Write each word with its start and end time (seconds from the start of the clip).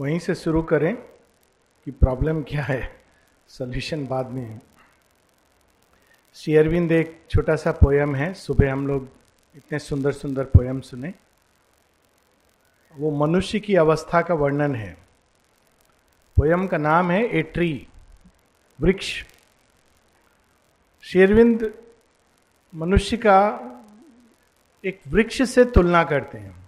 वहीं 0.00 0.18
से 0.18 0.34
शुरू 0.34 0.62
करें 0.62 0.96
कि 1.84 1.90
प्रॉब्लम 1.90 2.42
क्या 2.42 2.62
है, 2.62 3.00
सोल्यूशन 3.48 4.06
बाद 4.06 4.26
में 4.26 4.42
है। 4.42 4.62
श्री 6.34 6.56
अरविंद 6.56 6.92
एक 6.92 7.22
छोटा 7.30 7.56
सा 7.56 7.72
पोयम 7.72 8.14
है, 8.14 8.34
सुबह 8.34 8.72
हम 8.72 8.86
लोग 8.86 9.08
इतने 9.56 9.78
सुंदर 9.78 10.12
सुंदर 10.12 10.44
पोयम 10.44 10.80
सुने। 10.80 11.14
वो 12.96 13.10
मनुष्य 13.10 13.60
की 13.60 13.74
अवस्था 13.74 14.22
का 14.22 14.34
वर्णन 14.34 14.74
है। 14.74 14.96
पोयम 16.36 16.66
का 16.66 16.78
नाम 16.78 17.10
है 17.10 17.24
ए 17.26 17.42
ट्री, 17.42 17.88
वृक्ष। 18.80 19.24
शेरविंद 21.02 21.74
मनुष्य 22.74 23.16
का 23.16 23.38
एक 24.84 25.00
वृक्ष 25.08 25.42
से 25.42 25.64
तुलना 25.64 26.04
करते 26.04 26.38
हैं। 26.38 26.61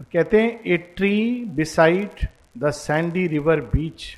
और 0.00 0.06
कहते 0.12 0.40
हैं 0.42 0.60
a 0.64 0.76
tree 0.96 1.44
beside 1.56 2.26
the 2.58 2.70
sandy 2.70 3.26
river 3.26 3.60
beach 3.74 4.16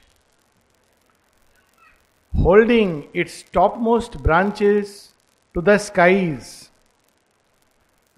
holding 2.33 3.03
its 3.15 3.45
top 3.53 3.77
most 3.79 4.17
branches 4.17 5.13
to 5.55 5.63
the 5.63 5.77
skies 5.77 6.71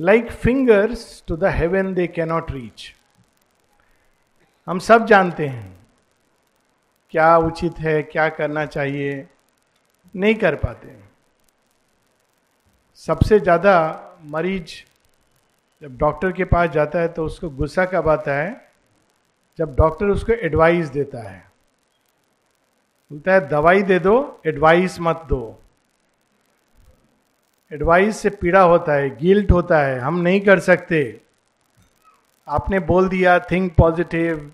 like 0.01 0.31
fingers 0.33 1.23
to 1.27 1.37
the 1.37 1.45
heaven 1.45 1.95
they 1.95 2.07
cannot 2.07 2.51
reach 2.51 2.95
हम 4.67 4.79
सब 4.79 5.07
जानते 5.07 5.47
हैं, 5.49 5.77
क्या 7.11 7.37
उचित 7.39 7.79
है, 7.79 8.03
क्या 8.03 8.29
करना 8.29 8.65
चाहिए? 8.67 9.27
नहीं 10.15 10.35
कर 10.35 10.55
पाते। 10.55 10.97
सबसे 12.95 13.39
ज़्यादा 13.41 13.75
मरीज़ 14.25 14.75
जब 15.83 15.99
डॉक्टर 15.99 16.33
के 16.33 16.45
पास 16.45 16.71
जाता 16.71 16.99
है 16.99 17.09
तो 17.09 17.25
उसको 17.25 17.51
गुस्सा 17.51 17.85
कब 17.85 18.09
आता 18.09 18.35
है? 18.35 18.69
जब 19.59 19.75
डॉक्टर 19.77 20.07
उसको 20.07 20.33
एडवाइस 20.33 20.89
देता 20.89 21.31
है। 21.31 21.53
बोलता 23.13 23.33
है, 23.33 23.49
दवाई 23.49 23.83
दे 23.83 23.99
दो 23.99 24.41
एडवाइस 24.47 25.01
मत 25.01 25.23
दो। 25.29 25.63
एडवाइस 27.73 28.17
से 28.17 28.31
पीड़ा 28.31 28.63
होता 28.63 28.93
है 28.93 29.17
गिल्ट 29.17 29.53
होता 29.53 29.81
है, 29.81 29.99
हम 29.99 30.19
नहीं 30.19 30.41
कर 30.41 30.59
सकते। 30.59 31.21
आपने 32.49 32.79
बोल 32.81 33.09
दिया 33.09 33.39
थिंक 33.39 33.75
पॉजिटिव 33.77 34.53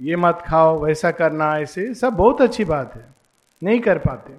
ये 0.00 0.16
मत 0.16 0.42
खाओ, 0.46 0.84
वैसा 0.84 1.10
करना, 1.10 1.58
ऐसे, 1.58 1.94
सब 1.94 2.12
बहुत 2.12 2.40
अच्छी 2.40 2.64
बात 2.64 2.94
है। 2.94 3.14
नहीं 3.62 3.80
कर 3.80 3.98
पाते। 3.98 4.32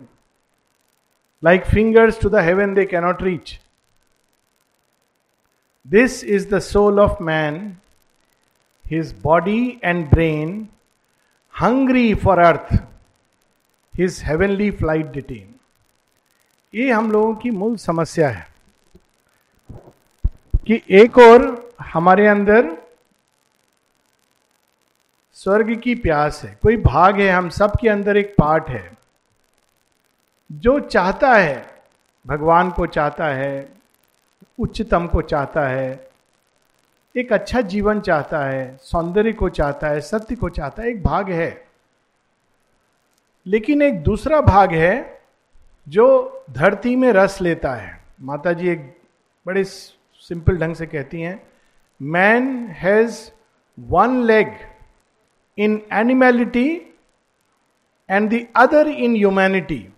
Like 1.43 1.65
fingers 1.65 2.21
to 2.21 2.29
the 2.29 2.35
heaven 2.35 2.73
they 2.73 2.85
cannot 2.85 3.21
reach 3.21 3.59
this 5.87 6.23
is 6.23 6.49
the 6.55 6.59
soul 6.59 6.99
of 6.99 7.23
man 7.23 7.77
his 8.91 9.15
body 9.21 9.79
and 9.83 10.09
brain 10.09 10.67
hungry 11.61 12.13
for 12.15 12.39
earth 12.39 12.73
his 13.93 14.21
heavenly 14.25 14.71
flight 14.71 15.05
detain 15.05 15.55
ये 16.73 16.91
हम 16.91 17.11
लोगों 17.11 17.35
की 17.35 17.51
मूल 17.51 17.75
समस्या 17.75 18.29
है 18.29 18.47
कि 20.67 20.81
एक 20.89 21.17
और 21.17 21.73
हमारे 21.81 22.27
अंदर 22.27 22.77
स्वर्ग 25.33 25.75
की 25.79 25.95
प्यास 25.95 26.43
है। 26.43 26.57
कोई 26.63 26.77
भाग 26.77 27.19
है, 27.19 27.29
हम 27.29 27.49
सब 27.49 27.71
के 27.81 27.89
अंदर 27.89 28.17
एक 28.17 28.35
पार्ट 28.37 28.69
है। 28.69 28.97
जो 30.51 30.79
चाहता 30.79 31.33
है, 31.33 31.81
भगवान 32.25 32.71
को 32.71 32.85
चाहता 32.87 33.27
है 33.27 33.78
उच्चतम 34.59 35.07
को 35.07 35.21
चाहता 35.21 35.67
है, 35.67 36.09
एक 37.15 37.33
अच्छा 37.33 37.61
जीवन 37.61 37.99
चाहता 37.99 38.43
है, 38.45 38.77
सौंदर्य 38.81 39.33
को 39.33 39.49
चाहता 39.49 39.87
है, 39.87 40.01
सत्य 40.01 40.35
को 40.35 40.49
चाहता 40.49 40.83
है, 40.83 40.89
एक 40.89 41.03
भाग 41.03 41.29
है। 41.31 41.67
लेकिन 43.45 43.81
एक 43.81 44.01
दूसरा 44.03 44.41
भाग 44.41 44.73
है 44.73 45.21
जो 45.87 46.07
धरती 46.49 46.95
में 46.95 47.11
रस 47.13 47.41
लेता 47.41 47.73
है। 47.75 48.01
माता 48.21 48.53
जी 48.53 48.69
एक 48.69 48.81
बड़े 49.45 49.63
सिंपल 49.63 50.57
ढंग 50.57 50.75
से 50.75 50.85
कहती 50.85 51.21
हैं 51.21 51.41
man 52.01 52.67
has 52.67 53.19
one 53.77 54.21
leg 54.23 54.53
in 55.57 55.81
animality 55.93 56.69
and 58.09 58.29
the 58.33 58.45
other 58.55 58.87
in 58.87 59.15
humanity 59.15 59.93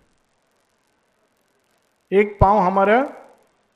एक 2.11 2.37
पाँव 2.41 2.57
हमारा 2.57 3.01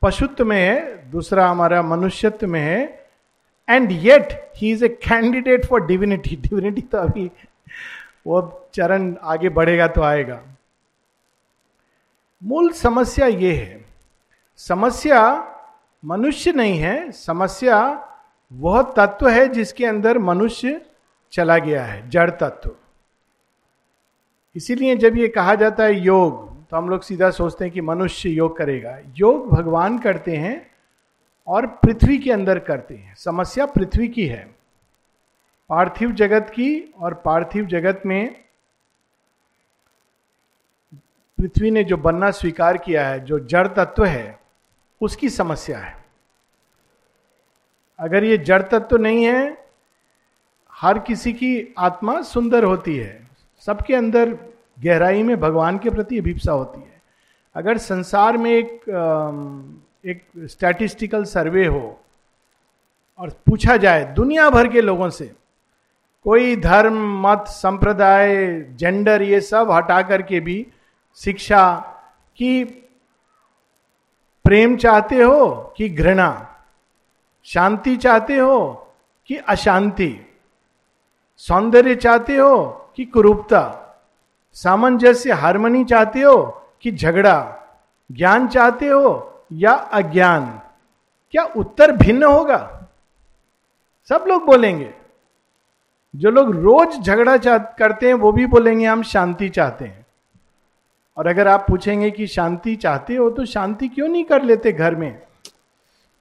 पशुत्व 0.05 0.45
में 0.45 0.57
है, 0.57 1.09
दूसरा 1.11 1.47
हमारा 1.47 1.81
मनुष्यत्व 1.83 2.47
में 2.47 2.59
है 2.61 3.09
and 3.67 3.91
yet 3.91 4.33
he 4.57 4.71
is 4.71 4.85
a 4.85 4.87
candidate 5.03 5.65
for 5.65 5.85
divinity 5.85 6.35
divinity 6.41 6.81
तो 6.81 6.97
अभी 6.97 7.29
वो 8.27 8.69
चरण 8.73 9.13
आगे 9.23 9.49
बढ़ेगा 9.49 9.87
तो 9.87 10.01
आएगा। 10.01 10.39
मूल 12.41 12.71
समस्या 12.73 13.27
ये 13.27 13.53
है, 13.53 13.83
समस्या 14.59 15.21
मनुष्य 16.03 16.51
नहीं 16.51 16.77
है, 16.79 17.11
समस्या 17.11 17.77
वह 18.51 18.81
तत्व 18.97 19.27
है 19.29 19.47
जिसके 19.49 19.85
अंदर 19.85 20.17
मनुष्य 20.19 20.81
चला 21.33 21.57
गया 21.57 21.83
है, 21.85 22.09
जड़ 22.09 22.29
तत्व। 22.31 22.71
इसीलिए 24.55 24.95
जब 24.95 25.17
ये 25.17 25.27
कहा 25.27 25.55
जाता 25.55 25.83
है 25.83 25.99
योग 25.99 26.54
तो 26.75 26.79
हम 26.79 26.89
लोग 26.89 27.01
सीधा 27.01 27.31
सोचते 27.31 27.65
हैं 27.65 27.73
कि 27.73 27.81
मनुष्य 27.81 28.29
योग 28.29 28.57
करेगा। 28.57 28.99
योग 29.15 29.49
भगवान 29.49 29.99
करते 29.99 30.35
हैं 30.35 30.71
और 31.47 31.65
पृथ्वी 31.65 32.17
के 32.17 32.31
अंदर 32.31 32.59
करते 32.59 32.95
हैं। 32.95 33.15
समस्या 33.15 33.65
पृथ्वी 33.65 34.07
की 34.07 34.27
है। 34.27 34.55
पार्थिव 35.69 36.11
जगत 36.11 36.49
की 36.49 36.93
और 36.97 37.13
पार्थिव 37.13 37.65
जगत 37.65 38.01
में 38.05 38.43
पृथ्वी 41.39 41.71
ने 41.71 41.83
जो 41.83 41.97
बनना 41.97 42.31
स्वीकार 42.31 42.77
किया 42.77 43.07
है, 43.07 43.19
जो 43.19 43.39
जड़ 43.39 43.67
तत्व 43.67 44.05
है, 44.05 44.39
उसकी 45.01 45.29
समस्या 45.29 45.79
है। 45.79 46.05
अगर 47.99 48.23
ये 48.23 48.37
जड़ 48.37 48.61
तत्व 48.61 48.97
नहीं 48.97 49.23
है, 49.23 49.67
हर 50.71 50.99
किसी 50.99 51.33
की 51.33 51.73
आत्मा 51.77 52.21
सुंदर 52.21 52.63
होती 52.63 52.97
है। 52.97 53.27
सबके 53.59 53.95
अंदर 53.95 54.54
गहराई 54.77 55.23
में 55.23 55.39
भगवान 55.39 55.77
के 55.77 55.89
प्रति 55.89 56.17
अभिप्सा 56.19 56.51
होती 56.51 56.79
है। 56.79 57.01
अगर 57.55 57.77
संसार 57.77 58.37
में 58.37 58.51
एक 58.51 58.81
एक 60.05 60.23
स्टैटिस्टिकल 60.37 61.23
सर्वे 61.23 61.65
हो 61.65 61.99
और 63.19 63.29
पूछा 63.45 63.77
जाए 63.77 64.03
दुनिया 64.15 64.49
भर 64.49 64.67
के 64.67 64.81
लोगों 64.81 65.09
से, 65.09 65.31
कोई 66.25 66.55
धर्म, 66.55 66.97
मत, 67.21 67.45
संप्रदाय 67.47 68.45
जेंडर 68.71 69.21
ये 69.21 69.41
सब 69.41 69.71
हटा 69.71 70.01
करके 70.01 70.39
भी 70.39 70.65
शिक्षा 71.19 71.75
की 72.37 72.63
प्रेम 74.45 74.75
चाहते 74.77 75.21
हो 75.21 75.73
कि 75.77 75.89
घृणा, 75.89 76.57
शांति 77.45 77.95
चाहते 77.97 78.37
हो 78.37 78.73
कि 79.29 79.35
अशांति, 79.37 80.15
सौंदर्य 81.37 81.95
चाहते 81.95 82.35
हो 82.37 82.65
कि 82.95 83.05
कुरूपता 83.05 83.81
सामंजस्य 84.55 85.31
हारमोनी 85.31 85.85
चाहते 85.85 86.21
हो 86.21 86.61
कि 86.81 86.91
झगड़ा? 86.91 87.55
ज्ञान 88.11 88.47
चाहते 88.47 88.87
हो 88.87 89.33
या 89.51 89.71
अज्ञान? 89.71 90.61
क्या 91.31 91.43
उत्तर 91.43 91.91
भिन्न 91.91 92.23
होगा? 92.23 92.87
सब 94.09 94.25
लोग 94.27 94.45
बोलेंगे। 94.45 94.93
जो 96.15 96.31
लोग 96.31 96.55
रोज 96.55 97.01
झगड़ा 97.01 97.37
चाह, 97.37 97.57
करते 97.57 98.07
हैं, 98.07 98.13
वो 98.13 98.31
भी 98.31 98.45
बोलेंगे, 98.45 98.85
हम 98.85 99.03
शांति 99.03 99.49
चाहते 99.49 99.85
हैं। 99.85 100.05
और 101.17 101.27
अगर 101.27 101.47
आप 101.47 101.65
पूछेंगे 101.69 102.11
कि 102.11 102.27
शांति 102.27 102.75
चाहते 102.75 103.15
हो 103.15 103.29
तो 103.29 103.45
शांति 103.45 103.87
क्यों 103.87 104.07
नहीं 104.07 104.25
कर 104.25 104.43
लेते 104.43 104.71
घर 104.71 104.95
में? 104.95 105.21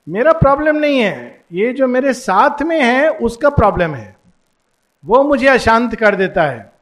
मेरा 0.09 0.33
प्रॉब्लम 0.33 0.77
नहीं 0.77 1.01
है। 1.01 1.45
ये 1.53 1.73
जो 1.73 1.87
मेरे 1.87 2.13
साथ 2.13 2.63
में 2.63 2.83
है, 2.83 3.09
उसका 3.09 3.51
प्रॉब्लम 3.51 3.95
है। 3.95 4.17
वो 5.05 5.23
मुझे 5.23 5.49
अशांत 5.49 5.95
कर 5.95 6.15
देता 6.15 6.43
है। 6.43 6.74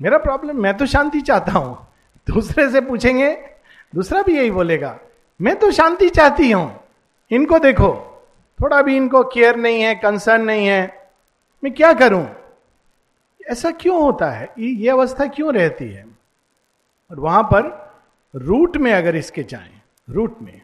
मेरा 0.00 0.18
प्रॉब्लम 0.18 0.56
मैं 0.56 0.76
तो 0.76 0.86
शांति 0.86 1.20
चाहता 1.20 1.52
हूँ। 1.52 1.76
दूसरे 2.26 2.68
से 2.70 2.80
पूछेंगे, 2.80 3.30
दूसरा 3.92 4.22
भी 4.22 4.36
यही 4.36 4.50
बोलेगा, 4.50 4.98
मैं 5.40 5.54
तो 5.56 5.70
शांति 5.70 6.08
चाहती 6.08 6.50
हूँ। 6.50 6.80
इनको 7.30 7.58
देखो। 7.58 7.92
थोड़ा 8.58 8.80
भी 8.82 8.96
इनको 8.96 9.22
केयर 9.24 9.56
नहीं 9.56 9.80
है 9.80 9.94
कंसर्न 9.94 10.42
नहीं 10.42 10.66
है। 10.66 11.10
मैं 11.62 11.72
क्या 11.74 11.92
करूँ? 11.92 12.26
ऐसा 13.40 13.70
क्यों 13.70 14.00
होता 14.02 14.30
है? 14.30 14.48
ये 14.58 14.90
अवस्था 14.90 15.26
क्यों 15.26 15.54
रहती 15.54 15.88
है? 15.88 16.04
और 17.10 17.20
वहाँ 17.20 17.42
पर 17.42 17.72
रूट 18.34 18.76
में 18.76 18.92
अगर 18.92 19.16
इसके 19.16 19.42
जाएँ 19.42 19.80
रूट 20.08 20.40
में 20.42 20.60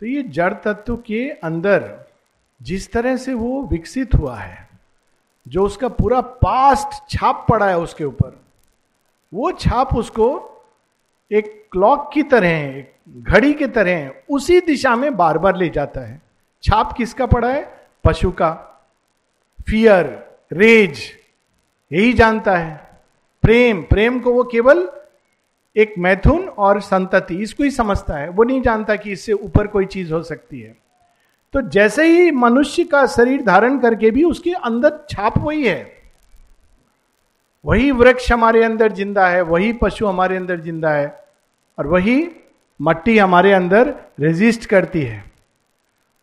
तो 0.00 0.06
ये 0.06 0.22
जड़ 0.22 0.52
तत्व 0.54 0.96
के 0.96 1.28
अंदर 1.44 1.90
जिस 2.60 2.90
तरह 2.92 3.16
से 3.16 3.34
वो 3.34 3.62
विकसित 3.62 4.14
हुआ 4.14 4.36
है, 4.36 4.68
जो 5.46 5.64
उसका 5.64 5.88
पूरा 5.90 6.20
पास्ट 6.20 7.08
छाप 7.10 7.46
पड़ा 7.48 7.68
है 7.68 7.78
उसके 7.78 8.04
ऊपर 8.04 8.43
वो 9.34 9.52
छाप 9.52 9.94
उसको 9.96 10.26
एक 11.32 11.68
क्लॉक 11.72 12.10
की 12.14 12.22
तरह 12.22 12.84
घड़ी 13.16 13.54
की 13.54 13.66
तरह 13.66 14.12
उसी 14.30 14.60
दिशा 14.60 14.96
में 14.96 15.16
बार 15.16 15.38
बार 15.38 15.56
ले 15.56 15.68
जाता 15.68 16.00
है। 16.00 16.22
छाप 16.62 16.92
किसका 16.92 17.26
पड़ा 17.26 17.48
है? 17.48 17.88
पशु 18.04 18.30
का। 18.30 18.52
फियर 19.68 20.30
रेज 20.52 21.00
यही 21.92 22.12
जानता 22.12 22.56
है। 22.56 23.00
प्रेम 23.42 23.82
प्रेम 23.82 24.20
को 24.20 24.32
वो 24.32 24.44
केवल 24.44 24.88
एक 25.76 25.94
मैथुन 25.98 26.48
और 26.48 26.80
संतति, 26.80 27.34
इसको 27.34 27.64
ही 27.64 27.70
समझता 27.70 28.14
है। 28.14 28.28
वो 28.28 28.44
नहीं 28.44 28.62
जानता 28.62 28.96
कि 28.96 29.12
इससे 29.12 29.32
ऊपर 29.32 29.66
कोई 29.66 29.86
चीज़ 29.86 30.12
हो 30.12 30.22
सकती 30.22 30.60
है। 30.60 30.76
तो 31.52 31.60
जैसे 31.60 32.06
ही 32.06 32.30
मनुष्य 32.30 32.84
का 32.84 33.06
शरीर 33.06 33.42
धारण 33.42 33.78
करके 33.78 34.10
भी 34.10 34.24
उसके 34.24 34.52
अंदर 34.52 35.06
छाप 35.10 35.38
वही 35.38 35.66
है। 35.66 35.93
वही 37.64 37.90
वृक्ष 37.90 38.30
हमारे 38.32 38.62
अंदर 38.64 38.92
ज़िंदा 38.92 39.26
है, 39.28 39.42
वही 39.42 39.72
पशु 39.72 40.06
हमारे 40.06 40.36
अंदर 40.36 40.60
ज़िंदा 40.60 40.90
है, 40.90 41.06
और 41.78 41.86
वही 41.86 42.26
मट्टी 42.80 43.16
हमारे 43.18 43.52
अंदर 43.52 43.94
रेजिस्ट 44.20 44.66
करती 44.66 45.02
है। 45.02 45.22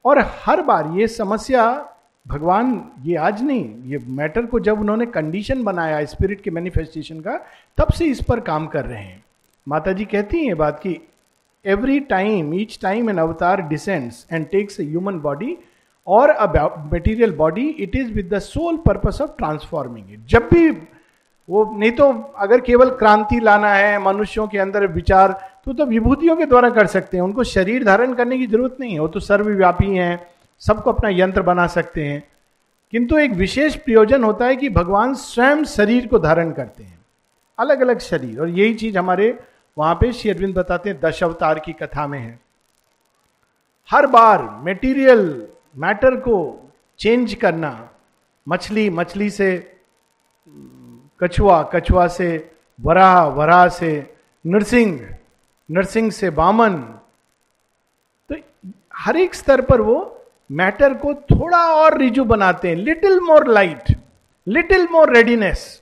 और 0.06 0.20
हर 0.44 0.62
बार 0.62 0.92
ये 0.98 1.08
समस्या 1.08 1.64
भगवान, 2.26 2.92
ये 3.04 3.16
आज 3.18 3.42
नहीं, 3.44 3.66
ये 3.86 4.00
मैटर 4.10 4.46
को 4.46 4.60
जब 4.60 4.80
उन्होंने 4.80 5.06
कंडीशन 5.08 5.64
बनाया 5.64 6.04
स्पिरिट 6.06 6.42
के 6.42 6.52
मैनिफेस्टेशन 6.52 7.20
का, 7.20 7.38
तब 7.78 7.92
से 7.94 8.06
इस 8.06 8.22
पर 8.24 8.40
काम 8.40 8.68
कर 8.68 8.86
रहे 8.86 9.04
हैं। 9.04 9.24
माता 9.68 9.92
जी 9.92 10.06
कहती 10.06 10.46
हैं 10.46 10.58
बात 10.58 10.80
की 10.80 11.00
every 11.66 12.00
time 12.10 12.54
each 12.54 12.78
time 12.82 13.10
an 13.10 13.18
avatar 13.18 13.62
descends 13.68 14.26
and 14.32 14.48
takes 14.50 14.80
a 14.80 14.84
human 14.84 15.20
body 15.20 15.58
और 16.08 16.30
a 16.30 16.46
material 16.94 17.32
body 17.36 17.68
it 17.70 17.96
is 17.96 18.12
with 18.14 18.34
the 18.34 18.40
sole 18.42 18.78
purpose 18.86 19.22
of 19.22 19.32
transforming 19.38 20.14
it 20.14 20.26
जब 20.30 20.48
भी 20.54 20.72
वो 21.52 21.76
नहीं 21.78 21.92
तो 21.92 22.14
अगर 22.38 22.62
केवल 22.62 22.90
क्रांति 22.90 23.40
लाना 23.40 23.74
है, 23.74 24.00
मनुष्यों 24.00 24.48
के 24.48 24.58
अंदर 24.58 24.88
विचार 24.88 25.52
तो 25.66 25.74
तो 25.74 25.86
विभूतियों 25.86 26.36
के 26.36 26.46
द्वारा 26.46 26.70
कर 26.70 26.88
सकते 26.88 27.18
हैं। 27.18 27.24
उनको 27.24 27.44
शरीर 27.44 27.84
धारण 27.84 28.14
करने 28.14 28.38
की 28.38 28.48
ज़रूरत 28.48 28.78
नहीं 28.80 28.94
है। 28.94 29.00
वो 29.00 29.08
तो 29.08 29.20
सर्वव्यापी 29.20 29.96
हैं, 29.96 30.28
सबको 30.60 30.92
अपना 30.92 31.10
यंत्र 31.10 31.42
बना 31.42 31.68
सकते 31.68 32.06
हैं। 32.06 32.28
किंतु 32.92 33.18
एक 33.18 33.32
विशेष 33.32 33.76
प्रयोजन 33.76 34.24
होता 34.24 34.46
है 34.46 34.56
कि 34.56 34.70
भगवान 34.70 35.14
स्वयं 35.14 35.64
शरीर 35.64 36.08
को 36.08 36.20
धारण 36.20 36.52
करते 36.52 36.84
हैं। 36.84 37.00
अलग 37.60 37.82
अलग 37.82 38.00
शरीर। 38.00 38.42
और 38.42 38.50
यही 38.50 38.74
चीज़ 38.74 38.98
हमारे 38.98 39.40
वहाँ 39.78 39.96
पे 39.96 40.14
श्री 40.14 40.32
अरविंद 40.32 40.56
बताते 40.56 40.90
हैं, 40.90 41.00
दश 41.02 41.24
अवतार 41.24 41.60
की 41.60 41.74
कथा 41.74 42.08
में 42.08 42.20
है। 42.20 42.40
हर 43.92 44.08
बार 44.08 44.60
मेटीरियल 44.64 45.48
मैटर 45.78 46.16
को 46.16 46.70
चेंज 47.00 47.34
करना, 47.34 47.90
मछली 48.48 48.90
मछली 48.90 49.30
से 49.30 49.78
कछुआ 51.22 51.62
कछुआ 51.74 52.08
से 52.08 52.30
वराह 52.80 53.24
वराह 53.26 53.68
से 53.70 53.92
नरसिंह 54.46 55.18
नरसिंह 55.70 56.10
से 56.12 56.30
बामन। 56.30 56.78
तो 58.30 58.36
हर 58.96 59.18
एक 59.18 59.36
स्तर 59.36 59.62
पर 59.62 59.82
वो 59.82 60.00
मैटर 60.50 60.94
को 60.94 61.14
थोड़ा 61.14 61.64
और 61.76 61.98
रिजू 61.98 62.24
बनाते 62.24 62.70
हैं, 62.70 62.76
little 62.76 63.20
more 63.20 63.48
light, 63.48 63.92
little 64.48 64.88
more 64.92 65.16
readiness. 65.16 65.82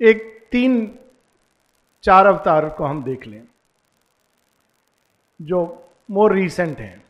एक 0.00 0.48
तीन, 0.52 0.98
चार 2.04 2.26
अवतार 2.26 2.68
को 2.68 2.84
हम 2.84 3.02
देख 3.04 3.26
लें, 3.26 3.42
जो 5.40 5.90
मोर 6.10 6.32
रीसेंट 6.32 6.78
है। 6.78 7.02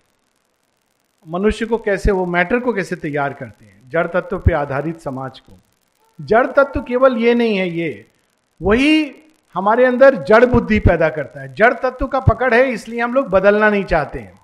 मनुष्य 1.27 1.67
को 1.67 1.79
कैसे, 1.79 2.11
वो 2.11 2.27
मैटर 2.27 2.61
को 2.61 2.73
कैसे 2.73 2.97
तैयार 2.97 3.33
करते 3.33 3.65
हैं, 3.65 3.91
जड़ 3.91 4.07
तत्व 4.07 4.39
पे 4.39 4.53
आधारित 4.53 5.01
समाज 5.01 5.41
को। 5.41 5.59
जड़ 6.21 6.47
तत्व 6.47 6.81
केवल 6.81 7.17
ये 7.17 7.35
नहीं 7.35 7.57
है 7.57 7.69
ये। 7.71 8.07
वही 8.61 9.13
हमारे 9.55 9.85
अंदर 9.85 10.15
जड़ 10.25 10.45
बुद्धि 10.45 10.79
पैदा 10.79 11.09
करता 11.09 11.41
है। 11.41 11.53
जड़ 11.55 11.73
तत्व 11.75 12.07
का 12.07 12.21
पकड़ 12.21 12.53
है, 12.55 12.71
इसलिए 12.73 13.01
हम 13.01 13.15
लोग 13.15 13.29
बदलना 13.29 13.71
नहीं 13.71 13.85
चाहते 13.85 14.19
हैं। 14.19 14.39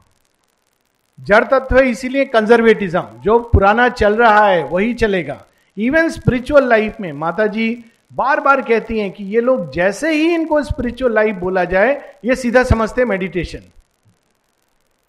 जड़ 1.19 1.45
तत्व 1.45 1.79
है, 1.79 1.89
इसीलिए 1.91 2.25
कंजर्वेटिज्म 2.25 3.03
जो 3.21 3.39
पुराना 3.39 3.89
चल 3.89 4.17
रहा 4.17 4.47
है, 4.47 4.65
वही 4.65 4.95
चलेगा। 4.95 5.45
इवन 5.77 6.09
स्पिरिचुअल 6.09 6.69
लाइफ 6.69 7.01
में 7.01 7.13
माता 7.13 7.47
जी 7.47 7.85
बार 8.13 8.41
बार 8.41 8.61
कहती 8.63 8.99
हैं 8.99 9.11
कि 9.11 9.25
ये 9.25 9.41
लोग 9.41 9.71
जैसे 9.73 10.13
ही 10.13 10.35
इनको 10.35 10.63
स्पिरिचुअल 10.63 11.15
लाइफ 11.15 11.37
बोला 11.37 11.65
जाए, 11.65 11.95
ये 12.25 12.37
सीधा 12.37 12.63
समझते 12.63 13.05
मेडिटेशन 13.05 13.63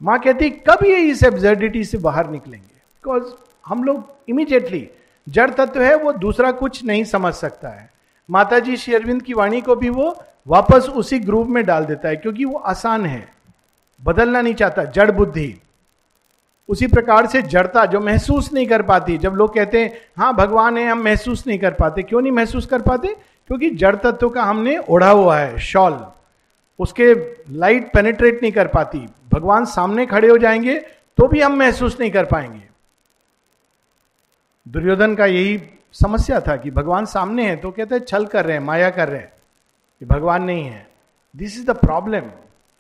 माँ 0.02 0.20
कहती, 0.20 0.50
कब 0.50 0.86
ये 0.86 0.98
इस 1.02 1.24
एब्जर्डिटी 1.24 1.84
से 1.84 1.98
बाहर 1.98 2.30
निकलेंगे? 2.30 2.66
बिकॉज़ 2.66 3.24
हम 3.66 3.84
लोग 3.84 4.04
इमीडिएटली 4.30 4.88
जड़ 5.30 5.50
तत्व 5.50 5.82
है, 5.82 5.96
वो 5.96 6.12
दूसरा 6.12 6.52
कुछ 6.52 6.86
नहीं 6.86 7.04
समझ 7.04 7.34
सकता 7.34 7.70
है। 7.70 7.90
माता 8.30 8.60
जी 8.60 8.78
श्री 8.78 8.94
अरविंद 8.94 9.22
की 9.22 9.34
वाणी 9.34 9.62
को 9.62 9.76
भी 9.76 9.90
वो 9.90 10.24
वापस 10.48 10.90
उसी 10.96 11.20
ग्रुप 11.20 11.48
में 11.48 11.66
डाल 11.66 11.86
देता 11.86 12.10
है, 12.10 12.16
क्योंकि 12.16 12.46
वो 12.46 12.58
आसान 12.58 13.06
है। 13.06 13.34
बदलना 14.04 14.42
नहीं 14.42 14.54
चाहता, 14.54 14.84
जड़ 14.84 15.12
बुद्धि। 15.12 15.62
उसी 16.70 16.88
प्रकार 16.88 17.26
से 17.26 17.42
जड़ता 17.42 17.86
जो 17.86 18.00
महसूस 18.00 18.54
नहीं 18.54 18.68
कर 18.68 18.82
पाती, 18.82 19.18
जब 19.18 19.34
लोग 19.34 19.54
कहते 19.54 19.82
हैं 19.82 19.94
हाँ 20.18 20.36
भगवान 20.36 20.78
है, 20.78 20.90
हम 20.90 21.04
महसूस 21.04 21.48
नहीं 21.48 21.60
कर 21.60 21.74
पाते। 21.74 22.04
क्यों 22.04 22.22
नहीं 22.22 22.32
महसूस 22.32 22.66
कर 22.66 22.82
पाते? 22.82 23.08
क्योंकि 23.48 23.70
जड़ 23.70 23.96
तत्व 23.96 24.30
का 24.30 24.44
हमने 24.44 24.78
ओढ़ा 24.78 25.10
हुआ 25.10 25.38
है, 25.38 25.60
शॉल। 25.60 26.06
उसके 26.80 27.14
लाइट 27.50 27.94
पेनेट्रेट 27.94 28.42
नहीं 28.42 28.52
कर 28.52 28.68
पाती। 28.68 29.08
भगवान 29.34 29.66
सामने 29.66 30.06
खड़े 30.06 30.28
हो 30.28 30.38
जाएँगे 30.38 30.76
तो 31.18 31.28
भी 31.28 31.42
हम 31.42 31.54
महसूस 31.54 32.00
नहीं 32.00 32.12
कर 32.12 32.26
पाएँगे। 32.26 32.67
दुर्योधन 34.68 35.16
का 35.16 35.26
यही 35.26 35.70
समस्या 35.94 36.40
था 36.40 36.58
कि 36.58 36.72
भगवान 36.72 37.06
सामने 37.06 37.50
है 37.50 37.56
तो 37.56 37.72
कहते 37.72 37.96
हैं, 37.96 38.04
छल 38.04 38.26
कर 38.26 38.46
रहे 38.46 38.58
हैं, 38.58 38.64
माया 38.64 38.90
कर 38.90 39.10
रहे 39.10 39.20
हैं। 39.20 39.34
कि 40.00 40.06
भगवान 40.06 40.44
नहीं 40.44 40.64
है। 40.64 40.88
दिस 41.36 41.58
इज़ 41.58 41.66
द 41.66 41.70
प्रॉब्लम 41.70 42.24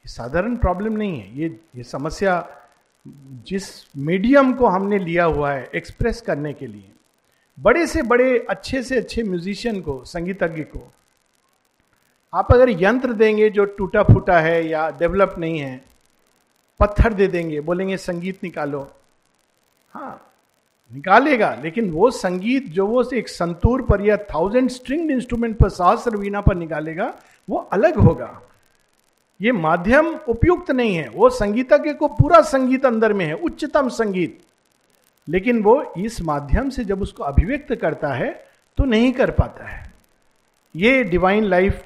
साधारण 0.05 0.55
प्रॉब्लम 0.55 0.93
नहीं 0.93 1.19
है। 1.19 1.37
ये 1.37 1.59
ये 1.75 1.83
समस्या 1.83 2.49
जिस 3.47 3.97
मीडियम 3.97 4.53
को 4.53 4.67
हमने 4.67 4.99
लिया 4.99 5.25
हुआ 5.25 5.51
है 5.51 5.69
एक्सप्रेस 5.75 6.21
करने 6.21 6.53
के 6.53 6.67
लिए। 6.67 6.91
बड़े 7.59 7.87
से 7.87 8.01
बड़े, 8.01 8.45
अच्छे 8.49 8.83
से 8.83 8.97
अच्छे 8.97 9.23
म्यूजिशियन 9.23 9.81
को, 9.81 10.03
संगीतज्ञ 10.05 10.63
को, 10.63 10.93
आप 12.33 12.51
अगर 12.51 12.69
यंत्र 12.69 13.13
देंगे 13.13 13.49
जो 13.49 13.65
टूटा 13.65 14.03
फूटा 14.03 14.39
है 14.39 14.67
या 14.67 14.89
डेवलप 14.89 15.35
नहीं 15.37 15.59
है, 15.59 15.81
पत्थर 16.79 17.13
दे 17.13 17.27
देंगे, 17.27 17.61
बोलेंगे, 17.61 17.97
संगीत 17.97 18.43
निकालो। 18.43 18.91
हाँ 19.91 20.23
निकालेगा। 20.91 21.53
लेकिन 21.63 21.89
वो 21.91 22.09
संगीत 22.11 22.67
जो 22.67 22.85
वो 22.87 23.03
एक 23.13 23.29
संतूर 23.29 23.81
पर 23.81 24.01
या 24.01 24.17
थाउज़ेंड 24.17 24.69
स्ट्रिंग 24.69 25.11
इंस्ट्रूमेंट 25.11 25.57
पर 25.57 25.69
सहस्र 25.69 26.17
वीणा 26.17 26.41
पर 26.41 26.55
निकालेगा, 26.55 27.13
वो 27.47 27.57
अलग 27.57 27.97
होगा। 27.97 28.41
ये 29.41 29.51
माध्यम 29.51 30.07
उपयुक्त 30.29 30.71
नहीं 30.71 30.95
है। 30.95 31.07
वो 31.09 31.29
संगीतज्ञ 31.29 31.93
को 31.93 32.07
पूरा 32.07 32.41
संगीत 32.41 32.85
अंदर 32.85 33.13
में 33.13 33.25
है, 33.25 33.33
उच्चतम 33.33 33.89
संगीत। 33.89 34.39
लेकिन 35.27 35.61
वो 35.63 35.93
इस 35.97 36.21
माध्यम 36.21 36.69
से 36.69 36.85
जब 36.85 37.01
उसको 37.01 37.23
अभिव्यक्त 37.23 37.73
करता 37.75 38.13
है 38.13 38.31
तो 38.77 38.85
नहीं 38.85 39.11
कर 39.13 39.31
पाता 39.31 39.67
है। 39.67 39.85
ये 40.75 41.03
डिवाइन 41.03 41.43
लाइफ 41.43 41.83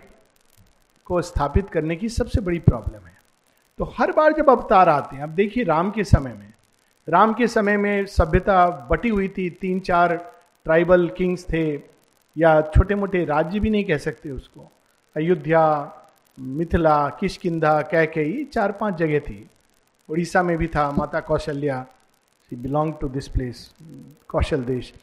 को 1.06 1.22
स्थापित 1.22 1.70
करने 1.70 1.96
की 1.96 2.10
सबसे 2.10 2.42
बड़ी 2.42 2.60
प्रॉब्लम 2.60 3.06
है। 3.08 3.18
तो 3.80 3.94
हर 3.98 4.12
बार 4.12 4.34
जब 4.34 4.50
अवतार 4.50 4.90
आते 4.90 5.16
हैं 5.16 5.24
अब 5.24 5.30
देखिए 5.30 5.64
राम 5.64 5.92
के 5.92 6.04
समय 6.04 6.34
में 6.34 6.50
राम 7.08 7.34
के 7.34 7.48
समय 7.48 7.77
में 7.77 8.05
सभ्यता 8.05 8.88
बटी 8.89 9.10
हुई 9.10 9.27
थी, 9.27 9.50
तीन 9.50 9.79
चार 9.79 10.15
ट्राइबल 10.63 11.08
किंग्स 11.10 11.46
थे, 11.46 11.81
या 12.38 12.62
छोटे 12.62 12.96
मोटे 12.96 13.25
राज्य 13.25 13.60
भी 13.60 13.70
नहीं 13.70 13.84
कह 13.84 13.98
सकते 13.98 14.31
उसको। 14.31 14.72
अयोध्या, 15.15 15.93
मिथिला 16.39 17.10
किशकिंधा 17.10 17.81
कैकई 17.81 18.43
चार 18.53 18.72
पाँच 18.72 18.96
जगह 18.96 19.20
थी। 19.20 19.50
उड़ीसा 20.10 20.43
में 20.43 20.58
भी 20.58 20.67
था, 20.67 20.91
माता 20.91 21.20
Kaushalya 21.20 21.86
she 22.50 22.55
belong 22.55 22.93
to 23.01 23.08
this 23.10 23.27
place 23.27 23.74
Kaushal 24.27 24.63
Desh. 24.63 24.93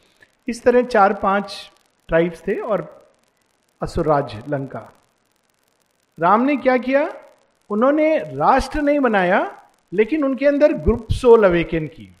इस 0.47 0.63
तरह 0.63 0.81
चार 0.81 1.13
पाँच 1.13 1.71
ट्राइब्स 2.07 2.41
थे 2.47 2.55
और 2.55 3.07
असुराज, 3.81 4.43
लंका। 4.49 4.89
राम 6.19 6.41
ने 6.41 6.57
क्या 6.57 6.77
किया? 6.77 7.13
उन्होंने 7.69 8.17
राष्ट्र 8.17 8.81
नहीं 8.81 8.99
बनाया 8.99 9.55
लेकिन 9.93 10.23
उनके 10.23 10.45
अंदर 10.45 10.73
ग्रुप 10.73 11.11
सोल 11.11 11.43
अवेकन 11.43 11.87
की। 11.87 12.15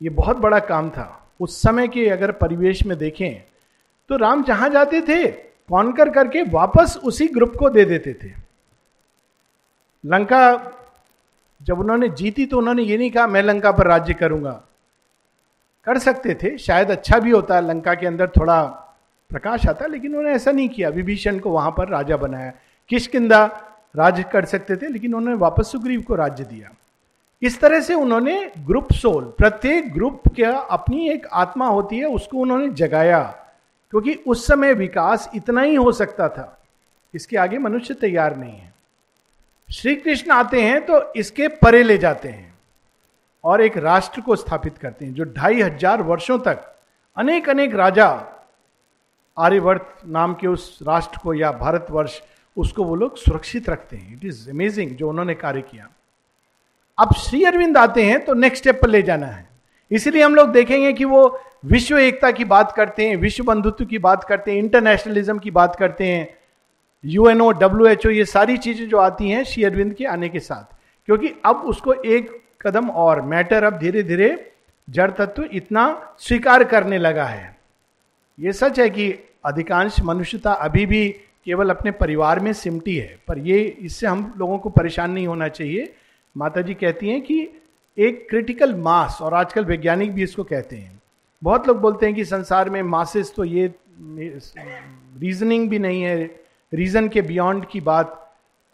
ये 0.00 0.10
बहुत 0.10 0.36
बड़ा 0.36 0.58
काम 0.58 0.90
था। 0.90 1.16
उस 1.40 1.62
समय 1.62 1.88
के 1.88 2.08
अगर 2.08 2.32
परिवेश 2.32 2.84
में 2.86 2.96
देखें 2.98 3.42
तो 4.10 4.16
राम 4.16 4.42
जहाँ 4.44 4.68
जाते 4.68 5.00
थे, 5.00 5.26
कॉन्कर 5.26 6.10
करके 6.10 6.42
वापस 6.42 6.96
उसी 7.04 7.26
ग्रुप 7.26 7.56
को 7.56 7.68
दे 7.70 7.84
देते 7.84 8.14
थे। 8.14 8.32
लंका, 10.04 10.72
जब 11.60 11.80
उन्होंने 11.80 12.08
जीती 12.08 12.46
तो 12.46 12.58
उन्होंने 12.58 12.82
ये 12.82 12.96
नहीं 12.98 13.10
कहा, 13.10 13.26
मैं 13.26 13.42
लंका 13.42 13.72
पर 13.72 13.86
राज्य 13.86 14.14
करूँगा। 14.14 14.52
कर 15.86 15.98
सकते 15.98 16.34
थे, 16.34 16.56
शायद 16.58 16.90
अच्छा 16.90 17.18
भी 17.18 17.30
होता, 17.30 17.60
लंका 17.60 17.94
के 17.94 18.06
अंदर 18.06 18.28
थोड़ा 18.28 18.62
प्रकाश 19.30 19.66
आता, 19.66 19.86
लेकिन 19.86 20.10
उन्होंने 20.10 20.34
ऐसा 20.36 20.52
नहीं 20.52 20.68
किया। 20.68 20.88
विभीषण 20.88 21.38
को 21.38 21.50
वहाँ 21.50 21.70
पर 21.70 21.88
राजा 21.88 22.16
बनाया। 22.16 22.52
किशकिंदा 22.90 23.46
राज्य 23.94 24.22
कर 24.22 24.44
सकते 24.44 24.76
थे, 24.76 24.88
लेकिन 24.88 25.14
उन्होंने 25.14 25.36
वापस 25.38 25.72
सुग्रीव 25.72 26.02
को 26.02 26.14
राज्य 26.14 26.44
दिया। 26.44 26.70
इस 27.42 27.60
तरह 27.60 27.80
से 27.80 27.94
उन्होंने 27.94 28.50
ग्रुप 28.58 28.92
सोल, 28.92 29.24
प्रत्येक 29.38 29.92
ग्रुप 29.92 30.22
का 30.30 30.50
अपनी 30.50 31.08
एक 31.08 31.26
आत्मा 31.26 31.66
होती 31.68 31.98
है, 31.98 32.04
उसको 32.06 32.38
उन्होंने 32.38 32.68
जगाया, 32.70 33.22
क्योंकि 33.92 34.14
उस 34.26 34.46
समय 34.46 34.74
विकास 34.74 35.30
इतना 35.34 35.62
ही 35.62 35.74
हो 35.74 35.92
सकता 35.92 36.28
था। 36.28 36.56
इसके 37.14 37.36
आगे 37.36 37.58
मनुष्य 37.58 37.94
तैयार 37.94 38.36
नहीं 38.36 38.52
है। 38.52 38.72
श्री 39.68 39.94
कृष्ण 39.96 40.30
आते 40.30 40.62
हैं 40.62 40.84
तो 40.86 41.00
इसके 41.12 41.48
परे 41.58 41.82
ले 41.82 41.96
जाते 41.98 42.28
हैं 42.28 42.54
और 43.44 43.60
एक 43.60 43.76
राष्ट्र 43.78 44.20
को 44.20 44.36
स्थापित 44.36 44.78
करते 44.78 45.04
हैं, 45.04 45.14
जो 45.14 45.24
ढाई 45.26 45.60
हज़ार 45.62 46.02
वर्षों 46.02 46.38
तक 46.38 46.66
अनेक 47.16 47.48
अनेक 47.48 47.74
राजा 47.74 48.08
आर्यवर्त 49.36 49.94
नाम 50.06 50.34
के 50.34 50.46
उस 50.46 50.78
राष्ट्र 50.82 51.18
को 51.22 51.34
या 51.34 51.52
भारतवर्ष 51.52 52.20
उसको 52.56 52.84
वो 52.84 52.94
लोग 52.94 53.16
सुरक्षित 53.16 53.68
रखते 53.70 53.96
हैं। 53.96 54.12
इट 54.12 54.24
इज़ 54.24 54.48
अमेजिंग 54.50 54.90
जो 54.90 55.08
उन्होंने 55.08 55.34
कार्य 55.34 55.60
किया। 55.62 55.88
अब 56.98 57.14
श्री 57.14 57.44
अरविंद 57.44 57.76
आते 57.76 58.02
हैं 58.02 58.24
तो 58.24 58.34
नेक्स्ट 58.34 58.62
स्टेप 58.62 58.80
पर 58.82 58.88
ले 58.88 59.02
जाना 59.02 59.26
है। 59.26 59.48
इसलिए 59.90 60.22
हम 60.22 60.34
लोग 60.34 60.50
देखेंगे 60.52 60.92
कि 60.92 61.04
वो 61.04 61.40
विश्व 61.64 61.98
एकता 61.98 62.30
की 62.30 62.44
बात 62.44 62.72
करते 62.72 63.08
हैं, 63.08 63.16
विश्व 63.16 63.44
बंधुत्व 63.44 63.84
की 63.84 63.98
बात 63.98 64.24
करते 64.24 64.50
हैं 64.50 64.58
इंटरनेशनलिज्म 64.58 65.38
की 65.38 65.50
बात 65.50 65.76
करते 65.76 66.06
हैं। 66.06 66.28
यूएनओ 67.04 67.50
डब्ल्यू 67.52 67.86
एच 67.86 68.06
ओ 68.06 68.10
ये 68.10 68.24
सारी 68.24 68.56
चीज़ें 68.56 68.88
जो 68.88 68.98
आती 68.98 69.30
हैं 69.30 69.44
श्री 69.44 69.64
अरविंद 69.64 69.94
के 69.94 70.04
आने 70.04 70.28
के 70.28 70.40
साथ। 70.40 70.76
क्योंकि 71.08 71.32
अब 71.44 71.56
उसको 71.56 71.92
एक 71.94 72.30
कदम 72.62 72.90
और 72.90 73.20
मैटर 73.22 73.64
अब 73.64 73.78
धीरे 73.78 74.02
धीरे 74.02 74.52
जड़ 74.88 75.10
तत्व 75.10 75.48
इतना 75.52 75.84
स्वीकार 76.18 76.64
करने 76.64 76.98
लगा 76.98 77.24
है। 77.24 77.56
ये 78.38 78.52
सच 78.52 78.80
है 78.80 78.88
कि 78.90 79.10
अधिकांश 79.44 80.00
मनुष्यता 80.00 80.52
अभी 80.52 80.86
भी 80.86 81.14
केवल 81.46 81.70
अपने 81.70 81.90
परिवार 81.92 82.40
में 82.40 82.52
सिमटी 82.52 82.96
है, 82.96 83.18
पर 83.28 83.38
ये 83.38 83.58
इससे 83.60 84.06
हम 84.06 84.32
लोगों 84.38 84.58
को 84.58 84.70
परेशान 84.70 85.10
नहीं 85.10 85.26
होना 85.26 85.48
चाहिए। 85.48 85.92
माता 86.36 86.60
जी 86.60 86.74
कहती 86.74 87.08
हैं 87.08 87.20
कि 87.22 87.40
एक 87.98 88.26
क्रिटिकल 88.30 88.74
मास 88.76 89.18
और 89.22 89.34
आजकल 89.34 89.64
वैज्ञानिक 89.64 90.12
भी 90.14 90.22
इसको 90.22 90.44
कहते 90.44 90.76
हैं। 90.76 91.00
बहुत 91.42 91.68
लोग 91.68 91.80
बोलते 91.80 92.06
हैं 92.06 92.14
कि 92.14 92.24
संसार 92.24 92.70
में 92.70 92.82
मासेस 92.84 93.32
तो 93.36 93.44
ये 93.44 93.72
रीजनिंग 95.20 95.68
भी 95.70 95.78
नहीं 95.78 96.02
है 96.02 96.16
रीजन 96.72 97.08
के 97.08 97.22
बियॉन्ड 97.22 97.64
की 97.66 97.80
बात। 97.80 98.16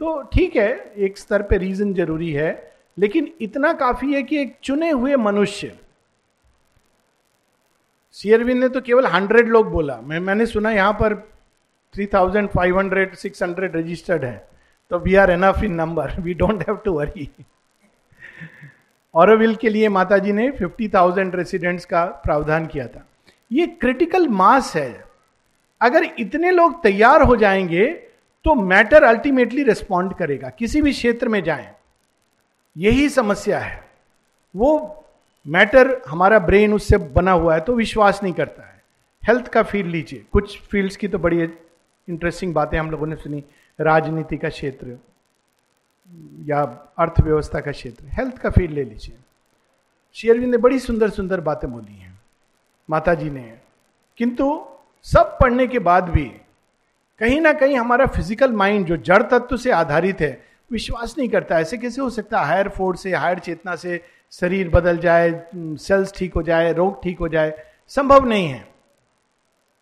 तो 0.01 0.21
ठीक 0.33 0.57
है, 0.57 0.93
एक 0.97 1.19
स्तर 1.19 1.43
पे 1.43 1.59
रीजन 1.59 1.95
ज़रूरी 1.95 2.31
है, 2.33 2.73
लेकिन 2.99 3.33
इतना 3.41 3.73
काफ़ी 3.75 4.13
है 4.15 4.23
कि 4.23 4.41
एक 4.41 4.57
चुने 4.63 4.91
हुए 4.91 5.17
मनुष्य। 5.17 5.73
शेयरविंद 8.17 8.61
ने 8.61 8.69
तो 8.69 8.81
केवल 8.81 9.07
हंड्रेड 9.07 9.49
लोग 9.49 9.71
बोला। 9.71 10.01
मैं, 10.01 10.21
मैंने 10.21 10.47
सुना 10.47 10.71
यहाँ 10.71 10.93
पर 10.93 11.15
three 11.95 12.07
thousand 12.07 12.49
five 12.49 12.79
hundred, 12.79 13.15
six 13.15 13.43
hundred 13.43 13.77
registered 13.77 14.25
है। 14.25 14.49
तो 14.91 14.99
we 14.99 15.15
are 15.15 15.31
enough 15.31 15.63
in 15.65 15.75
number 15.75 16.21
we 16.21 16.35
don't 16.35 16.63
have 16.63 16.77
to 16.77 16.93
worry 16.93 17.29
Auroville 19.15 19.55
के 19.57 19.69
लिए 19.69 19.89
माता 19.89 20.19
जी 20.19 20.33
ने 20.33 20.51
फिफ्टी 20.51 20.89
थाउज़ेंड 20.89 21.35
रेसिडेंट्स 21.37 21.85
का 21.85 22.05
प्रावधान 22.25 22.67
किया 22.67 22.87
था। 22.87 23.07
ये 23.51 23.67
क्रिटिकल 23.67 24.29
मास 24.31 24.75
है। 24.77 25.05
अगर 25.81 26.05
इतने 26.19 26.51
लोग 26.51 26.83
तैयार 26.83 27.23
हो 27.23 27.37
जाएँगे 27.37 27.87
तो 28.45 28.55
मैटर 28.55 29.05
अल्टीमेटली 29.05 29.63
रिस्पॉन्ड 29.63 30.15
करेगा। 30.15 30.49
किसी 30.49 30.83
भी 30.83 30.93
क्षेत्र 30.93 31.29
में 31.29 31.43
जाए, 31.45 31.75
यही 32.77 33.09
समस्या 33.09 33.59
है। 33.59 33.85
वो 34.55 35.05
मैटर 35.47 36.01
हमारा 36.09 36.39
ब्रेन 36.41 36.75
उससे 36.75 36.97
बना 36.99 37.33
हुआ 37.33 37.55
है 37.55 37.61
तो 37.61 37.75
विश्वास 37.75 38.21
नहीं 38.23 38.33
करता 38.35 38.63
है। 38.63 38.83
हेल्थ 39.23 39.49
का 39.49 39.63
फ़ील्ड 39.63 39.91
लीजिए। 39.91 40.25
कुछ 40.33 40.59
फील्ड्स 40.63 40.97
की 40.97 41.09
तो 41.09 41.19
बड़ी 41.19 41.41
इंटरेस्टिंग 42.09 42.55
बातें 42.55 42.79
हम 42.79 42.91
लोगों 42.91 43.07
ने 43.07 43.17
सुनी, 43.17 43.43
राजनीति 43.79 44.37
का 44.37 44.49
क्षेत्र, 44.49 44.99
या 46.45 46.61
अर्थव्यवस्था 46.99 47.61
का 47.61 47.73
क्षेत्र 47.73 48.05
हेल्थ 48.13 48.39
का 48.39 48.51
फ़ील्ड 48.51 48.73
ले 48.73 48.85
लीजिए। 48.85 49.17
शेयरविंद 50.17 50.51
ने 50.51 50.57
बड़ी 50.57 50.79
सुंदर 50.79 51.11
सुंदर 51.11 51.41
बातें 51.41 51.71
बोली 51.73 51.95
हैं 51.95 52.19
माता 52.89 53.15
जी 53.15 53.31
ने। 53.31 53.53
किंतु 54.19 54.65
सब 55.07 55.37
पढ़ने 55.41 55.67
के 55.67 55.79
बाद 55.79 56.09
भी 56.09 56.25
कहीं 57.21 57.41
ना 57.41 57.53
कहीं 57.53 57.77
हमारा 57.77 58.07
फ़िज़िकल 58.07 58.53
माइंड 58.53 58.87
जो 58.87 58.97
जड़ 58.97 59.23
तत्व 59.23 59.57
से 59.57 59.71
आधारित 59.71 60.21
है, 60.21 60.47
विश्वास 60.71 61.15
नहीं 61.19 61.29
करता। 61.29 61.59
ऐसे 61.61 61.79
कैसे 61.79 62.01
हो 62.01 62.09
सकता? 62.11 62.41
है 62.41 62.47
हायर 62.47 62.69
फोर्स 62.69 63.03
से 63.03 63.15
हायर 63.15 63.39
चेतना 63.39 63.77
से 63.77 64.01
शरीर 64.33 64.69
बदल 64.69 64.99
जाए 64.99 65.49
सेल्स 65.55 66.13
ठीक 66.17 66.35
हो 66.35 66.43
जाए, 66.43 66.73
रोग 66.73 67.03
ठीक 67.03 67.19
हो 67.19 67.29
जाए, 67.29 67.53
संभव 67.89 68.25
नहीं 68.25 68.49
है। 68.49 68.69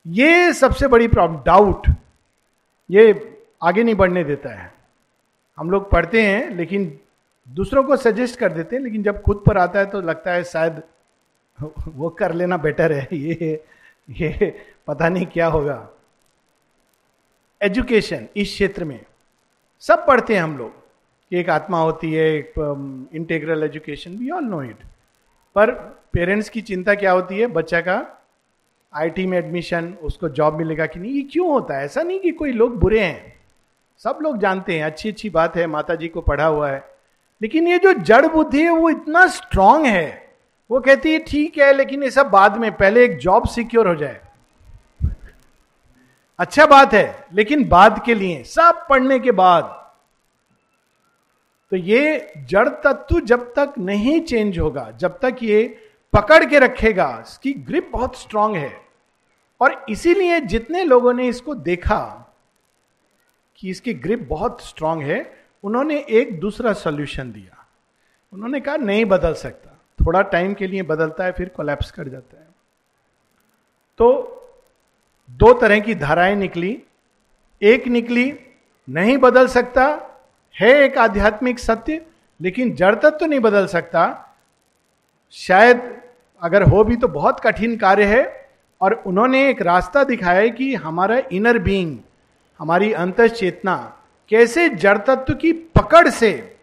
ये 0.06 0.52
सबसे 0.52 0.88
बड़ी 0.88 1.08
प्रॉब्लम 1.08 1.42
डाउट 1.46 1.88
ये 2.94 3.38
आगे 3.62 3.82
नहीं 3.82 3.94
बढ़ने 3.94 4.24
देता 4.24 4.48
है। 4.50 4.72
हम 5.58 5.70
लोग 5.70 5.90
पढ़ते 5.90 6.22
हैं, 6.22 6.50
लेकिन 6.50 6.98
दूसरों 7.48 7.82
को 7.84 7.96
सजेस्ट 7.96 8.38
कर 8.38 8.52
देते 8.52 8.76
हैं, 8.76 8.82
लेकिन 8.82 9.02
जब 9.02 9.20
खुद 9.22 9.42
पर 9.46 9.58
आता 9.58 9.78
है 9.78 9.86
तो 9.86 10.00
लगता 10.00 10.32
है 10.32 10.44
शायद 10.44 10.82
वो 11.88 12.08
कर 12.10 12.32
लेना 12.32 12.56
बेटर 12.56 12.92
है। 12.92 13.08
ये 13.12 13.64
ये 14.10 14.50
पता 14.86 15.08
नहीं 15.08 15.26
क्या 15.26 15.46
होगा। 15.46 15.88
एजुकेशन 17.60 18.26
इस 18.36 18.48
क्षेत्र 18.48 18.84
में। 18.84 19.00
सब 19.82 20.06
पढ़ते 20.06 20.34
हैं 20.34 20.42
हम 20.42 20.56
लोग 20.58 20.70
कि 21.30 21.38
एक 21.40 21.50
आत्मा 21.50 21.80
होती 21.80 22.12
है, 22.12 22.24
एक 22.34 22.52
integral 23.14 23.62
education 23.62 24.16
we 24.16 24.30
all 24.30 24.44
know 24.44 24.62
it 24.62 24.82
पर 25.56 25.70
पेरेंट्स 26.12 26.48
की 26.48 26.60
चिंता 26.60 26.94
क्या 26.94 27.12
होती 27.12 27.38
है? 27.38 27.46
बच्चा 27.46 27.80
का 27.80 27.96
आईटी 28.94 29.26
में 29.26 29.38
एडमिशन 29.38 29.94
उसको 30.02 30.28
जॉब 30.28 30.54
मिलेगा 30.54 30.86
कि 30.86 31.00
नहीं? 31.00 31.12
ये 31.12 31.22
क्यों 31.22 31.48
होता 31.48 31.78
है? 31.78 31.84
ऐसा 31.84 32.02
नहीं 32.02 32.20
कि 32.20 32.30
कोई 32.30 32.52
लोग 32.52 32.78
बुरे 32.78 33.00
हैं। 33.00 33.40
सब 33.98 34.18
लोग 34.22 34.38
जानते 34.38 34.78
हैं, 34.78 34.84
अच्छी 34.84 35.08
अच्छी 35.08 35.30
बात 35.30 35.56
है 35.56 35.66
माता 35.66 35.94
जी 35.94 36.08
को 36.08 36.20
पढ़ा 36.20 36.46
हुआ 36.46 36.70
है। 36.70 36.94
लेकिन 37.42 37.68
ये 37.68 37.78
जो 37.78 37.92
जड़ 37.92 38.26
बुद्धि 38.26 38.62
है, 38.62 38.70
वो 38.70 38.90
इतना 38.90 39.26
स्ट्रांग 39.26 39.86
है। 39.86 40.36
वो 40.70 40.80
कहती 40.80 41.12
है, 41.12 41.18
ठीक 41.18 41.58
है, 41.58 41.72
लेकिन 41.72 42.02
ये 42.02 42.10
सब 42.10 42.26
बाद 42.26 42.56
में, 42.56 42.76
पहले 42.76 43.04
एक 43.04 43.18
जॉब 43.18 43.48
सिक्योर 43.48 43.88
हो 43.88 43.94
जाए। 43.94 44.20
अच्छा 46.38 46.66
बात 46.66 46.94
है, 46.94 47.26
लेकिन 47.32 47.68
बाद 47.68 48.02
के 48.06 48.14
लिए, 48.14 48.42
सब 48.42 48.86
पढ़ने 48.90 49.18
के 49.18 49.30
बाद। 49.30 49.92
तो 51.70 51.76
ये 51.76 52.32
जड़ 52.36 52.68
तत्व 52.68 53.20
जब 53.20 53.54
तक 53.54 53.74
नहीं 53.78 54.20
चेंज 54.20 54.58
होगा, 54.58 54.90
जब 54.90 55.18
तक 55.18 55.36
ये 55.42 55.88
पकड़ 56.12 56.44
के 56.44 56.58
रखेगा, 56.58 57.24
इसकी 57.26 57.52
ग्रिप 57.52 57.90
बहुत 57.92 58.20
स्ट्रांग 58.20 58.56
है। 58.56 58.83
और 59.64 59.86
इसीलिए 59.88 60.40
जितने 60.40 60.84
लोगों 60.84 61.12
ने 61.12 61.28
इसको 61.28 61.54
देखा 61.54 62.32
कि 63.56 63.70
इसकी 63.70 63.94
ग्रिप 63.94 64.26
बहुत 64.28 64.64
स्ट्रांग 64.64 65.02
है, 65.02 65.46
उन्होंने 65.62 66.06
एक 66.08 66.40
दूसरा 66.40 66.72
सोल्यूशन 66.72 67.32
दिया। 67.32 67.66
उन्होंने 68.32 68.60
कहा, 68.60 68.76
नहीं 68.76 69.04
बदल 69.04 69.34
सकता। 69.34 69.80
थोड़ा 70.06 70.22
टाइम 70.22 70.54
के 70.54 70.66
लिए 70.66 70.82
बदलता 70.82 71.24
है, 71.24 71.32
फिर 71.32 71.48
कोलैप्स 71.48 71.90
कर 71.90 72.08
जाता 72.08 72.40
है। 72.40 72.46
तो 73.98 74.30
दो 75.30 75.52
तरह 75.52 75.80
की 75.80 75.94
धाराएँ 75.94 76.36
निकली। 76.36 76.82
एक 77.62 77.86
निकली, 77.86 78.40
नहीं 78.88 79.18
बदल 79.18 79.46
सकता, 79.46 80.10
है 80.60 80.68
एक 80.68 80.98
आध्यात्मिक 80.98 81.58
सत्य, 81.58 82.06
लेकिन 82.40 82.74
जड़ 82.74 82.94
तत्व 82.94 83.10
तो 83.10 83.26
नहीं 83.26 83.40
बदल 83.40 83.66
सकता। 83.66 84.34
शायद 85.30 86.02
अगर 86.42 86.62
हो 86.62 86.84
भी 86.84 86.96
तो 86.96 87.08
बहुत 87.08 87.40
कठिन 87.40 87.76
कार्य 87.76 88.04
है 88.04 88.43
और 88.84 88.94
उन्होंने 89.06 89.48
एक 89.50 89.62
रास्ता 89.62 90.04
दिखाया 90.04 90.46
कि 90.48 90.74
हमारा 90.74 91.20
इनर 91.32 91.58
बीइंग 91.58 91.98
हमारी 92.58 92.92
अंत 92.92 93.20
चेतना 93.20 93.76
कैसे 94.28 94.68
जड़ 94.68 94.98
तत्व 94.98 95.34
की 95.34 95.52
पकड़ 95.52 96.08
से 96.08 96.56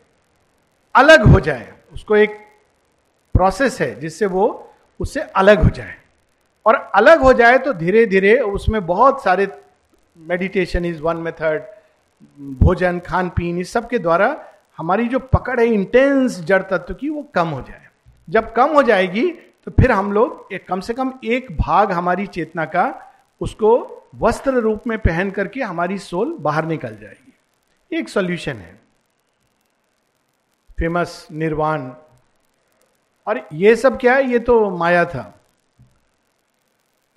अलग 0.95 1.21
हो 1.23 1.39
जाए। 1.39 1.73
उसको 1.93 2.15
एक 2.15 2.37
प्रोसेस 3.33 3.81
है 3.81 3.99
जिससे 3.99 4.25
वो 4.25 4.45
उससे 4.99 5.21
अलग 5.21 5.63
हो 5.63 5.69
जाए। 5.69 5.95
और 6.65 6.75
अलग 6.75 7.19
हो 7.19 7.33
जाए 7.33 7.57
तो 7.57 7.73
धीरे 7.73 8.05
धीरे 8.05 8.37
उसमें 8.39 8.85
बहुत 8.85 9.23
सारे 9.23 9.47
मेडिटेशन 10.17 10.85
इज़ 10.85 11.01
वन 11.01 11.17
मेथड 11.17 11.63
भोजन 12.61 12.99
खान 12.99 13.29
पीन 13.29 13.59
इस 13.59 13.73
सब 13.73 13.89
के 13.89 13.99
द्वारा 13.99 14.45
हमारी 14.77 15.07
जो 15.07 15.19
पकड़ 15.19 15.59
है 15.59 15.67
इंटेंस 15.67 16.39
जड़ 16.39 16.61
तत्व 16.61 16.93
की 16.93 17.09
वो 17.09 17.23
कम 17.35 17.47
हो 17.47 17.61
जाए। 17.61 17.87
जब 18.29 18.53
कम 18.53 18.69
हो 18.69 18.83
जाएगी 18.83 19.31
तो 19.65 19.71
फिर 19.71 19.91
हम 19.91 20.11
लोग 20.11 20.53
एक 20.53 20.67
कम 20.67 20.79
से 20.79 20.93
कम 20.93 21.13
एक 21.23 21.57
भाग 21.57 21.91
हमारी 21.91 22.27
चेतना 22.27 22.65
का, 22.65 23.13
उसको 23.41 23.97
वस्त्र 24.15 24.51
रूप 24.51 24.87
में 24.87 24.99
पहन 24.99 25.31
करके 25.31 25.61
हमारी 25.61 25.97
सोल 25.97 26.37
बाहर 26.39 26.65
निकल 26.65 26.97
जाएगी। 26.97 27.33
एक 27.97 28.09
सॉल्यूशन 28.09 28.53
है। 28.53 28.81
फ़ेमस, 30.79 31.27
निर्वाण। 31.31 31.91
और 33.27 33.47
ये 33.53 33.75
सब 33.75 33.99
क्या 33.99 34.15
है? 34.15 34.31
ये 34.31 34.39
तो 34.39 34.69
माया 34.69 35.05
था। 35.05 35.39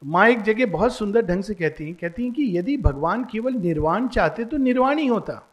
माँ 0.05 0.29
एक 0.29 0.43
जगह 0.43 0.67
बहुत 0.67 0.95
सुंदर 0.95 1.23
ढंग 1.23 1.43
से 1.43 1.55
कहती 1.55 1.85
हैं। 1.85 1.95
कहती 1.95 2.25
हैं 2.25 2.33
कि 2.33 2.59
यदि 2.59 2.77
भगवान 2.77 3.25
केवल 3.25 3.53
निर्वाण 3.53 4.09
चाहते 4.09 4.45
तो 4.45 4.57
निर्वाण 4.57 4.99
ही 4.99 5.07
होता। 5.07 5.51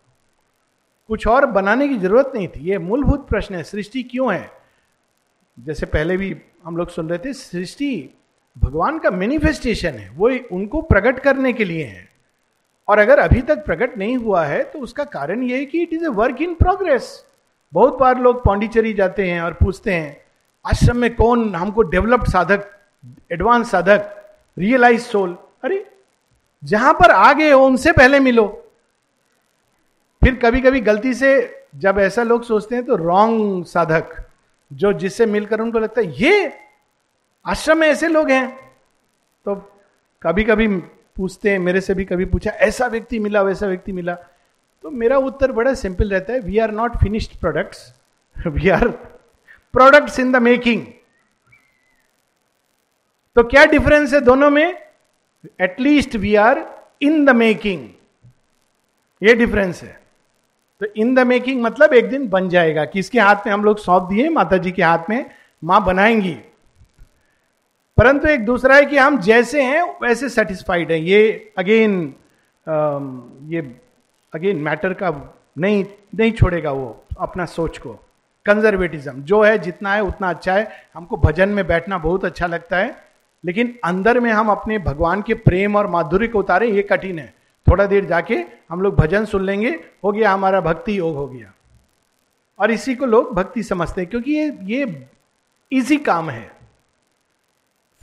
कुछ 1.08 1.28
और 1.28 1.46
बनाने 1.46 1.88
की 1.88 1.98
ज़रूरत 1.98 2.32
नहीं 2.36 2.48
थी। 2.48 2.60
ये 2.60 2.78
मूलभूत 2.78 3.28
प्रश्न 3.28 3.56
है। 3.56 3.64
सृष्टि 3.64 4.04
क्यों 4.04 4.34
है? 4.34 4.52
जैसे 5.60 5.86
पहले 5.86 6.18
भी 6.18 6.42
हम 6.64 6.78
लोग 6.78 6.90
सुन 6.90 7.10
रहे 7.10 7.18
थे, 7.18 7.34
सृष्टि 7.34 8.10
भगवान 8.58 8.98
का 9.00 9.10
मैनिफेस्टेशन 9.12 9.90
है। 9.90 10.10
वो 10.10 10.30
उनको 10.52 10.82
प्रकट 10.82 11.20
करने 11.20 11.54
के 11.54 11.66
लिए 11.66 11.84
है। 11.84 12.10
और 12.88 13.00
अगर 13.00 13.20
अभी 13.20 13.42
तक 13.42 13.64
प्रकट 13.66 13.98
नहीं 13.98 14.16
हुआ 14.18 14.44
है 14.46 14.64
तो 14.64 14.80
उसका 14.80 15.04
कारण 15.06 15.44
यह 15.44 15.58
है 15.58 15.66
कि 15.66 15.82
it 15.82 15.94
is 15.94 16.04
a 16.06 16.08
work 16.10 16.42
in 16.42 16.54
progress 16.54 17.26
बहुत 17.74 17.98
बार 18.00 18.20
लोग 18.20 18.44
पौंडीचेरी 18.44 18.94
जाते 18.94 19.30
हैं 19.30 19.42
और 19.42 19.54
पूछते 19.54 19.94
हैं, 19.94 20.18
आश्रम 20.66 20.98
में 20.98 21.14
कौन 21.16 21.54
हमको 21.56 21.82
डेवलप्ड 21.82 22.28
साधक 22.28 22.66
एडवांस 23.32 23.70
साधक 23.72 24.10
रियलाइज़ 24.58 25.02
सोल 25.02 25.38
अरे, 25.64 25.86
जहाँ 26.64 26.94
पर 26.94 27.12
आ 27.12 27.32
गए 27.34 27.52
हो 27.52 27.66
उनसे 27.66 27.92
पहले 27.92 28.20
मिलो। 28.20 28.48
फिर 30.22 30.36
कभी 30.36 30.62
कभी 30.62 30.80
गलती 30.82 31.14
से 31.14 31.32
जब 31.76 32.00
ऐसा 32.00 32.24
लोग 32.24 32.44
सोचते 32.44 32.76
हैं 32.76 32.86
तो 32.86 32.96
रॉन्ग 32.96 33.66
साधक। 33.66 34.16
जो 34.72 34.92
जिससे 34.94 35.26
मिलकर 35.26 35.62
उनको 35.62 35.80
लगता 35.80 36.02
है, 36.02 36.08
ये 36.14 36.54
आश्रम 37.46 37.78
में 37.78 37.88
ऐसे 37.88 38.08
लोग 38.08 38.30
हैं। 38.32 38.74
तो 39.46 39.56
कभी 40.22 40.44
कभी 40.44 40.68
पूछते 40.68 41.52
हैं, 41.52 41.60
मेरे 41.60 41.82
से 41.82 41.94
भी 41.94 42.06
कभी 42.06 42.26
पूछा, 42.26 42.52
ऐसा 42.52 42.88
व्यक्ति 42.88 43.20
मिला, 43.20 43.42
वैसा 43.42 43.68
व्यक्ति 43.68 43.92
मिला? 43.92 44.14
तो 44.84 44.90
मेरा 44.90 45.18
उत्तर 45.18 45.52
बड़ा 45.52 45.74
सिंपल 45.74 46.10
रहता 46.10 46.34
है 46.34 46.40
we 46.40 46.58
are 46.58 46.72
not 46.72 46.98
finished 46.98 47.40
products 47.40 47.94
we 48.48 48.70
are 48.70 48.88
products 49.74 50.20
in 50.20 50.32
the 50.32 50.36
making 50.36 50.86
तो 53.36 53.44
क्या 53.44 53.66
डिफरेंस 53.66 54.14
है 54.14 54.20
दोनों 54.22 54.50
में? 54.50 54.82
At least 55.62 56.16
we 56.16 56.36
are 56.36 56.66
in 57.02 57.26
the 57.26 57.30
making 57.30 57.90
ये 59.22 59.36
डिफरेंस 59.36 59.82
है। 59.84 60.01
तो 60.82 60.88
इन 60.96 61.14
द 61.16 61.20
मेकिंग 61.20 61.62
मतलब 61.62 61.94
एक 61.94 62.10
दिन 62.10 62.28
बन 62.30 62.48
जाएगा 62.50 62.86
किसके 62.86 63.20
हाथ 63.20 63.36
में 63.46 63.54
हम 63.54 63.64
लोग 63.64 63.80
सौंप 63.80 64.04
दिए 64.04 64.30
माता 64.30 64.58
जी 64.58 64.72
के 64.72 64.84
हाथ 64.84 65.10
में 65.10 65.26
माँ 65.64 65.84
बनाएँगी। 65.86 66.38
परंतु 67.98 68.28
एक 68.28 68.46
दूसरा 68.46 68.76
है 68.76 68.86
कि 68.86 68.98
हम 68.98 69.20
जैसे 69.22 69.62
हैं, 69.64 69.84
वैसे 70.02 70.30
सेटिस्फाइड 70.30 70.92
हैं। 70.92 71.00
ये 71.00 71.52
अगेन 71.58 72.14
ये 73.48 73.62
अगेन 74.34 74.58
मैटर 74.58 74.94
का 74.94 75.12
नहीं 75.58 75.84
नहीं 76.16 76.32
छोड़ेगा 76.32 76.72
वो 76.72 77.04
अपना 77.20 77.46
सोच 77.46 77.78
को। 77.78 77.94
कंजर्वेटिज्म 78.46 79.22
जो 79.22 79.42
है, 79.42 79.58
जितना 79.60 79.94
है, 79.94 80.02
उतना 80.02 80.30
अच्छा 80.30 80.54
है। 80.54 80.68
हमको 80.96 81.18
भजन 81.18 81.50
में 81.50 81.66
बैठना 81.68 81.98
बहुत 81.98 82.26
अच्छा 82.26 82.48
लगता 82.48 82.78
है। 82.78 82.96
लेकिन 83.44 83.78
अंदर 83.84 84.20
में 84.20 84.32
हम 84.32 84.50
अपने 84.50 84.78
भगवान 84.80 85.22
के 85.22 85.34
प्रेम 85.34 85.76
और 85.76 85.88
माधुर्य 85.88 86.28
को 86.28 86.40
उतारे, 86.40 86.68
ये 86.68 86.82
कठिन 86.82 87.20
है। 87.20 87.34
थोड़ा 87.68 87.86
देर 87.86 88.06
जाके 88.06 88.36
हम 88.70 88.82
लोग 88.82 88.96
भजन 88.96 89.26
सुन 89.26 89.46
लेंगे। 89.46 89.70
हो 90.04 90.12
गया, 90.12 90.32
हमारा 90.32 90.62
भक्ति 90.62 90.98
योग 90.98 91.16
हो 91.16 91.28
गया। 91.28 91.52
और 92.60 92.72
इसी 92.72 92.96
को 92.96 93.06
लोग 93.06 93.34
भक्ति 93.34 93.64
समझते 93.64 94.02
हैं, 94.02 94.10
क्योंकि 94.10 94.32
ये 94.32 94.58
ये 94.64 95.08
इजी 95.72 95.98
काम 95.98 96.30
है। 96.30 96.48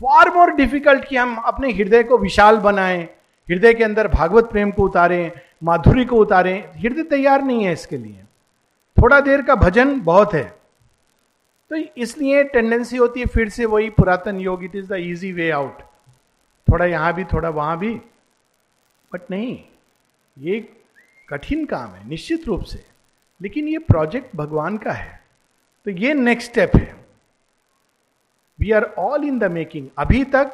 फार 0.00 0.30
मोर 0.34 0.50
डिफ़िकल्ट 0.50 1.04
कि 1.04 1.16
हम 1.16 1.36
अपने 1.36 1.72
हृदय 1.72 2.02
को 2.02 2.18
विशाल 2.18 2.56
बनाएँ, 2.56 3.02
हृदय 3.48 3.74
के 3.74 3.84
अंदर 3.84 4.08
भागवत 4.08 4.50
प्रेम 4.50 4.70
को 4.70 4.82
उतारें, 4.82 5.30
माधुरी 5.64 6.04
को 6.04 6.16
उतारें। 6.16 6.72
हृदय 6.76 7.02
तैयार 7.02 7.42
नहीं 7.42 7.64
है 7.64 7.72
इसके 7.72 7.96
लिए। 7.96 8.22
थोड़ा 8.96 9.20
देर 9.20 9.42
का 9.42 9.54
भजन 9.54 10.00
बहुत 10.00 10.34
है। 10.34 10.44
तो 11.70 11.76
इसलिए 11.76 12.44
टेंडेंसी 12.44 12.96
होती 12.96 13.20
है, 13.20 13.26
फिर 13.26 13.48
से 13.48 13.64
वही 13.64 13.90
पुरातन 13.90 14.40
योग 14.40 14.64
it 14.64 14.76
is 14.76 14.88
the 14.88 14.92
easy 14.92 15.32
way 15.32 15.50
out 15.50 15.82
थोड़ा 16.68 16.84
यहाँ 16.84 17.12
भी, 17.14 17.24
थोड़ा 17.24 17.48
वहाँ 17.48 17.78
भी। 17.78 18.00
बट 19.12 19.30
नहीं, 19.30 19.62
ये 20.38 20.60
कठिन 21.28 21.64
काम 21.66 21.90
है, 21.90 22.08
निश्चित 22.08 22.46
रूप 22.46 22.62
से। 22.62 22.84
लेकिन 23.42 23.68
ये 23.68 23.78
प्रोजेक्ट 23.78 24.36
भगवान 24.36 24.76
का 24.76 24.92
है। 24.92 25.24
तो 25.84 25.90
ये 25.90 26.14
नेक्स्ट 26.14 26.50
स्टेप 26.50 26.76
है। 26.76 26.96
We 28.58 28.70
are 28.72 28.84
all 28.98 29.24
in 29.24 29.38
the 29.38 29.44
making 29.44 29.88
अभी 29.98 30.24
तक 30.24 30.46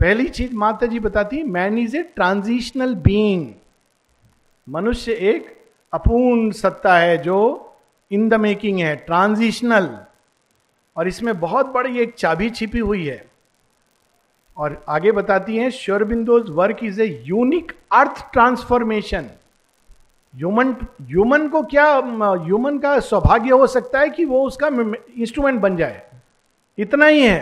पहली 0.00 0.28
चीज़ 0.28 0.54
माता 0.54 0.86
जी 0.86 0.98
बताती 0.98 1.42
man 1.42 1.78
is 1.78 1.96
a 1.96 2.02
transitional 2.02 2.94
being 2.94 3.54
मनुष्य 4.68 5.12
एक 5.12 5.56
अपूर्ण 5.92 6.50
सत्ता 6.50 6.98
है 6.98 7.18
जो 7.18 7.38
इन 8.10 8.28
द 8.28 8.34
मेकिंग 8.34 8.80
है 8.80 8.96
ट्रांजिशनल 8.96 9.98
और 10.96 11.08
इसमें 11.08 11.40
बहुत 11.40 11.66
बड़ी 11.66 11.98
एक 11.98 12.14
चाबी 12.14 12.50
छिपी 12.50 12.78
हुई 12.78 13.06
है। 13.06 13.30
और 14.58 14.82
आगे 14.88 15.12
बताती 15.12 15.56
हैं 15.56 15.70
Sri Aurobindo's 15.70 16.50
work 16.50 16.78
is 16.84 17.00
a 17.02 17.06
unique 17.26 17.72
earth 17.92 18.24
transformation 18.32 19.30
human 20.34 20.74
human 21.02 21.46
को 21.48 21.62
क्या 21.64 21.86
ह्यूमन 21.94 22.78
का 22.78 22.98
सौभाग्य 23.00 23.50
हो 23.50 23.66
सकता 23.66 24.00
है 24.00 24.08
कि 24.10 24.24
वो 24.24 24.42
उसका 24.46 24.68
इंस्ट्रूमेंट 25.18 25.60
बन 25.60 25.76
जाए। 25.76 26.02
इतना 26.78 27.06
ही 27.06 27.22
है। 27.22 27.40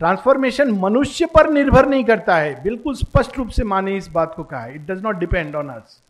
ट्रांसफॉर्मेशन 0.00 0.70
मनुष्य 0.80 1.26
पर 1.26 1.48
निर्भर 1.50 1.86
नहीं 1.88 2.04
करता 2.04 2.36
है। 2.36 2.62
बिल्कुल 2.62 2.94
स्पष्ट 2.94 3.38
रूप 3.38 3.48
से 3.48 3.64
माने 3.64 3.96
इस 3.96 4.08
बात 4.08 4.34
को 4.36 4.42
कहा 4.44 4.60
है। 4.60 4.74
It 4.74 4.90
does 4.90 5.02
not 5.02 5.18
depend 5.18 5.54
on 5.56 5.68
us 5.70 6.00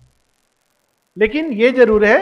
लेकिन 1.17 1.53
यह 1.53 1.73
ज़रूर 1.73 2.05
है 2.05 2.19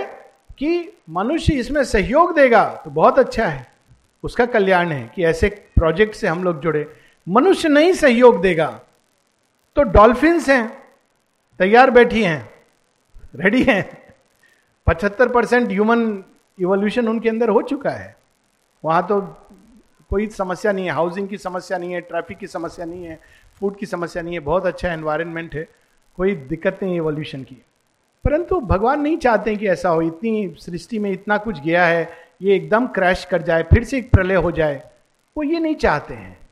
कि 0.59 0.89
मनुष्य 1.11 1.55
इसमें 1.55 1.83
सहयोग 1.85 2.35
देगा 2.35 2.65
तो 2.85 2.91
बहुत 2.91 3.19
अच्छा 3.19 3.47
है। 3.47 3.67
उसका 4.25 4.47
कल्याण 4.47 4.93
है 4.93 5.11
कि 5.15 5.25
ऐसे 5.25 5.49
प्रोजेक्ट 5.77 6.15
से 6.15 6.29
हम 6.29 6.45
लोग 6.45 6.61
जुड़े। 6.63 6.87
मनुष्य 7.29 7.69
नहीं 7.69 7.93
सहयोग 7.93 8.41
देगा। 8.43 8.81
तो 9.77 9.83
डॉल्फिन्स 9.83 10.49
हैं, 10.49 10.83
तैयार 11.59 11.91
बैठी 11.91 12.23
हैं, 12.23 12.51
रेडी 13.37 13.63
हैं। 13.63 14.13
पचहत्तर 14.87 15.29
परसेंट 15.29 15.69
ह्यूमन 15.69 16.25
इवोल्यूशन 16.61 17.09
उनके 17.09 17.29
अंदर 17.29 17.49
हो 17.49 17.63
चुका 17.63 17.91
है। 17.91 18.17
वहाँ 18.85 19.07
तो 19.07 19.21
कोई 20.11 20.27
समस्या 20.27 20.73
नहीं 20.73 20.85
है, 20.85 20.91
हाउसिंग 20.91 21.29
की 21.29 21.39
समस्या 21.39 21.79
नहीं 21.79 21.93
है, 21.93 22.01
ट्रैफ़िक 22.01 22.39
की 22.39 22.47
समस्या 22.47 22.87
नहीं 22.87 23.05
है, 23.05 23.21
फ़ूड 23.61 23.77
की 23.77 23.87
समस्या 23.87 24.23
नहीं 24.23 24.35
है, 24.35 24.41
बहुत 24.41 24.67
अच्छा 24.67 24.93
एनवायरनमेंट 24.93 25.55
है, 25.55 25.69
कोई 26.17 26.35
दिक्कत 26.35 26.79
नहीं 26.83 26.97
इवोल्यूशन 26.97 27.43
की। 27.43 27.63
परंतु 28.25 28.61
भगवान 28.61 29.01
नहीं 29.01 29.17
चाहते 29.17 29.57
कि 29.57 29.69
ऐसा 29.69 29.89
हो, 29.89 30.03
इतनी 30.03 30.55
सृष्टि 30.59 30.99
में 30.99 31.11
इतना 31.11 31.39
कुछ 31.39 31.61
गया 31.61 31.87
है, 31.87 32.09
ये 32.43 32.57
एकदम 32.57 32.87
क्रैश 32.87 33.25
कर 33.25 33.43
जाए, 33.43 33.63
फिर 33.63 33.85
से 33.85 33.99
एक 33.99 34.11
प्रलय 34.11 34.35
हो 34.35 34.51
जाए, 34.51 34.91
वो 35.37 35.43
ये 35.43 35.61
नहीं 35.61 35.75
चाहते 35.75 36.15
हैं। 36.15 36.44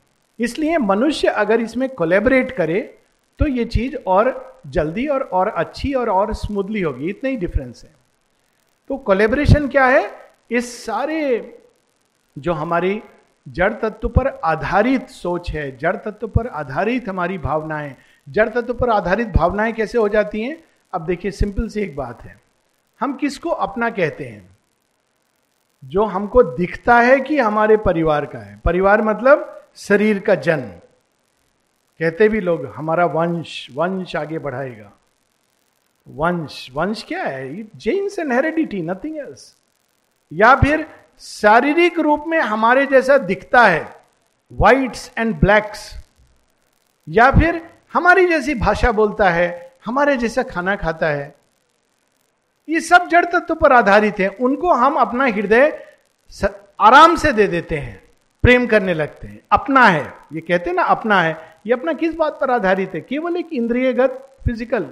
इसलिए 0.43 0.79
मनुष्य 0.79 1.29
अगर 1.29 1.61
इसमें 1.61 1.89
कोलेबरेट 1.89 2.51
करे 2.53 2.99
तो 3.39 3.47
ये 3.47 3.65
चीज़ 3.65 3.97
और 4.07 4.61
जल्दी 4.67 5.07
और 5.07 5.23
और 5.23 5.49
अच्छी 5.49 5.93
और 5.95 6.11
और 6.11 6.35
स्मूथली 6.35 6.81
होगी। 6.81 7.09
इतना 7.09 7.31
ही 7.31 7.37
डिफरेंस 7.37 7.83
है। 7.85 7.91
तो 8.89 8.97
कोलेबरेशन 8.97 9.69
क्या 9.69 9.87
है? 9.87 10.11
इस 10.51 10.85
सारे 10.87 11.59
जो 12.39 12.53
हमारी 12.53 13.03
जड़ 13.49 13.73
तत्व 13.73 14.09
पर 14.09 14.27
आधारित 14.45 15.09
सोच 15.09 15.51
है, 15.51 15.77
जड़ 15.77 15.97
तत्व 15.97 16.29
पर 16.29 16.47
आधारित 16.47 17.09
हमारी 17.09 17.39
भावनाएँ, 17.39 17.97
जड़ 18.29 18.49
तत्व 18.49 18.75
पर 18.75 18.91
आधारित 18.91 19.29
भावनाएँ 19.29 19.73
कैसे 19.73 19.99
हो 19.99 20.09
जाती 20.09 20.43
हैं? 20.43 20.65
अब 20.93 21.05
देखिए 21.07 21.31
सिंपल 21.31 21.69
सी 21.69 21.81
एक 21.81 21.97
बात 21.97 22.23
है। 22.23 22.41
हम 23.01 23.15
किसको 23.15 23.51
अपना 23.51 23.91
कहते 23.91 24.25
हैं? 24.25 24.59
जो 25.85 26.05
हमको 26.05 26.43
दिखता 26.43 27.01
है 27.01 27.21
कि 27.21 27.39
हमारे 27.39 27.77
परिवार 27.77 28.27
का 28.27 28.39
है। 28.39 28.61
परिवार 28.65 29.03
मतलब 29.03 29.62
शरीर 29.77 30.19
का 30.19 30.35
जन्म। 30.35 30.69
कहते 32.01 32.29
भी 32.29 32.41
लोग, 32.41 32.67
हमारा 32.67 33.05
वंश 33.07 33.69
वंश 33.75 34.17
आगे 34.17 34.39
बढ़ाएगा। 34.39 34.91
वंश 36.09 36.69
वंश 36.75 37.03
क्या 37.03 37.23
है? 37.23 37.63
Genes 37.63 38.19
and 38.19 38.33
heredity 38.33 38.83
nothing 38.83 39.17
else 39.19 39.57
या 40.33 40.55
फिर 40.55 40.87
शारीरिक 41.19 41.99
रूप 41.99 42.25
में 42.27 42.41
हमारे 42.41 42.87
जैसा 42.87 43.19
दिखता 43.19 43.63
है 43.63 44.01
व्हाइट्स 44.53 45.11
एंड 45.19 45.41
ब्लैक्स 45.41 46.05
या 47.09 47.31
फिर 47.31 47.71
हमारी 47.93 48.27
जैसी 48.29 48.55
भाषा 48.55 48.93
बोलता 48.93 49.31
है, 49.31 49.73
हमारे 49.87 50.17
जैसा 50.17 50.43
खाना 50.43 50.77
खाता 50.77 51.07
है। 51.07 51.35
ये 52.69 52.81
सब 52.81 53.09
जड़ 53.09 53.25
तत्व 53.25 53.55
पर 53.55 53.73
आधारित 53.73 54.19
है। 54.21 54.29
उनको 54.29 54.73
हम 54.73 54.95
अपना 54.95 55.25
हृदय 55.25 55.97
आराम 56.81 57.17
से 57.17 57.33
दे 57.33 57.47
देते 57.47 57.79
हैं। 57.79 58.02
प्रेम 58.43 58.67
करने 58.67 58.95
लगते 58.95 59.29
हैं। 59.29 59.41
अपना 59.53 59.85
है। 59.87 60.03
ये 60.33 60.41
कहते 60.41 60.71
हैं 60.71 60.77
ना, 60.77 60.83
अपना 60.83 61.21
है। 61.23 61.37
ये 61.67 61.73
अपना 61.73 61.93
किस 61.93 62.15
बात 62.15 62.39
पर 62.41 62.51
आधारित 62.51 62.95
है? 62.95 63.01
केवल 63.01 63.37
एक 63.37 63.53
इंद्रियगत 63.53 64.29
फ़िज़िकल 64.45 64.87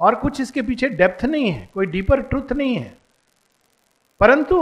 और 0.00 0.14
कुछ 0.14 0.40
इसके 0.40 0.62
पीछे 0.62 0.88
डेप्थ 0.88 1.24
नहीं 1.24 1.50
है। 1.50 1.68
कोई 1.74 1.86
डीपर 1.86 2.20
ट्रुथ 2.20 2.52
नहीं 2.52 2.76
है। 2.76 2.96
परंतु 4.20 4.56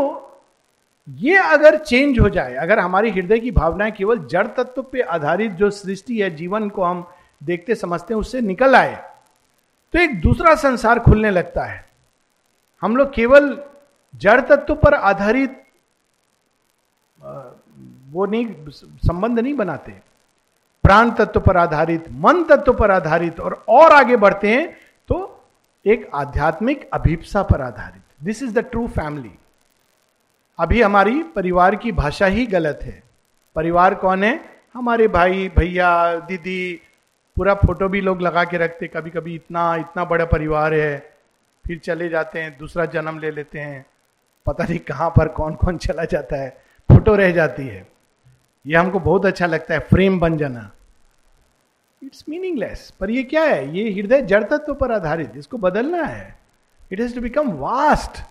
ये 1.09 1.37
अगर 1.37 1.77
चेंज 1.79 2.19
हो 2.21 2.29
जाए, 2.29 2.55
अगर 2.55 2.79
हमारी 2.79 3.11
हृदय 3.11 3.39
की 3.39 3.51
भावनाएँ 3.51 3.93
केवल 3.93 4.19
जड़ 4.27 4.47
तत्व 4.47 4.83
पे 4.83 5.01
आधारित 5.01 5.53
जो 5.53 5.71
सृष्टि 5.71 6.21
है, 6.21 6.31
जीवन 6.31 6.69
को 6.69 6.83
हम 6.83 7.07
देखते 7.41 7.75
समझते 7.75 8.15
हैं, 8.15 8.21
उससे 8.21 8.41
निकल 8.41 8.75
आए 8.75 8.97
तो 9.95 9.99
एक 9.99 10.21
दूसरा 10.21 10.55
संसार 10.55 10.99
खुलने 10.99 11.31
लगता 11.31 11.65
है। 11.65 11.85
हम 12.83 12.97
लोग 12.97 13.13
केवल 13.15 13.59
जड़ 14.15 14.41
तत्व 14.41 14.75
पर 14.75 14.95
आधारित 14.95 15.63
वो 18.09 18.27
नहीं, 18.27 18.47
संबंध 18.71 19.39
नहीं 19.39 19.55
बनाते। 19.55 19.93
प्राण 20.85 21.11
तत्व 21.11 21.41
पर 21.41 21.57
आधारित, 21.57 22.05
मन 22.11 22.43
तत्व 22.45 22.73
पर 22.73 22.91
आधारित 22.91 23.41
और 23.41 23.65
और 23.69 23.93
आगे 23.93 24.17
बढ़ते 24.17 24.51
हैं 24.51 24.69
तो 25.09 25.45
एक 25.87 26.09
आध्यात्मिक 26.15 26.89
अभिप्सा 26.93 27.43
पर 27.43 27.61
आधारित। 27.61 28.03
This 28.25 28.43
is 28.43 28.55
the 28.55 28.59
true 28.61 28.87
family 28.89 29.31
अभी 30.59 30.83
हमारी 30.83 31.23
परिवार 31.23 31.75
की 31.77 31.93
भाषा 31.93 32.27
ही 32.27 32.47
गलत 32.47 32.81
है। 32.83 33.03
परिवार 33.57 33.95
कौन 33.95 34.25
है? 34.25 34.41
हमारे 34.75 35.09
भाई, 35.09 35.49
भैया, 35.49 36.15
दीदी, 36.17 36.81
पूरा 37.37 37.55
फ़ोटो 37.55 37.89
भी 37.89 38.01
लोग 38.01 38.21
लगा 38.23 38.45
के 38.45 38.59
रखते 38.59 38.87
कभी 38.87 39.11
कभी 39.11 39.35
इतना 39.35 39.75
इतना 39.77 40.05
बड़ा 40.05 40.25
परिवार 40.25 40.75
है, 40.75 40.99
फिर 41.67 41.79
चले 41.79 42.09
जाते 42.09 42.41
हैं, 42.41 42.57
दूसरा 42.59 42.85
जन्म 42.87 43.19
ले 43.19 43.31
लेते 43.31 43.59
हैं। 43.59 43.85
पता 44.47 44.65
नहीं 44.65 44.79
कहाँ 44.79 45.11
पर 45.11 45.29
कौन 45.29 45.55
कौन 45.55 45.79
चला 45.79 46.05
जाता 46.05 46.37
है। 46.37 46.51
फ़ोटो 46.89 47.15
रह 47.17 47.31
जाती 47.33 47.67
है। 47.67 47.87
ये 48.67 48.77
हमको 48.77 49.01
बहुत 49.01 49.27
अच्छा 49.27 49.47
लगता 49.47 49.75
है 49.75 49.81
फ्रेम 49.81 50.21
बन 50.21 50.37
जाना। 50.39 50.71
इट्स 52.03 52.25
मीनिंगलेस 52.29 52.91
पर 53.01 53.11
ये 53.11 53.23
क्या 53.23 53.43
है? 53.43 53.77
ये 53.77 53.91
हृदय 53.91 54.23
जड़ 54.23 54.45
तत्व 54.45 54.75
पर 54.75 54.93
आधारित, 54.93 55.33
इसको 55.37 55.59
बदलना 55.59 56.03
है। 56.03 56.39
It 56.93 57.01
has 57.01 57.15
to 57.15 57.21
become 57.21 57.53
vast 57.53 58.23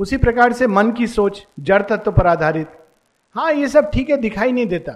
उसी 0.00 0.16
प्रकार 0.16 0.52
से 0.52 0.66
मन 0.66 0.92
की 0.92 1.06
सोच, 1.06 1.46
जड़ 1.60 1.82
तत्व 1.82 2.12
पर 2.12 2.26
आधारित। 2.26 2.68
हाँ 3.34 3.52
ये 3.52 3.68
सब 3.68 3.90
ठीक 3.90 4.10
है, 4.10 4.16
दिखाई 4.16 4.52
नहीं 4.52 4.66
देता। 4.66 4.92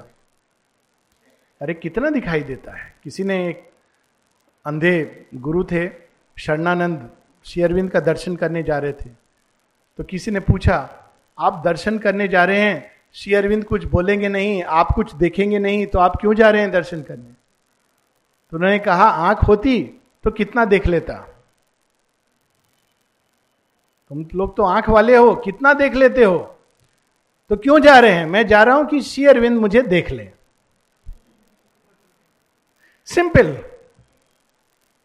अरे, 1.63 1.75
कितना 1.75 2.11
दिखाई 2.11 2.41
देता 2.41 2.73
है? 2.73 2.95
किसी 3.05 3.25
ने 3.25 3.49
एक 3.49 3.71
अंधे 4.67 5.27
गुरु 5.35 5.65
थे, 5.65 5.91
शरणानंद 6.39 7.11
शेयरविंद 7.45 7.91
का 7.91 8.01
दर्शन 8.01 8.37
करने 8.37 8.63
जा 8.63 8.79
रहे 8.79 8.93
थे। 8.93 9.11
तो 9.99 10.05
किसी 10.05 10.31
ने 10.31 10.41
पूछा, 10.41 10.91
आप 11.39 11.63
दर्शन 11.65 11.99
करने 11.99 12.29
जा 12.29 12.45
रहे 12.45 12.61
हैं? 12.61 13.00
श्री 13.15 13.35
अरविंद 13.35 13.65
कुछ 13.65 13.85
बोलेंगे 13.85 14.29
नहीं, 14.29 14.63
आप 14.63 14.93
कुछ 14.95 15.15
देखेंगे 15.15 15.59
नहीं 15.59 15.87
तो 15.87 15.99
आप 15.99 16.17
क्यों 16.17 16.35
जा 16.35 16.51
रहे 16.51 16.61
हैं 16.61 16.71
दर्शन 16.71 17.03
करने? 17.03 17.33
तो 18.51 18.57
उन्होंने 18.57 18.79
कहा, 18.79 19.05
आँख 19.05 19.39
होती 19.39 20.01
तो 20.25 20.31
कितना 20.31 20.65
देख 20.65 20.87
लेता? 20.87 21.15
तुम 24.09 24.27
लोग 24.35 24.57
तो 24.57 24.63
आँख 24.63 24.89
वाले 24.89 25.17
हो, 25.17 25.35
कितना 25.35 25.73
देख 25.73 25.95
लेते 25.95 26.25
हो? 26.25 26.39
तो 27.51 27.57
क्यों 27.57 27.81
जा 27.81 27.99
रहे 27.99 28.13
हैं? 28.13 28.27
मैं 28.27 28.47
जा 28.47 28.63
रहा 28.63 28.77
हूँ 28.77 28.87
कि 28.87 29.01
श्री 29.01 29.27
अरविंद 29.27 29.59
मुझे 29.61 29.83
देख 29.83 30.11
ले। 30.11 30.31
सिंपल। 33.05 33.57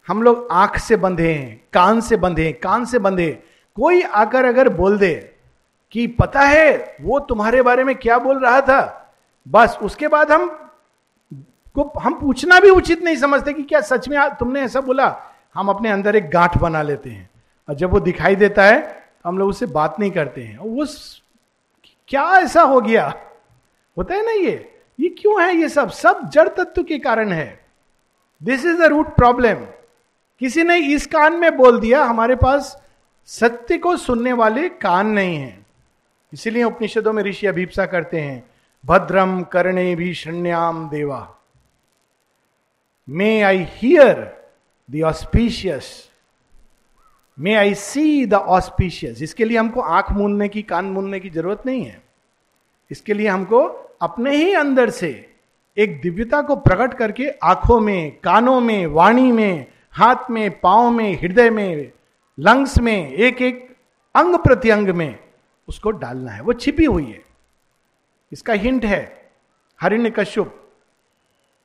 हम 0.08 0.22
लोग 0.24 0.48
आँख 0.52 0.78
से 0.78 0.96
बंधे 0.96 1.34
हैं, 1.34 1.62
कान 1.74 2.02
से 2.02 2.18
बंधे 2.18 2.52
कान 2.54 2.86
से 2.86 3.00
बंधे 3.00 3.44
कोई 3.76 4.02
आकर 4.02 4.46
अगर 4.46 4.70
बोल 4.70 4.98
दे 4.98 5.35
कि 5.92 6.08
पता 6.08 6.42
है 6.42 6.96
वो 7.02 7.20
तुम्हारे 7.20 7.62
बारे 7.62 7.84
में 7.84 7.96
क्या 7.96 8.18
बोल 8.20 8.40
रहा 8.40 8.62
था? 8.62 9.14
बस 9.48 9.78
उसके 9.82 10.08
बाद 10.08 10.32
हम 10.32 10.48
को, 11.76 11.92
हम 12.00 12.14
पूछना 12.14 12.60
भी 12.60 12.70
उचित 12.70 13.04
नहीं 13.04 13.16
समझते 13.16 13.54
कि 13.54 13.64
क्या 13.64 13.82
सच 13.82 14.08
में 14.10 14.18
तुमने 14.30 14.62
ऐसा 14.62 14.82
बोला? 14.82 15.16
हम 15.56 15.70
अपने 15.70 15.90
अंदर 15.90 16.16
एक 16.16 16.30
गांठ 16.30 16.58
बना 16.58 16.82
लेते 16.82 17.10
हैं। 17.10 17.30
और 17.70 17.76
जब 17.76 17.92
वो 17.92 18.00
दिखाई 18.00 18.36
देता 18.36 18.64
है 18.64 18.80
तो 18.82 19.30
हम 19.30 19.38
लोग 19.38 19.50
उससे 19.50 19.66
बात 19.66 20.00
नहीं 20.00 20.12
करते 20.12 20.44
हैं। 20.44 20.58
वो 20.58 20.86
क्या 22.08 22.24
ऐसा 22.40 22.62
हो 22.62 22.82
गया? 22.82 23.14
होता 23.98 24.16
है 24.16 24.26
ना 24.26 24.32
ये? 24.32 24.72
ये 25.00 25.10
क्यों 25.10 25.42
है 25.42 25.56
ये 25.56 25.70
सब? 25.70 25.90
सब 25.90 26.30
जड़ 26.30 26.48
तत्व 26.48 26.84
के 26.84 27.00
कारण 27.00 27.32
है। 27.32 27.66
This 28.44 28.66
is 28.66 28.78
the 28.78 28.82
root 28.82 29.16
problem 29.16 29.66
किसी 30.40 30.64
ने 30.64 30.78
इस 30.78 31.06
कान 31.08 31.34
में 31.34 31.58
बोल 31.58 31.80
दिया, 31.80 32.04
हमारे 32.04 32.36
पास 32.36 32.82
सत्य 33.26 33.78
को 33.78 33.96
सुनने 33.98 34.34
वाले 34.34 34.70
कान 34.70 35.08
नहीं 35.08 35.38
है। 35.38 35.65
इसीलिए 36.34 36.64
उपनिषदों 36.64 37.14
में 37.14 37.24
ऋषि 37.24 37.48
अभिप्सा 37.48 37.86
करते 37.86 38.20
हैं 38.22 38.44
भद्रम 38.86 39.42
करणे 39.44 39.96
भी 39.96 40.14
शण्याम 40.14 40.90
देवा। 40.90 41.36
May 43.10 43.42
I 43.42 43.66
hear 43.70 44.48
the 44.90 45.02
auspicious 45.04 46.10
may 47.38 47.54
I 47.56 47.74
see 47.74 48.26
the 48.26 48.34
auspicious 48.34 49.22
इसके 49.22 49.46
लिए 49.46 49.58
हमको 49.58 49.82
आँख 49.82 50.12
मूंदने 50.12 50.48
की, 50.50 50.62
कान 50.62 50.86
मूंदने 50.86 51.20
की 51.20 51.30
ज़रूरत 51.30 51.64
नहीं 51.66 51.84
है। 51.86 52.02
इसके 52.92 53.14
लिए 53.14 53.28
हमको 53.28 53.62
अपने 54.02 54.36
ही 54.36 54.54
अंदर 54.54 54.90
से 54.90 55.10
एक 55.78 56.02
दिव्यता 56.02 56.42
को 56.42 56.56
प्रकट 56.56 56.94
करके 56.94 57.30
आँखों 57.44 57.80
में, 57.80 58.20
कानों 58.24 58.60
में, 58.62 58.86
वाणी 58.88 59.32
में, 59.32 59.66
हाथ 59.92 60.30
में 60.32 60.60
पाओ 60.60 60.90
में, 60.90 61.14
हृदय 61.22 61.50
में, 61.50 61.92
लंग्स 62.40 62.80
में 62.80 63.14
एक 63.14 63.42
एक 63.42 63.76
अंग 64.16 64.36
प्रत्यंग 64.36 64.90
में 64.90 65.25
उसको 65.68 65.92
डालना 65.92 66.32
है। 66.32 66.42
वो 66.42 66.54
छिपी 66.54 66.86
हुई 66.86 67.06
है। 67.06 67.26
इसका 68.32 68.54
हिंट 68.54 68.86
है, 68.86 69.32
हरिण्य 69.82 70.10
कश्यप। 70.10 70.62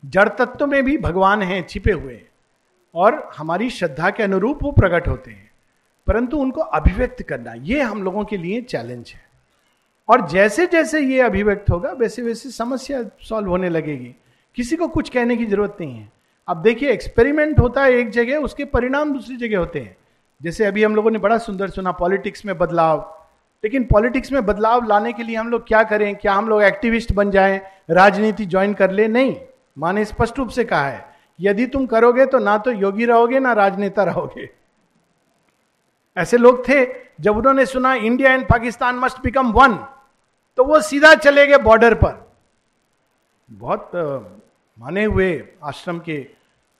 जड़ 0.04 0.28
तत्व 0.28 0.66
में 0.66 0.84
भी 0.84 0.98
भगवान 0.98 1.42
हैं, 1.42 1.66
छिपे 1.68 1.92
हुए 1.92 2.22
और 2.94 3.30
हमारी 3.36 3.70
श्रद्धा 3.70 4.10
के 4.10 4.22
अनुरूप 4.22 4.58
वो 4.62 4.72
प्रकट 4.72 5.08
होते 5.08 5.30
हैं। 5.30 5.50
परंतु 6.06 6.36
उनको 6.36 6.60
अभिव्यक्त 6.60 7.22
करना, 7.22 7.52
ये 7.52 7.82
हम 7.82 8.02
लोगों 8.02 8.24
के 8.24 8.36
लिए 8.36 8.62
चैलेंज 8.62 9.12
है। 9.14 9.22
और 10.08 10.28
जैसे 10.28 10.66
जैसे 10.66 11.00
ये 11.00 11.20
अभिव्यक्त 11.20 11.70
होगा, 11.70 11.92
वैसे 11.92 12.22
वैसे 12.22 12.50
समस्या 12.50 13.02
सॉल्व 13.20 13.48
होने 13.48 13.68
लगेगी। 13.68 14.16
किसी 14.54 14.76
को 14.76 14.88
कुछ 14.88 15.08
कहने 15.08 15.36
की 15.36 15.46
ज़रूरत 15.46 15.76
नहीं 15.80 15.94
है। 15.94 16.12
अब 16.48 16.62
देखिए 16.62 16.90
एक्सपेरिमेंट 16.90 17.60
होता 17.60 17.84
है 17.84 17.92
एक 17.92 18.10
जगह, 18.10 18.36
उसके 18.38 18.64
परिणाम 18.64 19.12
दूसरी 19.12 19.36
जगह 19.36 19.58
होते 19.58 19.80
हैं। 19.80 19.96
जैसे 20.42 20.64
अभी 20.64 20.84
हम 20.84 20.94
लोगों 20.94 21.10
ने 21.10 21.18
बड़ा 21.18 21.38
सुंदर 21.38 21.70
सुना 21.70 21.92
पॉलिटिक्स 21.92 22.44
में 22.44 22.58
बदलाव। 22.58 23.19
लेकिन 23.64 23.84
पॉलिटिक्स 23.84 24.32
में 24.32 24.44
बदलाव 24.46 24.86
लाने 24.86 25.12
के 25.12 25.22
लिए 25.22 25.36
हम 25.36 25.48
लोग 25.50 25.66
क्या 25.66 25.82
करें? 25.84 26.14
क्या 26.16 26.34
हम 26.34 26.48
लोग 26.48 26.62
एक्टिविस्ट 26.62 27.12
बन 27.12 27.30
जाएँ? 27.30 27.60
राजनीति 27.90 28.46
ज्वाइन 28.46 28.74
कर 28.74 28.90
ले? 28.90 29.08
नहीं। 29.08 29.36
माँ 29.76 29.92
ने 29.92 30.04
स्पष्ट 30.04 30.38
रूप 30.38 30.48
से 30.48 30.64
कहा 30.64 30.86
है, 30.86 31.04
यदि 31.38 31.66
तुम 31.66 31.86
करोगे 31.86 32.26
तो 32.26 32.38
ना 32.38 32.56
तो 32.58 32.70
योगी 32.72 33.04
रहोगे, 33.04 33.40
ना 33.40 33.52
राजनेता 33.52 34.04
रहोगे। 34.04 34.48
ऐसे 36.16 36.36
लोग 36.36 36.68
थे, 36.68 36.86
जब 37.20 37.36
उन्होंने 37.36 37.66
सुना 37.66 37.94
India 37.94 38.32
and 38.32 38.46
Pakistan 38.48 38.96
must 38.96 39.20
become 39.22 39.52
one 39.52 39.74
तो 40.58 40.64
वो 40.64 40.80
सीधा 40.82 41.14
चले 41.16 41.46
गए 41.46 41.58
बॉर्डर 41.58 41.94
पर। 41.94 42.18
बहुत 43.48 43.90
माने 44.78 45.04
हुए 45.04 45.42
आश्रम 45.64 45.98
के 45.98 46.26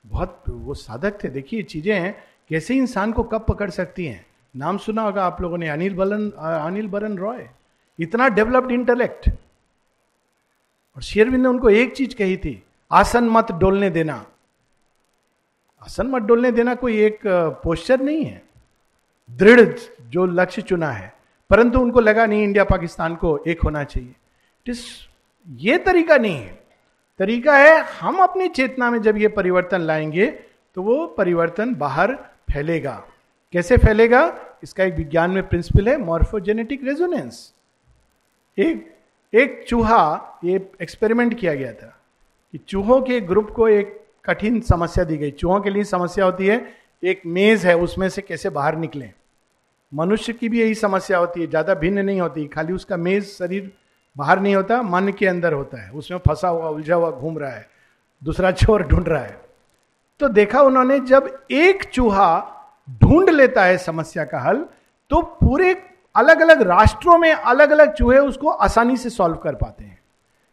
बहुत 0.05 0.43
वो 0.49 0.73
साधक 0.73 1.23
थे। 1.23 1.29
देखिए 1.29 1.63
चीज़ें 1.63 1.93
हैं, 1.95 2.15
कैसे 2.49 2.75
इंसान 2.75 3.11
को 3.11 3.23
कब 3.23 3.45
पकड़ 3.47 3.69
सकती 3.69 4.05
हैं? 4.05 4.25
नाम 4.55 4.77
सुना 4.77 5.01
होगा 5.01 5.23
आप 5.25 5.41
लोगों 5.41 5.57
ने, 5.57 5.69
अनिल 5.69 5.93
बलन 5.95 6.29
अनिल 6.31 6.87
बरन 6.87 7.17
रॉय। 7.17 7.47
इतना 7.99 8.27
डेवलप्ड 8.29 8.71
इंटेलेक्ट 8.71 9.29
और 10.95 11.01
शेरविंद 11.01 11.43
ने 11.43 11.49
उनको 11.49 11.69
एक 11.69 11.95
चीज़ 11.95 12.15
कही 12.15 12.37
थी, 12.37 12.63
आसन 12.91 13.23
मत 13.23 13.51
डोलने 13.51 13.89
देना। 13.89 14.25
आसन 15.83 16.07
मत 16.07 16.21
डोलने 16.21 16.51
देना 16.51 16.75
कोई 16.75 16.99
एक 16.99 17.19
पोस्चर 17.63 17.99
नहीं 17.99 18.25
है। 18.25 18.41
दृढ़ 19.31 19.77
जो 20.01 20.25
लक्ष्य 20.25 20.61
चुना 20.61 20.91
है। 20.91 21.13
परंतु 21.49 21.79
उनको 21.79 21.99
लगा 21.99 22.25
नहीं 22.25 22.43
इंडिया 22.43 22.63
पाकिस्तान 22.63 23.15
को 23.15 23.37
एक 23.47 23.61
होना 23.61 23.83
चाहिए। 23.83 24.15
इस 24.67 25.07
ये 25.47 25.77
तरीका 25.77 26.17
नहीं 26.17 26.35
है। 26.35 26.63
तरीका 27.19 27.57
है, 27.57 27.81
हम 27.99 28.17
अपनी 28.17 28.47
चेतना 28.47 28.89
में 28.91 29.01
जब 29.01 29.17
ये 29.17 29.27
परिवर्तन 29.27 29.81
लाएँगे 29.81 30.25
तो 30.75 30.83
वो 30.83 31.07
परिवर्तन 31.07 31.75
बाहर 31.75 32.15
फैलेगा। 32.53 33.03
कैसे 33.53 33.77
फैलेगा? 33.77 34.39
इसका 34.63 34.83
एक 34.83 34.93
विज्ञान 34.93 35.31
में 35.31 35.49
प्रिंसिपल 35.49 35.89
है 35.89 35.97
मॉर्फोजेनेटिक 35.97 36.83
रेजोनेंस 36.83 37.53
एक 38.59 38.95
एक 39.33 39.65
चूहा, 39.67 40.39
ये 40.43 40.69
एक्सपेरिमेंट 40.81 41.39
किया 41.39 41.55
गया 41.55 41.73
था 41.73 42.01
कि 42.51 42.57
चूहों 42.57 43.01
के 43.01 43.21
ग्रुप 43.21 43.49
को 43.49 43.67
एक 43.67 44.01
कठिन 44.25 44.61
समस्या 44.61 45.03
दी 45.03 45.17
गई। 45.17 45.31
चूहों 45.31 45.61
के 45.61 45.69
लिए 45.69 45.83
समस्या 45.83 46.25
होती 46.25 46.47
है, 46.47 46.73
एक 47.03 47.21
मेज 47.25 47.65
है, 47.65 47.77
उसमें 47.77 48.09
से 48.09 48.21
कैसे 48.21 48.49
बाहर 48.49 48.75
निकले? 48.75 49.09
मनुष्य 49.93 50.33
की 50.33 50.49
भी 50.49 50.61
यही 50.61 50.75
समस्या 50.75 51.17
होती 51.17 51.41
है, 51.41 51.47
ज़्यादा 51.47 51.73
भिन्न 51.73 51.99
नहीं 51.99 52.21
होती। 52.21 52.47
खाली 52.47 52.73
उसका 52.73 52.97
मेज 52.97 53.25
शरीर 53.25 53.71
बाहर 54.17 54.39
नहीं 54.39 54.55
होता, 54.55 54.81
मन 54.81 55.13
के 55.19 55.27
अंदर 55.27 55.53
होता 55.53 55.81
है। 55.81 55.91
उसमें 55.91 56.17
फंसा 56.17 56.47
हुआ, 56.47 56.69
उलझा 56.69 56.95
हुआ 56.95 57.11
घूम 57.11 57.37
रहा 57.37 57.51
है, 57.51 57.69
दूसरा 58.23 58.51
छोर 58.61 58.83
ढूंढ 58.83 59.07
रहा 59.07 59.23
है। 59.23 59.41
तो 60.19 60.29
देखा 60.29 60.61
उन्होंने, 60.61 60.99
जब 60.99 61.45
एक 61.51 61.83
चूहा 61.83 62.57
ढूंढ 62.89 63.29
लेता 63.29 63.63
है 63.63 63.77
समस्या 63.77 64.25
का 64.25 64.39
हल 64.39 64.65
तो 65.09 65.21
पूरे 65.21 65.87
अलग 66.15 66.41
अलग 66.41 66.61
राष्ट्रों 66.61 67.17
में 67.17 67.33
अलग 67.33 67.71
अलग 67.71 67.93
चूहे 67.93 68.17
उसको 68.17 68.49
आसानी 68.49 68.97
से 68.97 69.09
सॉल्व 69.09 69.35
कर 69.35 69.55
पाते 69.55 69.83
हैं। 69.83 70.01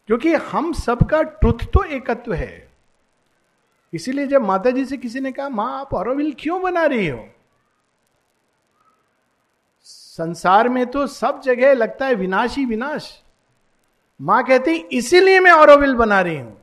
क्योंकि 0.06 0.34
हम 0.34 0.72
सबका 0.72 1.22
ट्रुथ 1.22 1.66
तो 1.72 1.84
एकत्व 1.84 2.32
है। 2.32 2.68
इसीलिए 3.94 4.26
जब 4.26 4.42
माता 4.42 4.70
जी 4.70 4.84
से 4.84 4.96
किसी 4.96 5.20
ने 5.20 5.32
कहा, 5.32 5.48
माँ, 5.48 5.80
आप 5.80 5.94
औरविल 5.94 6.36
क्यों 6.38 6.62
बना 6.62 6.84
रही 6.84 7.08
हो? 7.08 7.28
संसार 9.84 10.68
में 10.68 10.86
तो 10.86 11.06
सब 11.06 11.40
जगह 11.40 11.74
लगता 11.74 12.06
है 12.06 12.14
विनाश 12.14 12.56
ही 12.56 12.64
विनाश। 12.64 13.22
माँ 14.20 14.44
कहती, 14.44 14.72
इसीलिए 14.72 15.40
मैं 15.40 15.52
औरविल 15.52 15.94
बना 15.94 16.20
रही 16.20 16.38
हूँ। 16.38 16.60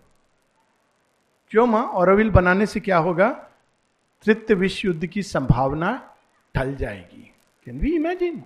क्यों 1.49 1.65
माँ? 1.67 1.84
औरविल 1.84 2.30
बनाने 2.30 2.65
से 2.65 2.80
क्या 2.80 2.97
होगा? 2.97 3.45
तृतीय 4.26 4.56
विश्व 4.58 4.88
युद्ध 4.88 5.06
की 5.06 5.24
संभावना 5.24 5.92
टल 6.56 6.76
जाएगी। 6.76 7.32
Can 7.68 7.80
we 7.80 7.96
imagine 7.96 8.44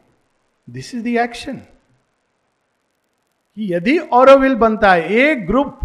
this 0.67 0.93
is 0.95 1.03
the 1.03 1.07
action 1.17 1.55
कि 3.57 3.73
यदि 3.73 3.97
औरविल 3.97 4.55
बनता 4.55 4.91
है, 4.93 5.07
एक 5.09 5.45
ग्रुप 5.47 5.79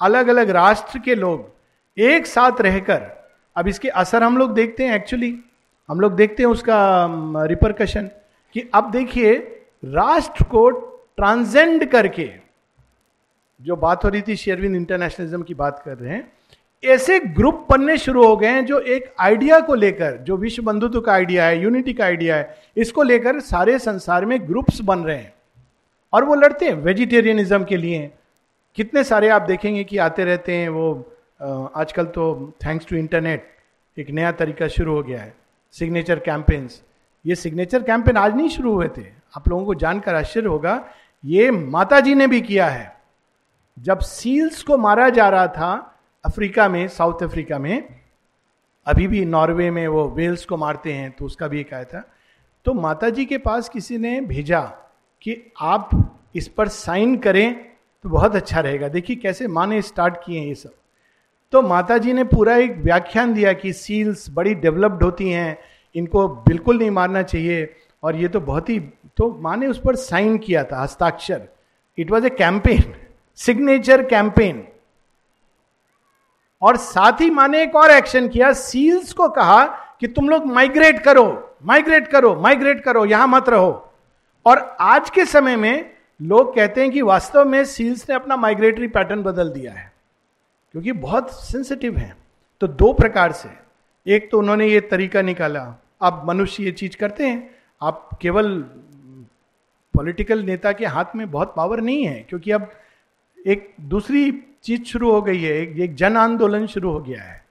अलग 0.00 0.28
अलग 0.28 0.50
राष्ट्र 0.50 0.98
के 0.98 1.14
लोग 1.14 2.00
एक 2.00 2.26
साथ 2.26 2.60
रहकर, 2.60 3.02
अब 3.56 3.68
इसके 3.68 3.88
असर 3.90 4.22
हम 4.22 4.38
लोग 4.38 4.54
देखते 4.54 4.86
हैं 4.86 4.94
एक्चुअली 4.94 5.38
हम 5.88 6.00
लोग 6.00 6.16
देखते 6.16 6.42
हैं 6.42 6.50
उसका 6.50 7.44
रिपरकशन 7.46 8.10
कि 8.54 8.68
अब 8.74 8.90
देखिए, 8.90 9.34
राष्ट्र 9.84 10.44
को 10.44 10.68
ट्रांसेंड 10.70 11.84
करके, 11.90 12.30
जो 13.60 13.76
बात 13.76 14.04
हो 14.04 14.08
रही 14.08 14.22
थी 14.22 14.36
शेरविन 14.36 14.74
इंटरनेशनलिज्म 14.76 15.42
की 15.42 15.54
बात 15.54 15.82
कर 15.84 15.96
रहे 15.98 16.14
हैं 16.14 16.32
ऐसे 16.84 17.18
ग्रुप 17.20 17.66
बनने 17.70 17.96
शुरू 17.98 18.26
हो 18.26 18.36
गए 18.36 18.48
हैं 18.48 18.64
जो 18.66 18.78
एक 18.78 19.14
आइडिया 19.20 19.60
को 19.60 19.74
लेकर, 19.74 20.16
जो 20.16 20.36
विश्व 20.36 20.62
बंधुत्व 20.62 21.00
का 21.00 21.12
आइडिया 21.12 21.44
है 21.44 21.62
यूनिटी 21.62 21.92
का 21.92 22.04
आइडिया 22.04 22.36
है, 22.36 22.56
इसको 22.76 23.02
लेकर 23.02 23.40
सारे 23.40 23.78
संसार 23.78 24.24
में 24.24 24.38
ग्रुप्स 24.48 24.80
बन 24.80 24.98
रहे 24.98 25.16
हैं। 25.16 25.32
और 26.12 26.24
वो 26.24 26.34
लड़ते 26.34 26.66
हैं 26.66 26.74
वेजिटेरियनिज्म 26.74 27.64
के 27.64 27.76
लिए। 27.76 28.10
कितने 28.76 29.04
सारे 29.04 29.28
आप 29.28 29.42
देखेंगे 29.42 29.84
कि 29.84 29.98
आते 29.98 30.24
रहते 30.24 30.52
हैं, 30.52 30.68
वो 30.68 31.12
आजकल 31.76 32.04
तो 32.06 32.52
थैंक्स 32.66 32.86
टू 32.86 32.96
इंटरनेट 32.96 33.48
एक 33.96 34.10
नया 34.10 34.32
तरीका 34.32 34.68
शुरू 34.68 34.94
हो 34.94 35.02
गया 35.02 35.20
है 35.20 35.34
सिग्नेचर 35.76 36.18
कैंपेन्स 36.18 36.80
ये 37.24 37.34
सिग्नेचर 37.34 37.82
कैंपेन 37.82 38.16
आज 38.16 38.36
नहीं 38.36 38.48
शुरू 38.48 38.72
हुए 38.72 38.88
थे। 38.88 39.04
आप 39.36 39.48
लोगों 39.48 39.64
को 39.64 39.74
जानकर 39.74 40.14
आश्चर्य 40.14 40.48
होगा, 40.48 40.84
ये 41.24 41.50
माता 41.50 42.00
जी 42.00 42.14
ने 42.14 42.26
भी 42.26 42.40
किया 42.40 42.66
है। 42.66 42.96
जब 43.76 43.98
सील्स 43.98 44.62
को 44.62 44.76
मारा 44.76 45.08
जा 45.08 45.28
रहा 45.28 45.46
था 45.48 45.95
अफ्रीका 46.26 46.68
में, 46.68 46.86
साउथ 46.88 47.22
अफ्रीका 47.22 47.58
में, 47.58 47.88
अभी 48.86 49.06
भी 49.06 49.24
नॉर्वे 49.24 49.70
में 49.70 49.86
वो 49.88 50.08
वेल्स 50.08 50.44
को 50.44 50.56
मारते 50.56 50.92
हैं 50.92 51.10
तो 51.10 51.24
उसका 51.24 51.48
भी 51.48 51.60
एक 51.60 51.72
आया 51.74 51.84
था। 51.84 52.02
तो 52.66 52.72
माता 52.74 53.08
जी 53.10 53.24
के 53.24 53.38
पास 53.38 53.68
किसी 53.68 53.98
ने 53.98 54.20
भेजा 54.22 54.60
कि 55.22 55.36
आप 55.60 55.90
इस 56.36 56.48
पर 56.48 56.68
साइन 56.68 57.16
करें 57.16 57.54
तो 58.04 58.08
बहुत 58.08 58.36
अच्छा 58.36 58.60
रहेगा। 58.60 58.88
देखिए 58.88 59.16
कैसे 59.16 59.46
माँ 59.48 59.66
ने 59.66 59.80
स्टार्ट 59.82 60.16
किए 60.24 60.38
हैं 60.38 60.46
ये 60.46 60.54
सब। 60.54 60.74
तो 61.52 61.62
माता 61.62 61.98
जी 61.98 62.12
ने 62.12 62.24
पूरा 62.24 62.56
एक 62.56 62.76
व्याख्यान 62.76 63.34
दिया 63.34 63.52
कि 63.52 63.72
सील्स 63.72 64.28
बड़ी 64.30 64.54
डेवलप्ड 64.56 65.02
होती 65.02 65.30
हैं, 65.30 65.58
इनको 65.94 66.28
बिल्कुल 66.28 66.78
नहीं 66.78 66.90
मारना 66.90 67.22
चाहिए, 67.22 67.74
और 68.02 68.16
ये 68.16 68.28
तो 68.28 68.40
बहुत 68.40 68.68
ही 68.68 68.78
तो 69.16 69.28
माँ 69.40 69.56
ने 69.56 69.66
उस 69.66 69.80
पर 69.80 69.96
साइन 69.96 70.38
किया 70.38 70.64
था, 70.64 70.82
हस्ताक्षर। 70.82 71.48
It 71.98 72.10
was 72.10 72.26
a 72.26 72.30
campaign 72.30 72.94
signature 73.38 74.02
campaign 74.04 74.66
और 76.62 76.76
साथ 76.76 77.20
ही 77.20 77.30
माने 77.30 77.62
एक 77.62 77.74
और 77.76 77.90
एक्शन 77.90 78.28
किया 78.28 78.52
सील्स 78.52 79.12
को 79.12 79.28
कहा 79.28 79.64
कि 80.00 80.08
तुम 80.08 80.28
लोग 80.28 80.46
माइग्रेट 80.46 81.02
करो 81.02 81.26
माइग्रेट 81.64 82.08
करो 82.08 82.34
माइग्रेट 82.36 82.80
करो, 82.80 83.04
यहाँ 83.04 83.26
मत 83.28 83.48
रहो। 83.48 83.92
और 84.46 84.58
आज 84.80 85.10
के 85.10 85.24
समय 85.24 85.56
में 85.56 85.90
लोग 86.20 86.54
कहते 86.56 86.80
हैं 86.80 86.90
कि 86.90 87.02
वास्तव 87.02 87.44
में 87.44 87.64
सील्स 87.64 88.08
ने 88.08 88.14
अपना 88.14 88.36
माइग्रेटरी 88.36 88.88
पैटर्न 88.88 89.22
बदल 89.22 89.50
दिया 89.50 89.72
है, 89.72 89.92
क्योंकि 90.74 90.92
बहुत 90.94 91.30
सेंसिटिव 91.42 91.96
है। 91.96 92.16
तो 92.60 92.66
दो 92.68 92.92
प्रकार 92.92 93.32
से। 93.32 93.48
एक 94.06 94.30
तो 94.30 94.38
उन्होंने 94.38 94.66
ये 94.66 94.80
तरीका 94.82 95.22
निकाला, 95.22 95.62
अब 96.02 96.22
मनुष्य 96.28 96.64
ये 96.64 96.72
चीज़ 96.72 96.96
करते 96.96 97.26
हैं। 97.26 97.50
आप 97.80 98.08
केवल 98.22 98.58
पॉलिटिकल 99.94 100.42
नेता 100.44 100.72
के 100.72 100.86
हाथ 100.86 101.16
में 101.16 101.30
बहुत 101.30 101.52
पावर 101.56 101.80
नहीं 101.80 102.04
है, 102.04 102.24
क्योंकि 102.28 102.50
अब 102.50 102.70
एक 103.38 103.74
दूसरी 103.80 104.30
चीज़ 104.62 104.84
शुरू 104.84 105.10
हो 105.10 105.22
गई 105.22 105.42
है 105.42 105.54
एक, 105.78 105.94
जन 105.94 106.16
आंदोलन 106.16 106.66
शुरू 106.66 106.90
हो 106.90 107.00
गया 107.00 107.22
है। 107.22 107.44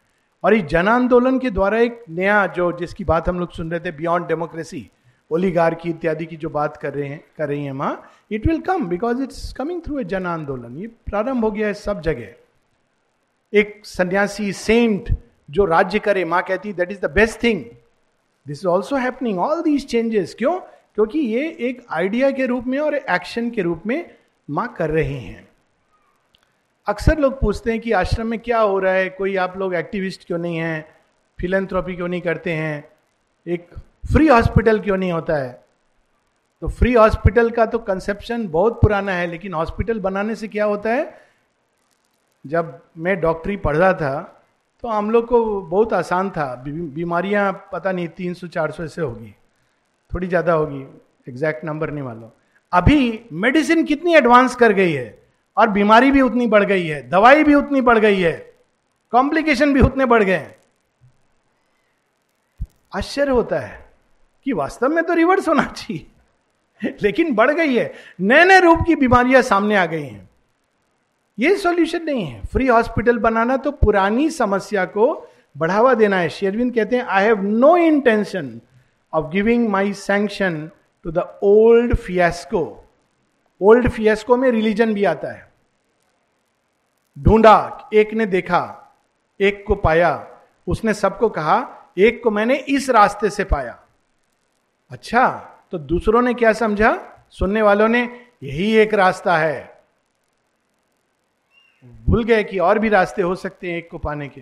और 0.43 0.53
इस 0.53 0.63
जन 0.63 0.87
आंदोलन 0.87 1.39
के 1.39 1.49
द्वारा 1.49 1.79
एक 1.79 2.03
नया 2.09 2.45
जो 2.47 2.71
जिसकी 2.71 3.03
बात 3.03 3.29
हम 3.29 3.39
लोग 3.39 3.51
सुन 3.51 3.71
रहे 3.71 3.79
थे 3.79 3.91
बियॉन्ड 3.91 4.27
डेमोक्रेसी 4.27 4.89
ओलीगार 5.31 5.75
की 5.75 5.89
इत्यादि 5.89 6.25
की 6.25 6.35
जो 6.35 6.49
बात 6.49 6.77
कर 6.77 6.93
रहे 6.93 7.07
हैं 7.09 7.23
कर 7.37 7.47
रही 7.47 7.65
है 7.65 7.71
माँ 7.71 8.01
it 8.31 8.47
will 8.47 8.59
come 8.61 8.85
because 8.85 9.23
it's 9.23 9.53
coming 9.53 9.81
through 9.81 9.99
a 9.99 10.03
जन 10.03 10.25
आंदोलन। 10.25 10.77
ये 10.77 10.87
प्रारंभ 10.87 11.45
हो 11.45 11.51
गया 11.51 11.67
है 11.67 11.73
सब 11.73 12.01
जगह। 12.01 12.33
एक 13.53 13.81
सन्यासी 13.85 14.53
सेंट 14.53 15.09
जो 15.51 15.65
राज्य 15.65 15.99
करे 15.99 16.25
माँ 16.25 16.43
कहती 16.43 16.73
that 16.73 16.91
is 16.91 16.99
the 16.99 17.11
best 17.11 17.43
thing 17.43 17.63
this 18.47 18.59
is 18.59 18.67
also 18.67 18.95
happening 18.95 19.39
all 19.39 19.61
these 19.61 19.87
changes 19.87 20.35
क्यों? 20.37 20.59
क्योंकि 20.95 21.19
ये 21.19 21.47
एक 21.59 21.85
आइडिया 21.89 22.31
के 22.31 22.45
रूप 22.45 22.65
में 22.67 22.79
और 22.79 22.95
एक्शन 22.95 23.49
के 23.49 23.61
रूप 23.61 23.83
में 23.87 24.15
माँ 24.49 24.73
कर 24.77 24.89
रहे 24.89 25.17
हैं। 25.17 25.44
अक्सर 26.87 27.19
लोग 27.19 27.39
पूछते 27.39 27.71
हैं 27.71 27.79
कि 27.81 27.91
आश्रम 27.93 28.27
में 28.27 28.39
क्या 28.39 28.59
हो 28.59 28.79
रहा 28.79 28.93
है? 28.93 29.09
कोई 29.09 29.35
आप 29.35 29.57
लोग 29.57 29.75
एक्टिविस्ट 29.75 30.25
क्यों 30.27 30.37
नहीं 30.37 30.57
है? 30.57 30.87
फिलेंथ्रॉपी 31.39 31.95
क्यों 31.95 32.07
नहीं 32.07 32.21
करते 32.21 32.53
हैं? 32.53 32.83
एक 33.47 33.67
फ्री 34.11 34.27
हॉस्पिटल 34.27 34.79
क्यों 34.79 34.97
नहीं 34.97 35.11
होता 35.11 35.37
है? 35.37 35.51
तो 36.61 36.67
फ्री 36.69 36.93
हॉस्पिटल 36.93 37.49
का 37.49 37.65
तो 37.65 37.79
कंसेप्शन 37.79 38.47
बहुत 38.47 38.79
पुराना 38.81 39.11
है, 39.11 39.25
लेकिन 39.27 39.53
हॉस्पिटल 39.53 39.99
बनाने 39.99 40.35
से 40.35 40.47
क्या 40.47 40.65
होता 40.65 40.89
है? 40.89 41.17
जब 42.45 42.79
मैं 42.97 43.19
डॉक्टरी 43.21 43.57
पढ़ 43.57 43.77
रहा 43.77 43.93
था 43.93 44.21
तो 44.83 44.87
हम 44.89 45.09
लोग 45.11 45.25
को 45.27 45.61
बहुत 45.61 45.93
आसान 45.93 46.29
था। 46.29 46.53
बीमारियाँ 46.65 47.51
पता 47.71 47.91
नहीं, 47.91 48.07
तीन 48.07 48.33
सौ, 48.33 48.47
चार 48.47 48.71
सौ 48.71 48.83
ऐसे 48.83 49.01
होगी। 49.01 49.35
थोड़ी 50.11 50.27
ज़्यादा 50.27 50.53
होगी 50.53 50.81
एग्जैक्ट 51.27 51.65
नंबर 51.65 51.91
नहीं 51.91 52.03
मालूम। 52.03 52.29
अभी 52.73 53.27
मेडिसिन 53.33 53.85
कितनी 53.85 54.15
एडवांस 54.15 54.55
कर 54.55 54.73
गई 54.73 54.91
है? 54.91 55.24
और 55.57 55.69
बीमारी 55.69 56.11
भी 56.11 56.21
उतनी 56.21 56.47
बढ़ 56.47 56.63
गई 56.63 56.85
है, 56.85 57.07
दवाई 57.09 57.43
भी 57.43 57.53
उतनी 57.53 57.81
बढ़ 57.81 57.99
गई 57.99 58.19
है 58.19 58.33
कॉम्प्लिकेशन 59.13 59.73
भी 59.73 59.81
उतने 59.81 60.05
बढ़ 60.05 60.23
गए 60.23 60.33
हैं। 60.33 60.55
आश्चर्य 62.93 63.31
होता 63.31 63.59
है 63.59 63.79
कि 64.45 64.53
वास्तव 64.53 64.89
में 64.89 65.03
तो 65.03 65.13
रिवर्स 65.13 65.47
होना 65.47 65.63
चाहिए, 65.67 66.05
लेकिन 67.01 67.33
बढ़ 67.35 67.51
गई 67.51 67.75
है। 67.75 67.93
नए 68.21 68.43
नए 68.45 68.59
रूप 68.59 68.79
की 68.87 68.95
बीमारियाँ 68.95 69.41
सामने 69.41 69.75
आ 69.75 69.85
गई 69.85 70.03
हैं। 70.03 70.29
ये 71.37 71.55
सॉल्यूशन 71.57 72.03
नहीं 72.03 72.25
है। 72.25 72.41
फ्री 72.45 72.67
हॉस्पिटल 72.67 73.17
बनाना 73.19 73.57
तो 73.57 73.71
पुरानी 73.73 74.29
समस्या 74.29 74.85
को 74.87 75.07
बढ़ावा 75.55 75.93
देना 75.93 76.17
है। 76.17 76.29
शेरविंद 76.29 76.73
कहते 76.75 76.95
हैं 76.95 77.05
I 77.05 77.25
have 77.25 77.41
no 77.41 77.75
intention 77.77 78.59
of 79.13 79.31
giving 79.31 79.67
my 79.69 79.93
sanction 79.93 80.69
to 81.05 81.11
the 81.11 81.27
old 81.43 81.95
fiasco 81.95 82.63
old 83.61 83.89
fiasco 83.89 84.37
में 84.37 84.51
रिलीजन 84.51 84.93
भी 84.93 85.03
आता 85.05 85.27
है। 85.27 85.51
ढूंढा, 87.19 87.89
एक 87.93 88.13
ने 88.13 88.25
देखा, 88.25 88.93
एक 89.41 89.63
को 89.67 89.75
पाया, 89.75 90.27
उसने 90.67 90.93
सबको 90.93 91.29
कहा, 91.29 91.87
एक 91.97 92.23
को 92.23 92.31
मैंने 92.31 92.55
इस 92.55 92.89
रास्ते 92.89 93.29
से 93.29 93.43
पाया। 93.43 93.83
अच्छा 94.91 95.51
तो 95.71 95.77
दूसरों 95.77 96.21
ने 96.21 96.33
क्या 96.33 96.53
समझा? 96.53 97.11
सुनने 97.29 97.61
वालों 97.61 97.87
ने, 97.87 98.27
यही 98.43 98.77
एक 98.77 98.93
रास्ता 98.93 99.37
है। 99.37 99.81
भूल 101.85 102.23
गए 102.23 102.43
कि 102.43 102.59
और 102.59 102.79
भी 102.79 102.89
रास्ते 102.89 103.21
हो 103.21 103.35
सकते 103.35 103.71
हैं 103.71 103.77
एक 103.77 103.89
को 103.89 103.97
पाने 103.97 104.27
के। 104.29 104.41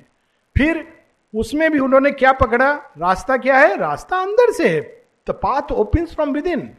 फिर 0.58 1.04
उसमें 1.36 1.72
भी 1.72 1.80
उन्होंने 1.80 2.12
क्या 2.12 2.32
पकड़ा? 2.32 2.74
रास्ता 2.98 3.38
क्या 3.38 3.58
है? 3.58 3.78
रास्ता 3.78 4.18
अंदर 4.18 4.52
से 4.52 4.70
है। 4.70 4.82
The 5.28 5.32
path 5.32 5.72
open 5.72 6.06
from 6.06 6.30
within 6.48 6.76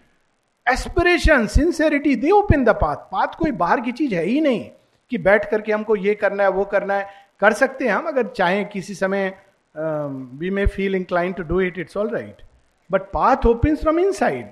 aspiration 0.66 1.46
sincerity 1.46 2.14
they 2.16 2.30
open 2.30 2.64
the 2.64 2.68
path 2.80 2.96
path 3.12 3.34
कोई 3.38 3.50
बाहर 3.54 3.80
की 3.80 3.92
चीज़ 3.92 4.14
है 4.14 4.24
ही 4.24 4.40
नहीं 4.40 4.64
कि 5.10 5.18
बैठ 5.18 5.50
करके 5.50 5.72
हमको 5.72 5.96
ये 5.96 6.14
करना 6.14 6.42
है, 6.42 6.48
वो 6.50 6.64
करना 6.64 6.94
है। 6.94 7.22
कर 7.40 7.52
सकते 7.52 7.84
हैं 7.84 7.92
हम, 7.92 8.06
अगर 8.06 8.26
चाहें 8.28 8.64
किसी 8.68 8.94
समय 8.94 9.32
we 9.74 10.50
may 10.50 10.66
feel 10.66 10.94
inclined 10.94 11.32
to 11.32 11.42
do 11.42 11.60
it 11.60 11.78
it's 11.78 11.96
all 11.96 12.08
right 12.10 12.42
but 12.90 13.02
path 13.12 13.46
open 13.46 13.76
from 13.76 13.98
inside 14.12 14.46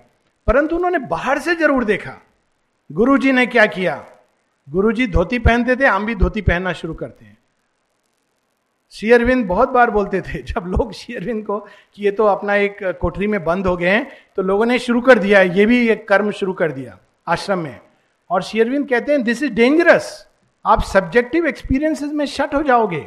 परंतु 0.47 0.77
उन्होंने 0.77 0.99
बाहर 1.09 1.39
से 1.39 1.55
ज़रूर 1.57 1.85
देखा। 1.85 2.15
गुरु 2.91 3.17
जी 3.19 3.33
ने 3.33 3.47
क्या 3.47 3.67
किया? 3.69 4.05
गुरु 4.69 4.93
जी 4.93 5.07
धोती 5.07 5.39
पहनते 5.39 5.77
थे, 5.77 5.87
हम 5.87 6.07
भी 6.07 6.15
धोती 6.15 6.41
पहनना 6.43 6.73
शुरू 6.73 6.95
करते 6.95 7.25
हैं। 7.25 7.37
शेयरविंद 8.93 9.47
बहुत 9.47 9.69
बार 9.69 9.91
बोलते 9.91 10.21
थे, 10.21 10.43
जब 10.43 10.65
लोग 10.67 10.93
शेयरविंद 10.93 11.45
को 11.47 11.59
कि 11.95 12.05
ये 12.05 12.11
तो 12.11 12.25
अपना 12.25 12.55
एक 12.55 12.79
कोठरी 13.01 13.27
में 13.27 13.43
बंद 13.45 13.67
हो 13.67 13.77
गए 13.77 13.89
हैं 13.89 14.09
तो 14.37 14.43
लोगों 14.43 14.67
ने 14.67 14.79
शुरू 14.79 15.01
कर 15.01 15.19
दिया, 15.19 15.41
ये 15.41 15.67
भी 15.67 15.89
एक 15.89 16.07
कर्म 16.09 16.31
शुरू 16.31 16.53
कर 16.53 16.73
दिया, 16.73 16.99
आश्रम 17.27 17.59
में। 17.59 17.81
और 18.31 18.43
शेयरविंद 18.43 18.89
कहते 18.89 19.13
हैं 19.13 19.23
दिस 19.23 19.43
इज़ 19.43 19.53
डेंजरस 19.53 20.29
आप 20.65 20.83
सब्जेक्टिव 20.83 21.47
एक्सपीरियंसेस 21.47 22.13
में 22.13 22.25
शट 22.27 22.55
हो 22.55 22.63
जाओगे। 22.63 23.07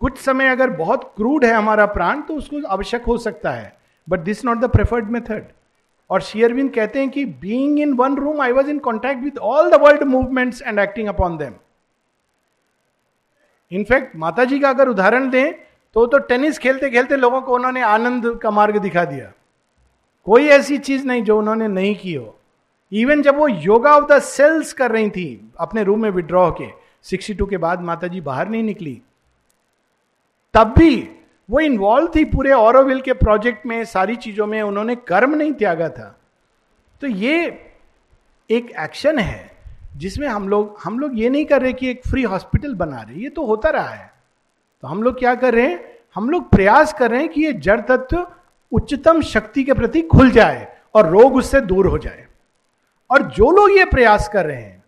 कुछ 0.00 0.18
समय 0.18 0.48
अगर 0.48 0.70
बहुत 0.70 1.12
क्रूड 1.16 1.44
है 1.44 1.52
हमारा 1.52 1.86
प्राण 1.86 2.20
तो 2.20 2.34
उसको 2.34 2.66
आवश्यक 2.66 3.04
हो 3.04 3.16
सकता 3.18 3.50
है। 3.50 3.76
But 4.08 4.20
this 4.20 4.44
not 4.44 4.58
the 4.58 4.64
preferred 4.64 5.10
method 5.10 5.44
और 6.10 6.20
शेयरविंद 6.20 6.70
कहते 6.70 6.98
हैं 6.98 7.10
कि 7.10 7.24
being 7.24 7.78
in 7.80 7.92
one 7.92 8.16
room 8.16 8.40
I 8.40 8.52
was 8.52 8.70
in 8.70 8.78
contact 8.78 9.22
with 9.22 9.38
all 9.38 9.70
the 9.70 9.80
world 9.82 10.02
movements 10.02 10.62
and 10.62 10.78
acting 10.78 11.08
upon 11.08 11.36
them 11.36 11.54
in fact 13.72 14.16
माता 14.16 14.44
जी 14.44 14.60
का 14.60 14.70
अगर 14.70 14.88
उदाहरण 14.88 15.30
दें 15.30 15.52
तो 15.94 16.06
तो 16.06 16.18
टेनिस 16.18 16.58
खेलते 16.58 16.90
खेलते 16.90 17.16
लोगों 17.16 17.40
को 17.40 17.54
उन्होंने 17.54 17.82
आनंद 17.82 18.40
का 18.42 18.50
मार्ग 18.50 18.76
दिखा 18.76 19.04
दिया। 19.04 19.32
कोई 20.24 20.46
ऐसी 20.46 20.78
चीज़ 20.78 21.06
नहीं 21.06 21.22
जो 21.22 21.38
उन्होंने 21.38 21.68
नहीं 21.68 21.96
की 21.96 22.14
हो। 22.14 22.38
इवन 22.92 23.22
जब 23.22 23.36
वो 23.36 23.48
योगा 23.48 23.96
ऑफ़ 23.96 24.04
द 24.04 24.18
सेल्स 24.18 24.72
कर 24.72 24.90
रही 24.90 25.10
थी, 25.10 25.52
अपने 25.58 25.82
रूम 25.82 26.02
में 26.02 26.10
विड्रॉ 26.10 26.50
के 26.50 26.68
62 27.02 27.50
के 27.50 27.56
बाद 27.56 27.80
माता 27.80 28.06
जी 28.06 28.20
बाहर 28.20 28.48
नहीं 28.48 28.62
निकली। 28.62 29.02
तब 30.54 30.74
भी 30.78 31.16
वो 31.50 31.60
इन्वॉल्व 31.60 32.12
थी 32.16 32.24
पूरे 32.24 32.52
औरविल 32.52 33.00
के 33.00 33.12
प्रोजेक्ट 33.12 33.66
में, 33.66 33.84
सारी 33.84 34.16
चीज़ों 34.16 34.46
में, 34.46 34.62
उन्होंने 34.62 34.96
कर्म 34.96 35.34
नहीं 35.34 35.52
त्यागा 35.52 35.88
था। 35.88 36.18
तो 37.00 37.06
ये 37.06 37.66
एक 38.50 38.72
एक्शन 38.80 39.18
है। 39.18 39.51
जिसमें 39.96 40.28
हम 40.28 40.48
लोग 40.48 40.78
हम 40.84 40.98
लोग 40.98 41.18
ये 41.18 41.30
नहीं 41.30 41.44
कर 41.44 41.62
रहे 41.62 41.72
कि 41.72 41.90
एक 41.90 42.02
फ्री 42.10 42.22
हॉस्पिटल 42.22 42.74
बना 42.74 43.02
रहे, 43.02 43.16
ये 43.16 43.28
तो 43.28 43.46
होता 43.46 43.68
रहा 43.68 43.88
है। 43.88 44.12
तो 44.82 44.88
हम 44.88 45.02
लोग 45.02 45.18
क्या 45.18 45.34
कर 45.34 45.54
रहे 45.54 45.66
हैं? 45.66 45.98
हम 46.14 46.30
लोग 46.30 46.50
प्रयास 46.50 46.92
कर 46.92 47.10
रहे 47.10 47.20
हैं 47.20 47.28
कि 47.28 47.44
ये 47.44 47.52
जड़ 47.52 47.80
तत्व 47.80 48.32
उच्चतम 48.72 49.22
शक्ति 49.22 49.64
के 49.64 49.74
प्रति 49.74 50.02
खुल 50.02 50.30
जाए 50.30 50.78
और 50.94 51.08
रोग 51.08 51.36
उससे 51.36 51.60
दूर 51.60 51.86
हो 51.86 51.98
जाए। 51.98 52.26
और 53.10 53.22
जो 53.22 53.50
लोग 53.50 53.78
ये 53.78 53.84
प्रयास 53.84 54.28
कर 54.28 54.46
रहे 54.46 54.62
हैं, 54.62 54.84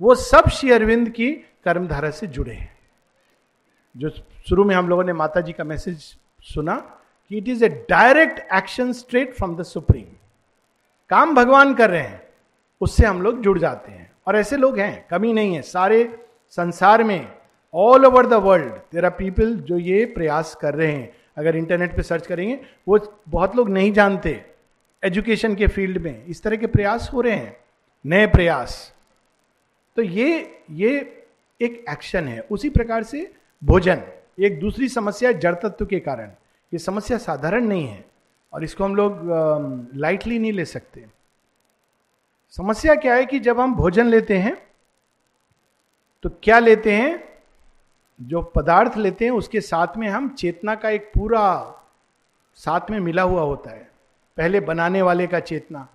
वो 0.00 0.14
सब 0.14 0.48
श्री 0.48 0.70
अरविंद 0.70 1.10
की 1.10 1.32
कर्मधारा 1.64 2.10
से 2.10 2.26
जुड़े 2.26 2.54
हैं। 2.54 2.78
जो 3.96 4.10
शुरू 4.48 4.64
में 4.64 4.74
हम 4.74 4.88
लोगों 4.88 5.04
ने 5.04 5.12
माता 5.12 5.40
जी 5.40 5.52
का 5.52 5.64
मैसेज 5.64 6.18
सुना 6.42 6.76
कि 7.28 7.38
it 7.38 7.48
is 7.48 7.64
a 7.64 7.86
direct 7.90 8.52
action 8.52 8.92
straight 8.92 9.34
from 9.34 9.56
the 9.56 9.62
supreme 9.62 10.16
काम 11.08 11.34
भगवान 11.34 11.74
कर 11.74 11.90
रहे 11.90 12.02
हैं, 12.02 12.28
उससे 12.80 13.06
हम 13.06 13.22
लोग 13.22 13.42
जुड़ 13.42 13.58
जाते 13.58 13.92
हैं। 13.92 14.07
और 14.28 14.36
ऐसे 14.36 14.56
लोग 14.56 14.78
हैं, 14.78 15.06
कमी 15.10 15.32
नहीं 15.32 15.54
है। 15.54 15.62
सारे 15.62 16.18
संसार 16.50 17.02
में 17.04 17.32
all 17.74 18.06
over 18.06 18.26
the 18.26 18.32
world 18.34 18.72
there 18.92 19.04
are 19.04 19.10
people 19.10 19.54
जो 19.60 19.78
ये 19.78 20.04
प्रयास 20.06 20.54
कर 20.54 20.74
रहे 20.74 20.92
हैं। 20.92 21.12
अगर 21.36 21.56
इंटरनेट 21.56 21.96
पे 21.96 22.02
सर्च 22.02 22.26
करेंगे, 22.26 22.58
वो 22.88 22.98
बहुत 23.28 23.56
लोग 23.56 23.70
नहीं 23.70 23.92
जानते 23.92 24.40
एजुकेशन 25.02 25.54
के 25.54 25.66
फ़ील्ड 25.66 25.98
में। 25.98 26.24
इस 26.26 26.42
तरह 26.42 26.56
के 26.56 26.66
प्रयास 26.66 27.10
हो 27.12 27.20
रहे 27.20 27.34
हैं, 27.34 27.56
नए 28.04 28.26
प्रयास। 28.26 28.94
तो 29.96 30.02
ये 30.02 30.60
ये 30.70 30.90
एक 31.60 31.84
एक्शन 31.90 32.28
है। 32.28 32.40
उसी 32.50 32.68
प्रकार 32.70 33.02
से 33.02 33.30
भोजन, 33.62 34.02
एक 34.40 34.58
दूसरी 34.60 34.88
समस्या 34.88 35.32
जड़ 35.34 35.54
तत्व 35.54 35.86
के 35.86 36.00
कारण। 36.00 36.30
ये 36.72 36.78
समस्या 36.78 37.18
साधारण 37.18 37.64
नहीं 37.64 37.86
है 37.86 38.04
और 38.52 38.64
इसको 38.64 38.84
हम 38.84 38.96
लोग 38.96 39.20
लाइटली 39.96 40.38
नहीं 40.38 40.52
ले 40.52 40.64
सकते। 40.64 41.04
समस्या 42.52 42.94
क्या 42.94 43.14
है 43.14 43.26
कि 43.26 43.38
जब 43.38 43.60
हम 43.60 43.74
भोजन 43.74 44.06
लेते 44.06 44.38
हैं 44.38 44.56
तो 46.22 46.30
क्या 46.42 46.58
लेते 46.58 46.92
हैं? 46.92 47.28
जो 48.20 48.42
पदार्थ 48.42 48.96
लेते 48.96 49.24
हैं, 49.24 49.32
उसके 49.32 49.60
साथ 49.60 49.96
में 49.96 50.08
हम 50.08 50.28
चेतना 50.28 50.74
का 50.74 50.90
एक 50.90 51.10
पूरा 51.14 51.74
साथ 52.54 52.90
में 52.90 52.98
मिला 53.00 53.22
हुआ 53.22 53.42
होता 53.42 53.70
है। 53.70 53.90
पहले 54.38 54.60
बनाने 54.60 55.02
वाले 55.02 55.26
का 55.26 55.40
चेतना, 55.40 55.88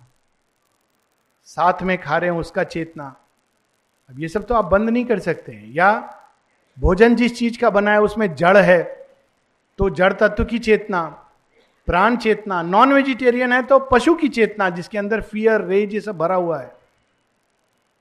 साथ 1.44 1.82
में 1.82 1.96
खा 2.02 2.18
रहे 2.18 2.30
हैं 2.30 2.38
उसका 2.38 2.64
चेतना। 2.64 3.06
अब 4.10 4.20
ये 4.20 4.28
सब 4.28 4.46
तो 4.46 4.54
आप 4.54 4.64
बंद 4.64 4.90
नहीं 4.90 5.04
कर 5.04 5.18
सकते 5.18 5.52
हैं। 5.52 5.68
या 5.68 5.90
भोजन 6.76 7.14
जिस 7.14 7.36
चीज़ 7.38 7.58
का 7.60 7.70
बना 7.70 7.92
है, 7.92 8.00
उसमें 8.00 8.34
जड़ 8.34 8.56
है 8.56 8.82
तो 9.78 9.90
जड़ 9.90 10.12
तत्व 10.12 10.44
की 10.44 10.58
चेतना 10.58 11.23
प्राण 11.88 12.16
चेतना 12.16 12.60
नॉन 12.62 12.92
वेजिटेरियन 12.92 13.52
है 13.52 13.62
तो 13.62 13.78
पशु 13.82 14.14
की 14.14 14.28
चेतना, 14.28 14.68
जिसके 14.70 14.98
अंदर 14.98 15.20
फियर 15.22 15.60
रेज 15.62 15.94
ये 15.94 16.00
सब 16.00 16.18
भरा 16.18 16.34
हुआ 16.36 16.58
है। 16.58 16.72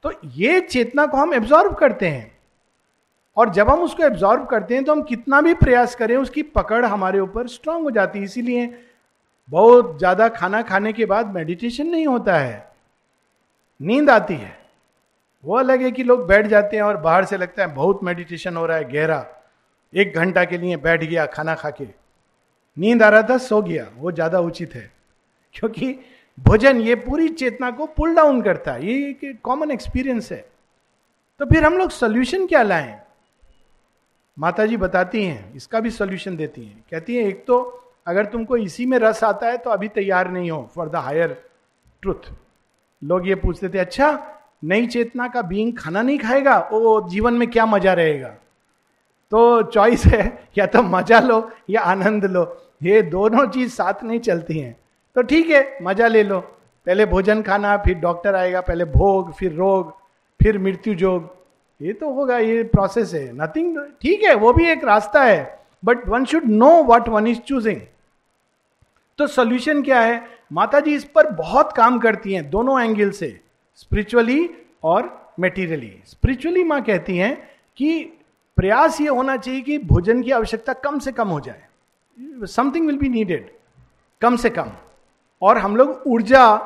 तो 0.04 0.12
ये 0.26 0.60
चेतना 0.62 1.06
को 1.06 1.18
हम 1.18 1.34
एब्जॉर्व 1.34 1.74
करते 1.74 2.08
हैं। 2.08 2.32
और 3.38 3.50
जब 3.50 3.70
हम 3.70 3.82
उसको 3.82 4.04
एब्जॉर्व 4.04 4.44
करते 4.46 4.76
हैं 4.76 4.84
तो 4.84 4.92
हम 4.92 5.02
कितना 5.04 5.42
भी 5.42 5.54
प्रयास 5.56 5.96
करें, 5.96 6.16
उसकी 6.18 6.42
पकड़ 6.44 6.86
हमारे 6.86 7.20
ऊपर 7.20 7.48
स्ट्रांग 7.48 7.84
हो 7.84 7.92
जाती 7.92 8.20
है। 8.20 8.26
इसीलिए 8.26 8.74
बहुत 9.50 9.98
ज़्यादा 9.98 10.28
खाना 10.30 10.62
खाने 10.62 10.94
के 10.94 11.06
बाद 11.06 11.34
मेडिटेशन 11.36 11.88
नहीं 11.88 12.06
होता 12.08 12.38
है। 12.38 12.72
नींद 13.80 14.10
आती 14.10 14.36
है। 14.36 14.58
वो 15.44 15.56
अलग 15.58 15.82
है 15.82 15.92
कि 15.92 16.04
लोग 16.04 16.26
बैठ 16.28 16.46
जाते 16.48 16.76
हैं 16.76 16.84
और 16.84 16.98
बाहर 17.00 17.26
से 17.26 17.38
लगता 17.38 17.62
है 17.64 17.74
बहुत 17.76 18.04
मेडिटेशन 18.04 18.58
हो 18.58 18.66
रहा 18.66 18.78
है, 18.78 18.92
गहरा। 18.92 19.26
एक 19.94 20.14
घंटा 20.16 20.44
के 20.46 20.58
लिए 20.58 20.78
बैठ 20.78 21.04
गया, 21.04 21.26
खाना 21.26 21.56
खा 21.56 21.70
के। 21.72 21.88
नींद 22.78 23.04
आ 23.04 23.10
रहा 23.10 23.22
था, 23.22 23.38
सो 23.38 23.62
गया। 23.62 23.88
वो 23.98 24.12
ज़्यादा 24.12 24.40
उचित 24.40 24.76
है। 24.76 24.92
क्योंकि 25.56 25.96
भोजन, 26.38 26.82
ये 26.82 26.96
पूरी 26.96 27.28
चेतना 27.30 27.70
को 27.72 27.86
पुल 27.88 28.16
डाउन 28.16 28.42
करता 28.42 28.72
है। 28.72 28.86
ये 28.86 29.10
एक 29.10 29.40
कॉमन 29.44 29.72
एक्सपीरियंस 29.72 30.32
है। 30.32 30.46
तो 31.40 31.46
फिर 31.46 31.66
हम 31.66 31.78
लोग 31.78 31.90
सोल्यूशन 31.92 32.46
क्या 32.48 32.62
लाएँ? 32.64 33.00
माता 34.38 34.66
जी 34.66 34.78
बताती 34.78 35.24
हैं, 35.24 35.54
इसका 35.56 35.80
भी 35.80 35.92
सोल्यूशन 35.92 36.36
देती 36.36 36.66
हैं। 36.66 36.84
कहती 36.92 37.16
हैं, 37.16 37.24
एक 37.24 37.46
तो 37.46 37.80
अगर 38.08 38.26
तुमको 38.26 38.58
इसी 38.58 38.86
में 38.86 38.98
रस 39.00 39.24
आता 39.24 39.48
है 39.48 39.58
तो 39.58 39.70
अभी 39.70 39.88
तैयार 39.88 40.30
नहीं 40.32 40.50
हो 40.52 40.70
फॉर 40.76 40.90
द 40.90 40.96
हायर 40.96 41.36
ट्रुथ 42.04 42.32
लोग 43.02 43.28
ये 43.28 43.36
पूछते 43.36 43.70
थे 43.70 43.80
अच्छा 43.80 44.08
नई 44.64 44.88
चेतना 44.88 45.28
का 45.28 45.42
बींग 45.42 45.72
खाना 45.78 46.02
नहीं 46.02 46.18
खाएगा? 46.20 46.58
वो 46.72 47.10
जीवन 47.10 47.34
में 47.34 47.50
क्या 47.52 47.66
मज़ा 47.66 47.94
रहेगा? 47.94 48.28
तो 49.32 49.62
चॉइस 49.64 50.06
है, 50.06 50.48
या 50.58 50.66
तो 50.66 50.82
मज़ा 50.84 51.20
लो, 51.20 51.50
या 51.70 51.82
आनंद 51.82 52.26
लो। 52.26 52.44
ये 52.84 53.02
दोनों 53.02 53.46
चीज़ 53.48 53.72
साथ 53.72 54.04
नहीं 54.04 54.20
चलती 54.20 54.60
हैं। 54.60 54.76
तो 55.16 55.22
ठीक 55.22 55.50
है, 55.50 55.78
मज़ा 55.82 56.08
ले 56.08 56.24
लो। 56.24 56.40
पहले 56.88 57.06
भोजन 57.06 57.42
खाना, 57.42 57.76
फिर 57.78 57.96
डॉक्टर 57.96 58.36
आएगा, 58.36 58.62
पहले 58.62 58.86
भोग, 58.86 59.34
फिर 59.34 59.54
रोग, 59.54 59.92
फिर 60.40 60.58
मृत्यु 60.60 60.94
जोग। 60.94 61.30
ये 61.82 61.94
तो 61.94 62.10
होगा, 62.14 62.38
ये 62.38 62.64
प्रोसेस 62.64 63.14
है। 63.14 63.32
नथिंग 63.34 63.78
ठीक 64.02 64.24
है, 64.24 64.34
वो 64.36 64.54
भी 64.54 64.68
एक 64.68 64.84
रास्ता 64.84 65.24
है। 65.24 65.60
But 65.86 66.08
one 66.08 66.26
should 66.26 66.46
know 66.46 66.72
what 66.84 67.08
one 67.10 67.28
is 67.28 67.40
choosing 67.40 67.82
तो 69.20 69.28
सोल्यूशन 69.28 69.82
क्या 69.84 70.00
है? 70.00 70.22
माता 70.52 70.80
जी 70.80 70.94
इस 70.96 71.04
पर 71.06 71.30
बहुत 71.32 71.74
काम 71.74 72.00
करती 72.00 72.34
हैं, 72.34 72.50
दोनों 72.50 72.82
एंगल 72.82 73.10
से। 73.12 73.40
स्पिरिचुअली 73.76 74.50
और 74.84 75.34
मेटीरियली 75.40 75.94
स्पिरिचुअली 76.06 76.64
माँ 76.64 76.82
कहती 76.84 77.18
हैं 77.18 77.36
कि 77.78 78.02
प्रयास 78.58 79.00
ये 79.02 79.08
होना 79.08 79.38
चाहिए 79.38 79.62
कि 79.62 79.78
भोजन 79.78 80.22
की 80.22 80.32
आवश्यकता 80.32 80.74
कम 80.74 81.00
से 81.00 81.12
कम 81.12 81.28
हो 81.28 81.40
जाए। 81.40 81.62
समथिंग 82.20 82.86
विल 82.86 82.98
बी 82.98 83.10
नीडेड 83.10 83.52
कम 84.22 84.36
से 84.36 84.50
कम। 84.50 84.72
और 85.42 85.58
हम 85.58 85.76
लोग 85.76 86.04
ऊर्जा 86.08 86.58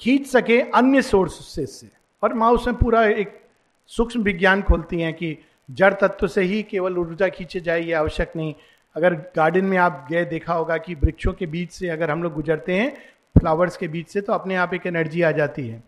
खींच 0.00 0.26
सके 0.26 0.60
अन्य 0.60 1.02
सोर्सेस 1.02 1.80
से। 1.80 1.88
और 2.22 2.34
माँ, 2.34 2.52
उसमें 2.52 2.76
पूरा 2.76 3.04
एक 3.04 3.40
सूक्ष्म 3.86 4.22
विज्ञान 4.22 4.62
खोलती 4.62 5.00
हैं 5.00 5.14
कि 5.14 5.38
जड़ 5.70 5.94
तत्व 5.94 6.28
से 6.28 6.42
ही 6.42 6.62
केवल 6.62 6.98
ऊर्जा 6.98 7.28
खींचे 7.28 7.60
जाए, 7.60 7.80
ये 7.80 7.92
आवश्यक 7.92 8.32
नहीं। 8.36 8.54
अगर 8.96 9.14
गार्डन 9.14 9.64
में 9.64 9.78
आप 9.78 10.06
गए, 10.10 10.24
देखा 10.24 10.54
होगा 10.54 10.76
कि 10.76 10.94
वृक्षों 10.94 11.32
के 11.32 11.46
बीच 11.46 11.72
से 11.72 11.88
अगर 11.88 12.10
हम 12.10 12.22
लोग 12.22 12.34
गुजरते 12.34 12.74
हैं 12.74 12.96
फ्लावर्स 13.38 13.76
के 13.76 13.88
बीच 13.88 14.08
से 14.08 14.20
तो 14.20 14.32
अपने 14.32 14.56
आप 14.56 14.74
एक 14.74 14.86
एनर्जी 14.86 15.22
आ 15.22 15.30
जाती 15.30 15.68
है। 15.68 15.84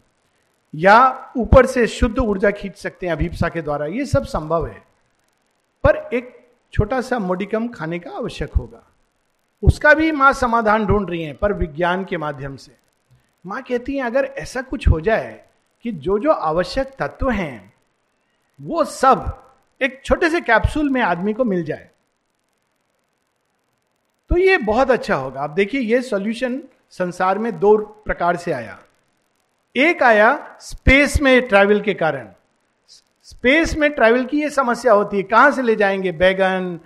या 0.74 1.32
ऊपर 1.36 1.66
से 1.66 1.86
शुद्ध 1.86 2.18
ऊर्जा 2.18 2.50
खींच 2.50 2.76
सकते 2.76 3.06
हैं 3.06 3.12
अभिप्सा 3.12 3.48
के 3.48 3.62
द्वारा। 3.62 3.86
ये 3.86 4.04
सब 4.04 4.24
संभव 4.24 4.66
है। 4.66 4.82
पर 5.84 6.10
एक 6.14 6.46
छोटा 6.72 7.00
सा 7.00 7.18
मोडिकम 7.18 7.68
खाने 7.68 7.98
का 7.98 8.10
आवश्यक 8.10 8.50
होगा। 8.56 8.91
उसका 9.62 9.94
भी 9.94 10.12
माँ 10.12 10.32
समाधान 10.32 10.86
ढूंढ 10.86 11.10
रही 11.10 11.22
है, 11.22 11.32
पर 11.32 11.52
विज्ञान 11.52 12.04
के 12.04 12.16
माध्यम 12.16 12.56
से। 12.56 12.72
माँ 13.46 13.62
कहती 13.62 13.96
है, 13.96 14.02
अगर 14.02 14.24
ऐसा 14.24 14.62
कुछ 14.62 14.88
हो 14.88 15.00
जाए 15.00 15.44
कि 15.82 15.92
जो 15.92 16.18
जो 16.18 16.30
आवश्यक 16.30 16.86
तत्व 16.98 17.30
हैं, 17.30 17.72
वो 18.60 18.84
सब 18.84 19.38
एक 19.82 20.02
छोटे 20.04 20.30
से 20.30 20.40
कैप्सूल 20.40 20.90
में 20.90 21.00
आदमी 21.02 21.32
को 21.32 21.44
मिल 21.44 21.64
जाए 21.64 21.88
तो 24.30 24.36
ये 24.38 24.58
बहुत 24.58 24.90
अच्छा 24.90 25.14
होगा। 25.14 25.40
आप 25.40 25.50
देखिए, 25.50 25.80
ये 25.80 26.02
सॉल्यूशन 26.02 26.62
संसार 26.90 27.38
में 27.38 27.58
दो 27.58 27.76
प्रकार 27.78 28.36
से 28.36 28.52
आया। 28.52 28.78
एक 29.76 30.02
आया 30.02 30.56
स्पेस 30.60 31.20
में 31.20 31.48
ट्रैवल 31.48 31.80
के 31.80 31.94
कारण। 31.94 32.28
स्पेस 33.22 33.76
में 33.76 33.90
ट्रैवल 33.90 34.24
की 34.24 34.40
ये 34.40 34.50
समस्या 34.50 34.92
होती 34.92 35.16
है, 35.16 35.22
कहाँ 35.22 35.50
से 35.50 35.62
ले 35.62 35.76
जाएँगे? 35.76 36.12
बैगन 36.12 36.80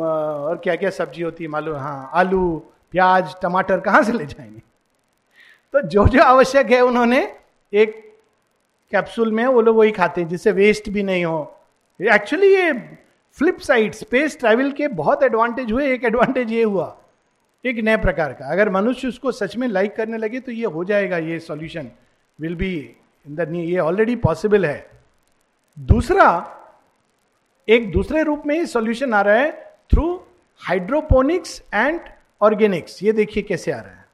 और 0.00 0.56
क्या 0.56 0.76
क्या 0.76 0.90
सब्ज़ी 0.90 1.22
होती 1.22 1.44
है 1.44 1.50
मालूम? 1.50 1.76
हाँ 1.76 2.10
आलू, 2.14 2.56
प्याज, 2.92 3.34
टमाटर 3.42 3.80
कहाँ 3.80 4.02
से 4.02 4.12
ले 4.12 4.26
जाएँगे? 4.26 4.62
तो 5.74 5.80
जो 5.82 6.06
जो 6.08 6.22
आवश्यक 6.22 6.70
है 6.70 6.80
उन्होंने 6.80 7.20
एक 7.72 8.02
कैप्सूल 8.92 9.32
में 9.32 9.44
वो 9.46 9.60
लोग 9.60 9.76
वही 9.76 9.90
खाते 9.92 10.20
हैं, 10.20 10.28
जिससे 10.28 10.52
वेस्ट 10.52 10.88
भी 10.88 11.02
नहीं 11.02 11.24
हो। 11.24 11.56
एक्चुअली 12.00 12.54
ये 12.54 12.72
फ्लिप 13.38 13.58
साइड 13.58 13.94
स्पेस 13.94 14.38
ट्रैवल 14.38 14.70
के 14.72 14.88
बहुत 14.88 15.22
एडवांटेज 15.22 15.72
हुए, 15.72 15.92
एक 15.92 16.04
एडवांटेज 16.04 16.52
ये 16.52 16.62
हुआ, 16.62 16.96
एक 17.64 17.76
नए 17.76 17.96
प्रकार 17.96 18.32
का। 18.32 18.50
अगर 18.52 18.70
मनुष्य 18.70 19.08
उसको 19.08 19.32
सच 19.32 19.56
में 19.56 19.66
लाइक 19.68 19.96
करने 19.96 20.18
लगे 20.18 20.40
तो 20.40 20.52
ये 20.52 20.64
हो 20.66 20.84
जाएगा, 20.84 21.18
ये 21.18 21.38
solution 21.40 21.90
will 22.38 22.54
be 22.54 22.74
in 23.26 23.34
the 23.36 23.54
ये 23.54 23.78
ऑलरेडी 23.78 24.16
पॉसिबल 24.16 24.66
है। 24.66 24.90
दूसरा, 25.78 26.26
एक 27.68 27.90
दूसरे 27.92 28.22
रूप 28.22 28.42
में 28.46 28.58
ही 28.58 28.66
सॉल्यूशन 28.66 29.14
आ 29.14 29.20
रहा 29.20 29.34
है 29.34 29.63
थ्रू 29.90 30.20
हाइड्रोपोनिक्स 30.60 31.62
एंड 31.74 32.00
ऑर्गेनिक्स 32.40 33.02
ये 33.02 33.12
देखिए 33.12 33.42
कैसे 33.42 33.72
आ 33.72 33.80
रहा 33.80 33.90
है। 33.90 34.04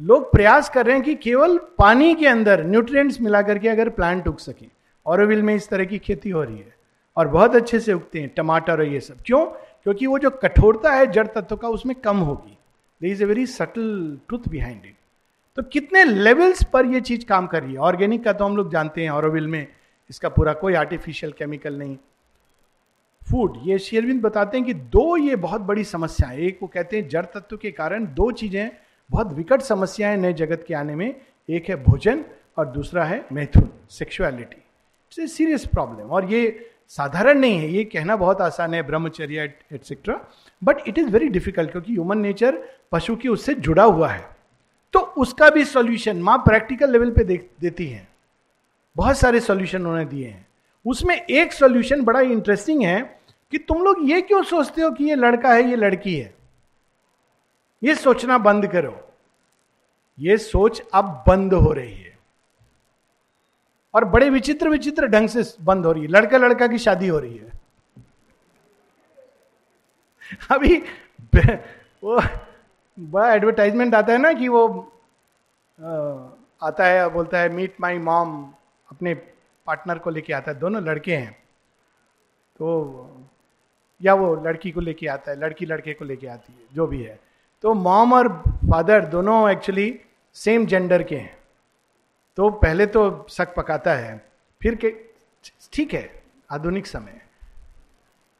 लोग 0.00 0.30
प्रयास 0.32 0.68
कर 0.68 0.86
रहे 0.86 0.94
हैं 0.94 1.04
कि 1.04 1.14
केवल 1.14 1.58
पानी 1.78 2.14
के 2.14 2.26
अंदर 2.26 2.64
न्यूट्रिएंट्स 2.64 3.20
मिला 3.20 3.42
करके 3.42 3.68
अगर 3.68 3.88
प्लांट 3.88 4.28
उग 4.28 4.38
सके। 4.38 4.66
ऑरोविल 5.06 5.42
में 5.42 5.54
इस 5.54 5.68
तरह 5.68 5.84
की 5.84 5.98
खेती 5.98 6.30
हो 6.30 6.42
रही 6.42 6.58
है 6.58 6.74
और 7.16 7.28
बहुत 7.28 7.54
अच्छे 7.56 7.80
से 7.80 7.92
उगते 7.92 8.20
हैं, 8.20 8.28
टमाटर 8.28 8.72
और 8.72 8.84
ये 8.84 9.00
सब। 9.00 9.22
क्यों? 9.26 9.44
क्योंकि 9.46 10.06
वो 10.06 10.18
जो 10.18 10.30
कठोरता 10.32 10.92
है 10.92 11.06
जड़ 11.06 11.26
तत्व 11.26 11.56
का 11.56 11.68
उसमें 11.68 11.94
कम 11.96 12.16
होगी। 12.16 12.58
There 13.00 13.08
is 13.08 13.22
a 13.22 13.26
very 13.26 13.46
subtle 13.46 14.18
truth 14.28 14.48
behind 14.48 14.84
it 14.84 14.94
तो 15.56 15.62
कितने 15.62 16.04
लेवल्स 16.04 16.62
पर 16.64 16.86
ये 16.86 17.00
चीज़ 17.00 17.24
काम 17.26 17.46
कर 17.46 17.62
रही 17.62 17.72
है? 17.72 17.78
ऑर्गेनिक 17.78 18.24
का 18.24 18.32
तो 18.32 18.44
हम 18.44 18.56
लोग 18.56 18.70
जानते 18.72 19.02
हैं 19.02 19.10
ऑरोविल 19.10 19.46
में 19.46 19.66
इसका 20.10 20.28
पूरा 20.28 20.52
कोई 20.52 20.74
आर्टिफिशियल 20.74 21.32
केमिकल 21.32 21.78
नहीं। 21.78 21.96
फ़ूड, 23.26 23.58
ये 23.64 23.78
शेरविंद 23.78 24.20
बताते 24.22 24.56
हैं 24.58 24.66
कि 24.66 24.74
दो 24.74 25.16
ये 25.16 25.36
बहुत 25.36 25.60
बड़ी 25.60 25.84
समस्या 25.84 26.28
है। 26.28 26.40
एक 26.40 26.58
वो 26.62 26.68
कहते 26.68 26.96
हैं 26.96 27.08
जड़ 27.08 27.24
तत्व 27.26 27.56
के 27.56 27.70
कारण 27.70 28.06
दो 28.14 28.30
चीज़ें 28.32 28.70
बहुत 29.10 29.32
विकट 29.32 29.62
समस्याएँ 29.62 30.16
नए 30.16 30.32
जगत 30.32 30.64
के 30.68 30.74
आने 30.74 30.94
में। 30.94 31.14
एक 31.48 31.68
है 31.68 31.76
भोजन 31.84 32.24
और 32.58 32.66
दूसरा 32.66 33.04
है 33.04 33.24
मैथुन 33.32 33.68
sexuality 33.90 34.56
it's 34.56 35.18
a 35.18 35.26
serious 35.26 35.66
problem 35.66 36.10
और 36.10 36.30
ये 36.32 36.70
साधारण 36.88 37.38
नहीं 37.38 37.58
है, 37.58 37.68
ये 37.68 37.84
कहना 37.84 38.16
बहुत 38.16 38.40
आसान 38.40 38.74
है, 38.74 38.82
ब्रह्मचर्य 38.82 39.52
etcetera 39.72 40.20
but 40.62 40.88
it 40.88 40.98
is 40.98 41.08
very 41.10 41.28
difficult 41.28 41.70
क्योंकि 41.70 41.92
ह्यूमन 41.92 42.18
नेचर 42.18 42.58
पशु 42.92 43.16
की 43.16 43.28
उससे 43.28 43.54
जुड़ा 43.56 43.84
हुआ 43.84 44.08
है। 44.08 44.24
तो 44.94 45.00
उसका 45.00 45.48
भी 45.50 45.64
सॉल्यूशन 45.64 46.16
माँ 46.22 46.36
प्रैक्टिकल 46.38 46.92
लेवल 46.92 47.10
पे 47.10 47.24
देती 47.24 47.86
है। 47.86 48.06
बहुत 48.96 49.18
सारे 49.18 49.40
सॉल्यूशन 49.40 49.78
उन्होंने 49.78 50.04
दिए 50.04 50.28
हैं। 50.28 50.43
उसमें 50.86 51.16
एक 51.16 51.52
सोल्यूशन 51.52 52.04
बड़ा 52.04 52.20
इंटरेस्टिंग 52.20 52.82
है 52.82 53.00
कि 53.50 53.58
तुम 53.58 53.82
लोग 53.82 54.10
ये 54.10 54.20
क्यों 54.22 54.42
सोचते 54.42 54.82
हो 54.82 54.90
कि 54.90 55.04
ये 55.04 55.14
लड़का 55.14 55.52
है, 55.52 55.62
ये 55.62 55.76
लड़की 55.76 56.16
है? 56.16 56.34
ये 57.82 57.94
सोचना 57.94 58.38
बंद 58.38 58.66
करो। 58.66 59.08
ये 60.18 60.38
सोच 60.38 60.82
अब 60.94 61.24
बंद 61.26 61.54
हो 61.54 61.72
रही 61.72 61.94
है। 61.94 62.18
और 63.94 64.04
बड़े 64.04 64.30
विचित्र 64.30 64.68
विचित्र 64.68 65.06
ढंग 65.06 65.28
से 65.28 65.42
बंद 65.64 65.86
हो 65.86 65.92
रही 65.92 66.02
है। 66.02 66.08
लड़का 66.08 66.38
लड़का 66.38 66.66
की 66.66 66.78
शादी 66.78 67.08
हो 67.08 67.18
रही 67.18 67.36
है। 67.36 67.52
अभी 70.50 70.82
वो 72.04 72.20
बड़ा 72.98 73.32
एडवर्टाइजमेंट 73.34 73.94
आता 73.94 74.12
है 74.12 74.18
ना 74.18 74.32
कि 74.32 74.48
वो 74.48 74.66
आता 76.62 76.86
है, 76.86 77.08
बोलता 77.08 77.38
है 77.38 77.48
मीट 77.48 77.76
माई 77.80 77.98
मॉम 77.98 78.52
अपने 78.92 79.14
पार्टनर 79.66 79.98
को 79.98 80.10
लेके 80.10 80.32
आता 80.32 80.50
है, 80.50 80.58
दोनों 80.58 80.82
लड़के 80.82 81.16
हैं। 81.16 81.32
तो 82.56 83.26
या 84.02 84.14
वो 84.14 84.34
लड़की 84.44 84.70
को 84.70 84.80
लेके 84.80 85.06
आता 85.06 85.30
है, 85.30 85.38
लड़की 85.38 85.66
लड़के 85.66 85.92
को 85.94 86.04
लेके 86.04 86.26
आती 86.26 86.52
है, 86.52 86.66
जो 86.72 86.86
भी 86.86 87.02
है। 87.02 87.18
तो 87.62 87.74
मॉम 87.74 88.12
और 88.12 88.28
फादर 88.48 89.04
दोनों 89.04 89.50
एक्चुअली 89.50 90.00
सेम 90.34 90.66
जेंडर 90.66 91.02
के 91.02 91.16
हैं। 91.16 91.36
तो 92.36 92.50
पहले 92.50 92.86
तो 92.86 93.26
शक 93.30 93.54
पकाता 93.54 93.94
है, 93.94 94.24
फिर 94.62 94.74
के, 94.74 94.94
ठीक 95.72 95.94
है, 95.94 96.22
आधुनिक 96.50 96.86
समय। 96.86 97.20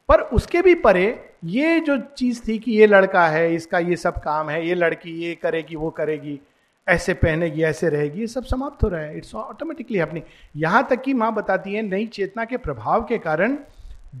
पर 0.09 0.21
उसके 0.21 0.61
भी 0.61 0.75
परे 0.75 1.07
ये 1.43 1.79
जो 1.79 1.97
चीज़ 1.97 2.47
थी 2.47 2.57
कि 2.59 2.71
ये 2.71 2.87
लड़का 2.87 3.27
है, 3.27 3.53
इसका 3.55 3.79
ये 3.79 3.95
सब 3.95 4.17
काम 4.17 4.49
है, 4.49 4.67
ये 4.67 4.75
लड़की 4.75 5.11
ये 5.11 5.35
करेगी, 5.35 5.75
वो 5.75 5.89
करेगी 5.89 6.39
ऐसे 6.87 7.13
पहनेगी, 7.13 7.63
ऐसे 7.63 7.89
रहेगी, 7.89 8.19
ये 8.21 8.27
सब 8.27 8.43
समाप्त 8.43 8.83
हो 8.83 8.87
रहा 8.89 9.01
है। 9.01 9.17
इट्स 9.17 9.33
ऑटोमेटिकली 9.35 9.99
अपनी 9.99 10.21
यहाँ 10.55 10.85
तक 10.89 11.01
कि 11.01 11.13
माँ 11.13 11.33
बताती 11.33 11.73
है, 11.73 11.81
नई 11.81 12.05
चेतना 12.07 12.45
के 12.45 12.57
प्रभाव 12.57 13.03
के 13.03 13.17
कारण 13.17 13.57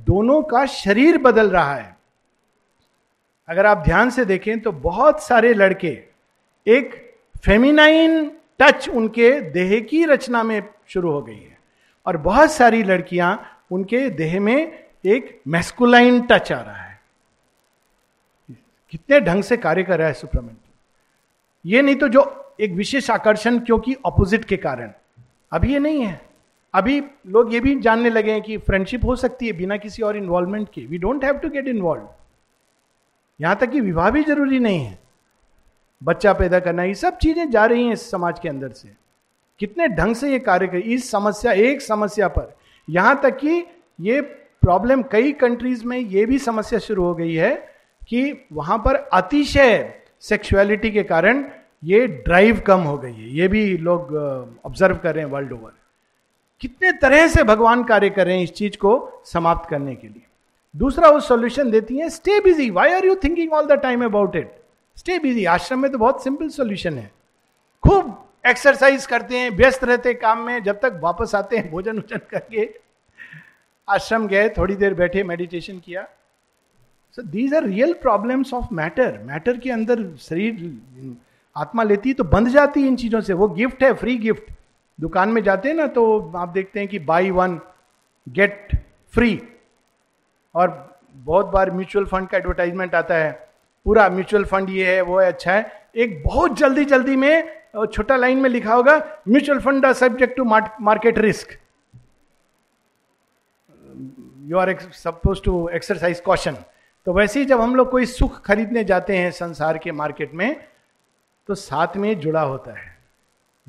दोनों 0.07 0.41
का 0.43 0.65
शरीर 0.65 1.17
बदल 1.17 1.49
रहा 1.49 1.75
है। 1.75 1.95
अगर 3.49 3.65
आप 3.65 3.83
ध्यान 3.85 4.09
से 4.09 4.25
देखें 4.25 4.59
तो 4.59 4.71
बहुत 4.71 5.21
सारे 5.23 5.53
लड़के, 5.53 5.97
एक 6.67 6.93
फेमिनाइन 7.45 8.31
टच 8.59 8.87
उनके 8.89 9.29
देह 9.41 9.79
की 9.81 10.03
रचना 10.05 10.41
में 10.43 10.61
शुरू 10.87 11.11
हो 11.11 11.21
गई 11.21 11.35
है। 11.35 11.57
और 12.05 12.17
बहुत 12.17 12.51
सारी 12.51 12.81
लड़कियाँ 12.83 13.37
उनके 13.71 14.09
देह 14.09 14.39
में 14.39 14.85
एक 15.05 15.41
मैस्कुलाइन 15.47 16.21
टच 16.21 16.51
आ 16.51 16.59
रहा 16.61 16.75
है। 16.75 16.99
कितने 18.93 19.19
ढंग 19.19 19.43
से 19.43 19.57
कार्य 19.57 19.83
कर 19.83 19.97
रहा 19.99 20.07
है 20.07 20.13
सुप्रमेंट 20.13 20.57
ये 21.65 21.81
नहीं 21.81 21.95
तो 21.95 22.07
जो 22.07 22.21
एक 22.59 22.71
विशेष 22.71 23.09
आकर्षण 23.11 23.59
क्योंकि 23.59 23.95
ऑपोजिट 24.05 24.45
के 24.45 24.57
कारण। 24.57 24.91
अभी 25.51 25.73
ये 25.73 25.79
नहीं 25.79 26.01
है। 26.01 26.19
अभी 26.73 27.01
लोग 27.27 27.53
ये 27.53 27.59
भी 27.59 27.79
जानने 27.81 28.09
लगे 28.09 28.31
हैं 28.31 28.41
कि 28.41 28.57
फ्रेंडशिप 28.57 29.05
हो 29.05 29.15
सकती 29.15 29.47
है 29.47 29.53
बिना 29.53 29.77
किसी 29.77 30.03
और 30.03 30.17
इन्वॉल्वमेंट 30.17 30.67
के। 30.73 30.85
We 30.85 30.97
don't 30.97 31.23
have 31.25 31.37
to 31.37 31.49
get 31.49 31.67
involve 31.67 32.07
यहाँ 33.39 33.55
तक 33.55 33.69
कि 33.69 33.81
विवाह 33.81 34.09
भी 34.11 34.23
ज़रूरी 34.23 34.59
नहीं 34.59 34.79
है। 34.79 34.97
बच्चा 36.01 36.33
पैदा 36.33 36.59
करना, 36.59 36.83
ये 36.83 36.93
सब 36.95 37.17
चीज़ें 37.17 37.49
जा 37.51 37.65
रही 37.65 37.85
हैं 37.85 37.93
इस 37.93 38.09
समाज 38.11 38.39
के 38.39 38.49
अंदर 38.49 38.69
से। 38.69 38.89
कितने 39.59 39.87
ढंग 39.87 40.15
से 40.15 40.31
ये 40.31 40.39
कार्य 40.39 40.67
कर, 40.67 40.77
इस 40.77 41.09
समस्या, 41.11 41.51
एक 41.51 41.81
समस्या 41.81 42.27
पर। 42.27 42.55
यहाँ 42.87 43.19
तक 43.23 43.37
कि 43.37 43.63
ये 43.99 44.21
प्रॉब्लम 44.21 45.03
कई 45.03 45.31
कंट्रीज़ 45.31 45.85
में 45.85 45.97
ये 45.97 46.25
भी 46.25 46.39
समस्या 46.39 46.79
शुरू 46.79 47.03
हो 47.03 47.13
गई 47.15 47.33
है 47.33 47.53
कि 48.07 48.47
वहाँ 48.53 48.77
पर 48.77 48.95
अतिशय 48.95 49.93
सेक्सुअलिटी 50.21 50.91
के 50.91 51.03
कारण 51.03 51.43
ये 51.85 52.05
ड्राइव 52.07 52.59
कम 52.67 52.81
हो 52.81 52.97
गई 52.97 53.13
है। 53.13 53.29
ये 53.29 53.47
भी 53.47 53.65
लोग 53.77 54.13
ऑब्ज़र्व 54.65 54.97
कर 54.97 55.15
रहे 55.15 55.23
हैं 55.23 55.31
वर्ल्ड 55.31 55.51
ओवर 55.53 55.71
कितने 56.61 56.91
तरह 56.91 57.27
से 57.27 57.43
भगवान 57.43 57.83
कार्य 57.83 58.09
कर 58.09 58.25
रहे 58.25 58.35
हैं 58.35 58.43
इस 58.43 58.53
चीज़ 58.53 58.77
को 58.77 59.21
समाप्त 59.25 59.69
करने 59.69 59.95
के 59.95 60.07
लिए। 60.07 60.21
दूसरा 60.75 61.09
वो 61.09 61.19
सॉल्यूशन 61.19 61.71
देती 61.71 61.97
है 61.97 62.09
stay 62.09 62.39
busy 62.41 62.69
why 62.71 62.93
are 62.93 63.05
you 63.05 63.15
thinking 63.15 63.53
all 63.53 63.65
the 63.65 63.79
time 63.81 64.05
about 64.05 64.35
it 64.35 64.51
stay 64.97 65.17
busy 65.19 65.45
ashram 65.45 65.79
में 65.79 65.91
तो 65.91 65.97
बहुत 65.97 66.23
सिंपल 66.23 66.49
सॉल्यूशन 66.49 66.97
है। 66.97 67.11
खूब 67.83 68.23
एक्सरसाइज 68.47 69.05
करते 69.05 69.37
हैं, 69.37 69.49
व्यस्त 69.49 69.83
रहते 69.83 70.09
हैं 70.09 70.17
काम 70.19 70.39
में, 70.39 70.63
जब 70.63 70.79
तक 70.79 70.99
वापस 71.03 71.35
आते 71.35 71.57
हैं, 71.57 71.69
भोजन 71.71 71.95
वोजन 71.95 72.21
करके। 72.31 72.69
आश्रम 73.87 74.27
गए, 74.27 74.49
थोड़ी 74.49 74.75
देर 74.75 74.93
बैठे 74.93 75.23
मेडिटेशन 75.23 75.79
किया। 75.79 76.07
So 77.17 77.21
these 77.23 77.53
are 77.53 77.63
real 77.63 77.93
problems 78.01 78.53
of 78.53 78.73
matter 78.73 79.17
matter 79.23 79.57
के 79.57 79.71
अंदर 79.71 80.05
शरीर 80.19 80.53
आत्मा 81.55 81.83
लेती 81.83 82.09
है 82.09 82.15
तो 82.15 82.23
बंध 82.23 82.47
जाती 82.49 82.81
है 82.81 82.87
इन 82.87 82.95
चीज़ों 82.95 83.21
से। 83.21 83.33
वो 83.33 83.47
गिफ्ट 83.49 83.83
है 83.83 83.93
फ्री 83.93 84.17
गिफ्ट 84.17 84.51
दुकान 84.99 85.29
में 85.29 85.41
जाते 85.43 85.69
हैं 85.69 85.75
ना 85.75 85.87
तो 85.89 86.03
आप 86.35 86.49
देखते 86.49 86.79
हैं 86.79 86.87
कि 86.89 86.99
बाई 87.01 87.31
वन 87.31 87.59
गेट 88.27 88.75
फ्री 89.13 89.41
और 90.55 90.99
बहुत 91.15 91.45
बार 91.45 91.71
म्यूचुअल 91.71 92.05
फंड 92.05 92.27
का 92.27 92.37
एडवर्टाइजमेंट 92.37 92.95
आता 92.95 93.15
है। 93.15 93.31
पूरा 93.85 94.07
म्यूचुअल 94.09 94.43
फंड 94.45 94.69
ये 94.69 94.95
है, 94.95 95.01
वो 95.01 95.19
है 95.19 95.27
अच्छा 95.27 95.53
है। 95.53 95.89
एक 95.95 96.21
बहुत 96.23 96.57
जल्दी 96.57 96.85
जल्दी 96.85 97.15
में 97.15 97.87
छोटा 97.93 98.15
लाइन 98.15 98.37
में 98.37 98.49
लिखा 98.49 98.73
होगा 98.73 98.97
mutual 99.27 99.59
fund 99.59 99.91
subject 99.93 100.35
to 100.37 100.43
market 100.43 101.17
risk 101.19 101.57
you 104.47 104.57
are 104.57 104.73
suppose 104.93 105.41
to 105.43 105.67
exercise 105.69 106.19
question 106.19 106.57
तो 107.07 107.13
वैसे 107.13 107.39
ही 107.39 107.45
जब 107.45 107.61
हम 107.61 107.75
लोग 107.75 107.89
कोई 107.91 108.05
सुख 108.05 108.39
खरीदने 108.45 108.83
जाते 108.83 109.17
हैं 109.17 109.31
संसार 109.31 109.77
के 109.77 109.91
मार्केट 109.93 110.33
में 110.33 110.55
तो 111.47 111.55
साथ 111.55 111.97
में 111.97 112.19
जुड़ा 112.19 112.41
होता 112.41 112.71
है। 112.71 112.97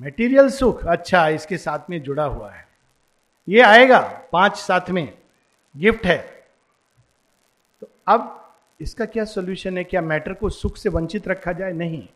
मेटीरियल 0.00 0.48
सुख 0.50 0.84
अच्छा 0.86 1.28
इसके 1.28 1.58
साथ 1.58 1.90
में 1.90 2.02
जुड़ा 2.02 2.24
हुआ 2.24 2.50
है। 2.50 2.68
ये 3.48 3.60
आएगा, 3.60 4.00
पाँच 4.32 4.56
साथ 4.56 4.90
में 4.90 5.18
गिफ्ट 5.76 6.06
है। 6.06 6.46
तो 7.80 7.88
अब 8.06 8.52
इसका 8.80 9.04
क्या 9.04 9.24
सोल्यूशन 9.24 9.78
है? 9.78 9.84
क्या 9.84 10.00
मैटर 10.00 10.32
को 10.32 10.48
सुख 10.50 10.76
से 10.76 10.88
वंचित 10.88 11.28
रखा 11.28 11.52
जाए? 11.52 11.72
नहीं। 11.72 12.08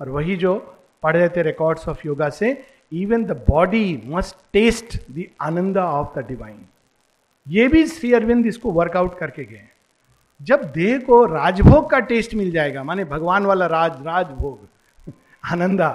और 0.00 0.08
वही 0.08 0.36
जो 0.36 0.76
पढ़ 1.02 1.16
रहे 1.16 1.28
थे 1.28 1.42
रिकॉर्ड्स 1.42 1.88
ऑफ़ 1.88 2.06
योगा 2.06 2.28
से 2.28 2.64
even 2.92 3.24
the 3.24 3.30
body 3.48 4.02
must 4.04 4.36
taste 4.52 5.10
the 5.10 5.24
ananda 5.40 5.78
of 5.78 6.18
the 6.18 6.26
divine 6.26 6.66
ये 7.48 7.68
भी 7.68 7.86
श्री 7.86 8.12
अरविंद 8.12 8.46
इसको 8.46 8.70
वर्कआउट 8.72 9.18
करके 9.18 9.44
गए। 9.44 9.68
जब 10.42 10.62
देह 10.72 10.98
को 10.98 11.24
राजभोग 11.26 11.90
का 11.90 11.98
टेस्ट 11.98 12.34
मिल 12.34 12.50
जाएगा, 12.50 12.84
माने 12.84 13.04
भगवान 13.04 13.46
वाला 13.46 13.66
राज, 13.66 13.92
राजभोग 14.06 14.68
आनंदा 15.44 15.88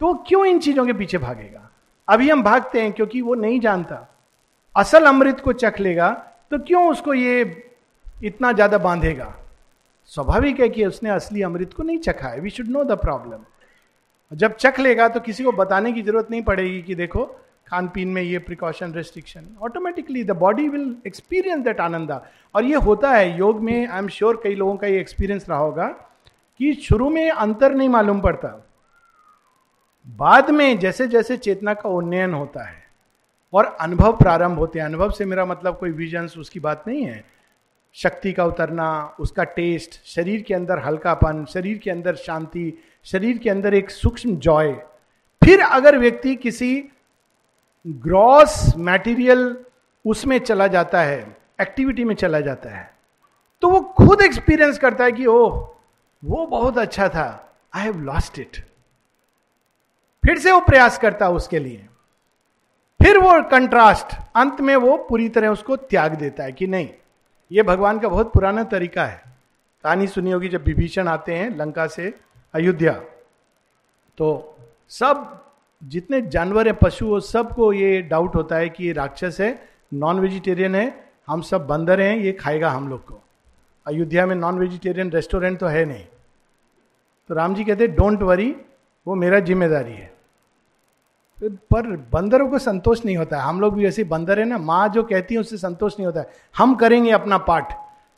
तो 0.00 0.12
क्यों 0.28 0.44
इन 0.46 0.58
चीज़ों 0.58 0.86
के 0.86 0.92
पीछे 0.92 1.18
भागेगा? 1.18 1.68
अभी 2.08 2.30
हम 2.30 2.42
भागते 2.42 2.80
हैं 2.80 2.92
क्योंकि 2.92 3.20
वो 3.20 3.34
नहीं 3.34 3.60
जानता। 3.60 4.06
असल 4.74 5.06
अमृत 5.06 5.40
को 5.40 5.52
चख 5.54 5.80
लेगा 5.80 6.10
तो 6.50 6.58
क्यों 6.60 6.88
उसको 6.90 7.14
ये 7.14 7.42
इतना 8.24 8.52
ज़्यादा 8.52 8.78
बांधेगा? 8.78 9.32
स्वाभाविक 10.12 10.60
है 10.60 10.68
कि 10.68 10.84
उसने 10.86 11.10
असली 11.10 11.42
अमृत 11.42 11.72
को 11.74 11.82
नहीं 11.82 11.98
चखा 12.00 12.28
है। 12.28 12.40
We 12.40 12.50
should 12.50 12.68
know 12.68 12.84
the 12.84 12.98
problem 12.98 13.44
जब 14.32 14.56
चख 14.56 14.78
लेगा 14.80 15.08
तो 15.08 15.20
किसी 15.20 15.44
को 15.44 15.52
बताने 15.52 15.92
की 15.92 16.02
ज़रूरत 16.02 16.30
नहीं 16.30 16.42
पड़ेगी 16.42 16.82
कि 16.82 16.94
देखो, 16.94 17.24
खान 17.68 17.88
पीन 17.88 18.08
में 18.08 18.22
ये 18.22 18.38
precaution 18.40 18.92
restriction 18.92 19.46
automatically 19.62 20.24
the 20.24 20.30
body 20.36 20.68
will 20.68 20.96
experience 21.06 21.64
that 21.64 21.80
ananda 21.80 22.20
और 22.54 22.64
ये 22.64 22.76
होता 22.76 23.12
है, 23.12 23.38
योग 23.38 23.60
में 23.60 23.86
आई 23.86 23.98
एम 23.98 24.08
श्योर 24.08 24.40
कई 24.44 24.54
लोगों 24.54 24.76
का 24.76 24.86
ये 24.86 25.00
एक्सपीरियंस 25.00 25.48
रहा 25.48 25.58
होगा, 25.58 25.86
कि 26.60 26.72
शुरू 26.82 27.08
में 27.10 27.30
अंतर 27.30 27.74
नहीं 27.74 27.88
मालूम 27.88 28.20
पड़ता। 28.20 28.48
बाद 30.08 30.50
में 30.50 30.78
जैसे 30.78 31.06
जैसे 31.06 31.36
चेतना 31.36 31.74
का 31.74 31.88
उन्नयन 31.88 32.34
होता 32.34 32.64
है 32.64 32.82
और 33.52 33.64
अनुभव 33.64 34.16
प्रारंभ 34.16 34.58
होते 34.58 34.78
हैं, 34.78 34.86
अनुभव 34.86 35.10
से 35.10 35.24
मेरा 35.24 35.44
मतलब 35.44 35.78
कोई 35.78 35.90
विजन्स 35.90 36.38
उसकी 36.38 36.60
बात 36.60 36.84
नहीं 36.88 37.04
है। 37.04 37.24
शक्ति 37.94 38.32
का 38.32 38.44
उतरना, 38.44 39.16
उसका 39.20 39.44
टेस्ट 39.44 40.04
शरीर 40.04 40.42
के 40.42 40.54
अंदर 40.54 40.78
हल्कापन, 40.78 41.44
शरीर 41.44 41.78
के 41.78 41.90
अंदर 41.90 42.14
शांति, 42.14 42.72
शरीर 43.04 43.38
के 43.38 43.50
अंदर 43.50 43.74
एक 43.74 43.90
सूक्ष्म 43.90 44.36
जॉय 44.36 44.72
फिर 45.44 45.60
अगर 45.60 45.98
व्यक्ति 45.98 46.34
किसी 46.36 46.84
ग्रॉस 47.86 48.72
मटेरियल 48.78 49.56
उसमें 50.06 50.38
चला 50.38 50.66
जाता 50.66 51.02
है 51.02 51.36
एक्टिविटी 51.60 52.04
में 52.04 52.14
चला 52.14 52.40
जाता 52.40 52.70
है 52.70 52.90
तो 53.62 53.68
वो 53.68 53.80
खुद 53.80 54.22
एक्सपीरियंस 54.22 54.78
करता 54.78 55.04
है 55.04 55.12
कि, 55.12 55.26
ओह, 55.26 55.68
वो 56.24 56.46
बहुत 56.46 56.78
अच्छा 56.78 57.08
था 57.08 57.54
आई 57.74 57.82
हैव 57.82 58.00
लॉस्ट 58.00 58.38
इट 58.38 58.71
फिर 60.22 60.38
से 60.38 60.52
वो 60.52 60.60
प्रयास 60.60 60.98
करता 60.98 61.26
है 61.26 61.32
उसके 61.32 61.58
लिए। 61.58 61.88
फिर 63.00 63.18
वो 63.18 63.30
कंट्रास्ट, 63.50 64.16
अंत 64.36 64.60
में 64.60 64.74
वो 64.76 64.96
पूरी 65.08 65.28
तरह 65.28 65.48
उसको 65.48 65.76
त्याग 65.76 66.14
देता 66.14 66.44
है 66.44 66.52
कि 66.52 66.66
नहीं, 66.66 66.88
ये 67.50 67.62
भगवान 67.62 67.98
का 67.98 68.08
बहुत 68.08 68.32
पुराना 68.32 68.64
तरीका 68.64 69.04
है। 69.04 69.22
कहानी 69.84 70.06
सुनी 70.06 70.30
होगी 70.30 70.48
जब 70.48 70.64
विभीषण 70.64 71.08
आते 71.08 71.34
हैं 71.34 71.48
लंका 71.56 71.86
से 71.86 72.12
अयोध्या। 72.54 72.92
तो 74.18 74.56
सब, 74.90 75.40
जितने 75.82 76.20
जानवर 76.22 76.66
है 76.66 76.72
पशु 76.72 77.06
हो, 77.06 77.20
सबको 77.20 77.72
ये 77.72 78.00
डाउट 78.02 78.34
होता 78.34 78.56
है 78.56 78.68
कि 78.68 78.86
ये 78.86 78.92
राक्षस 78.92 79.40
है 79.40 79.58
नॉन 79.94 80.20
वेजिटेरियन 80.20 80.74
है, 80.74 81.10
हम 81.28 81.42
सब 81.42 81.66
बंदर 81.66 82.00
हैं, 82.00 82.16
ये 82.16 82.32
खाएगा 82.32 82.70
हम 82.70 82.88
लोग 82.88 83.04
को। 83.04 83.20
अयोध्या 83.86 84.26
में 84.26 84.34
नॉन 84.36 84.58
वेजिटेरियन 84.58 85.10
रेस्टोरेंट 85.10 85.58
तो 85.58 85.66
है 85.66 85.84
नहीं। 85.84 86.04
तो 87.30 87.34
राम 87.34 87.54
जी 87.54 87.64
कहते 87.64 87.86
डोंट 87.88 88.22
वरी 88.22 88.54
वो 89.06 89.14
मेरा 89.14 89.40
ज़िम्मेदारी 89.40 89.92
है। 89.92 90.11
पर 91.44 92.08
बंदरों 92.12 92.48
को 92.48 92.58
संतोष 92.58 93.04
नहीं 93.04 93.16
होता 93.16 93.36
है। 93.36 93.42
हम 93.42 93.60
लोग 93.60 93.74
भी 93.74 93.86
ऐसे 93.86 94.04
बंदर 94.04 94.38
है 94.38 94.44
ना, 94.44 94.58
माँ 94.58 94.88
जो 94.88 95.02
कहती 95.02 95.34
है 95.34 95.40
उससे 95.40 95.56
संतोष 95.56 95.92
नहीं 95.92 96.06
होता 96.06 96.20
है। 96.20 96.30
हम 96.56 96.74
करेंगे 96.74 97.10
अपना 97.10 97.38
पाठ। 97.38 97.74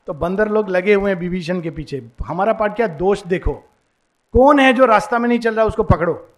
तो 0.07 0.15
बंदर 0.15 0.49
लोग 0.49 0.69
लगे 0.69 0.95
हुए 0.95 1.11
हैं 1.11 1.19
विभीषण 1.19 1.61
के 1.61 1.71
पीछे। 1.71 2.11
हमारा 2.27 2.53
पाठ 2.53 2.77
क्या? 2.77 2.87
दोष 2.87 3.25
देखो। 3.25 3.53
कौन 4.33 4.61
है 4.61 4.73
जो 4.73 4.85
रास्ता 4.85 5.19
में 5.19 5.29
नहीं 5.29 5.39
चल 5.39 5.55
रहा, 5.55 5.65
उसको 5.65 5.83
पकड़ो। 5.83 6.29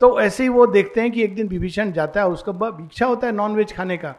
तो 0.00 0.20
ऐसे 0.20 0.42
ही 0.42 0.48
वो 0.48 0.66
देखते 0.66 1.00
हैं 1.00 1.10
कि 1.10 1.22
एक 1.22 1.34
दिन 1.34 1.48
विभीषण 1.48 1.92
जाता 1.92 2.20
है, 2.20 2.28
उसको 2.28 2.84
इच्छा 2.84 3.06
होता 3.06 3.26
है 3.26 3.32
नॉनवेज 3.32 3.76
खाने 3.76 3.96
का। 3.96 4.14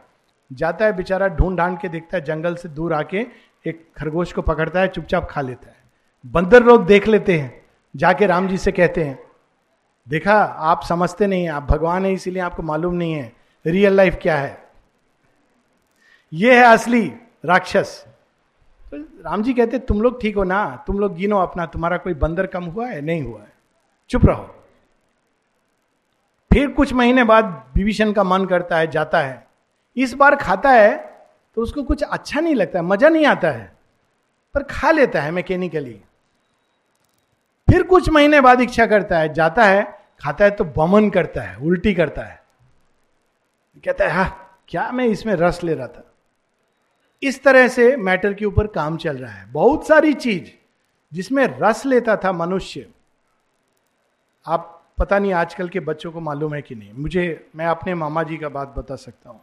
जाता 0.53 0.85
है 0.85 0.95
बेचारा 0.95 1.27
ढूंढ 1.27 1.57
ढांड 1.57 1.79
के 1.79 1.89
देखता 1.89 2.17
है, 2.17 2.23
जंगल 2.23 2.55
से 2.55 2.69
दूर 2.69 2.93
आके 2.93 3.25
एक 3.67 3.87
खरगोश 3.97 4.33
को 4.33 4.41
पकड़ता 4.41 4.79
है, 4.79 4.87
चुपचाप 4.87 5.27
खा 5.29 5.41
लेता 5.41 5.67
है। 5.67 5.75
बंदर 6.25 6.63
लोग 6.63 6.85
देख 6.85 7.07
लेते 7.07 7.39
हैं, 7.39 7.61
जाके 7.95 8.25
राम 8.25 8.47
जी 8.47 8.57
से 8.57 8.71
कहते 8.71 9.03
हैं 9.03 9.24
देखा, 10.07 10.33
आप 10.33 10.83
समझते 10.83 11.27
नहीं 11.27 11.47
आप 11.49 11.63
भगवान 11.63 12.05
है, 12.05 12.11
इसीलिए 12.13 12.41
आपको 12.41 12.63
मालूम 12.63 12.93
नहीं 12.93 13.13
है 13.13 13.31
रियल 13.65 13.93
लाइफ 13.93 14.17
क्या 14.21 14.37
है। 14.37 14.57
ये 16.31 16.57
है 16.57 16.65
असली 16.65 17.05
राक्षस। 17.45 18.03
तो 18.81 18.97
राम 19.23 19.43
जी 19.43 19.53
कहते, 19.53 19.79
तुम 19.79 20.01
लोग 20.01 20.21
ठीक 20.21 20.35
हो 20.35 20.43
ना? 20.43 20.83
तुम 20.87 20.99
लोग 20.99 21.15
गिनो 21.15 21.37
अपना, 21.37 21.65
तुम्हारा 21.65 21.97
कोई 21.97 22.13
बंदर 22.15 22.47
कम 22.47 22.63
हुआ 22.65 22.87
है? 22.87 23.01
नहीं 23.01 23.23
हुआ 23.23 23.41
है। 23.41 23.53
चुप 24.09 24.25
रहो। 24.25 24.51
फिर 26.51 26.71
कुछ 26.71 26.93
महीने 26.93 27.23
बाद 27.23 27.45
विभीषण 27.75 28.11
का 28.13 28.23
मन 28.23 28.45
करता 28.45 28.77
है, 28.77 28.87
जाता 28.87 29.21
है। 29.21 29.47
इस 29.97 30.13
बार 30.13 30.35
खाता 30.35 30.71
है 30.71 30.95
तो 31.57 31.61
उसको 31.61 31.83
कुछ 31.83 32.01
अच्छा 32.03 32.39
नहीं 32.39 32.55
लगता 32.55 32.79
है, 32.79 32.85
मज़ा 32.85 33.09
नहीं 33.09 33.25
आता 33.25 33.49
है, 33.49 33.71
पर 34.55 34.63
खा 34.63 34.91
लेता 34.91 35.21
है 35.21 35.31
मैकेनिकली 35.31 35.99
फिर 37.75 37.83
कुछ 37.83 38.09
महीने 38.09 38.41
बाद 38.41 38.61
इच्छा 38.61 38.85
करता 38.85 39.19
है, 39.19 39.33
जाता 39.33 39.63
है, 39.63 39.99
खाता 40.23 40.45
है 40.45 40.51
तो 40.51 40.63
बमन 40.63 41.09
करता 41.09 41.41
है, 41.41 41.57
उल्टी 41.57 41.93
करता 41.93 42.21
है। 42.21 42.43
कहता 43.85 44.05
है, 44.05 44.11
हा, 44.11 44.23
क्या 44.67 44.91
मैं 44.91 45.05
इसमें 45.05 45.33
रस 45.33 45.63
ले 45.63 45.73
रहा 45.73 45.87
था? 45.87 46.13
इस 47.23 47.43
तरह 47.43 47.67
से 47.67 47.97
मैटर 47.97 48.33
के 48.33 48.45
ऊपर 48.45 48.67
काम 48.67 48.97
चल 48.97 49.17
रहा 49.17 49.31
है। 49.31 49.51
बहुत 49.51 49.87
सारी 49.87 50.13
चीज़ 50.13 50.51
जिसमें 51.13 51.47
रस 51.47 51.85
लेता 51.85 52.17
था 52.17 52.31
मनुष्य। 52.31 52.89
आप 54.47 54.83
पता 54.97 55.19
नहीं 55.19 55.33
आजकल 55.33 55.69
के 55.69 55.79
बच्चों 55.79 56.11
को 56.11 56.19
मालूम 56.19 56.53
है 56.53 56.61
कि 56.61 56.75
नहीं। 56.75 56.93
मुझे, 56.93 57.49
मैं 57.55 57.65
अपने 57.65 57.95
मामा 57.95 58.23
जी 58.23 58.37
का 58.37 58.49
बात 58.49 58.67
बता 58.77 58.95
सकता 58.95 59.29
हूँ। 59.29 59.41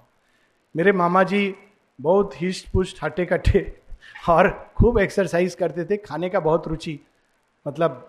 मेरे 0.77 0.93
मामा 0.93 1.23
जी 1.23 1.55
बहुत 2.01 2.43
हिस्ट 2.43 2.71
पुष्ट 2.71 3.05
हटे 3.05 3.25
कट्टे 3.25 3.79
और 4.29 4.73
खूब 4.77 4.99
एक्सरसाइज 4.99 5.55
करते 5.55 5.85
थे। 5.85 5.97
खाने 5.97 6.29
का 6.29 6.41
बहुत 6.41 6.69
रुचि 6.69 7.01
मतलब 7.69 8.09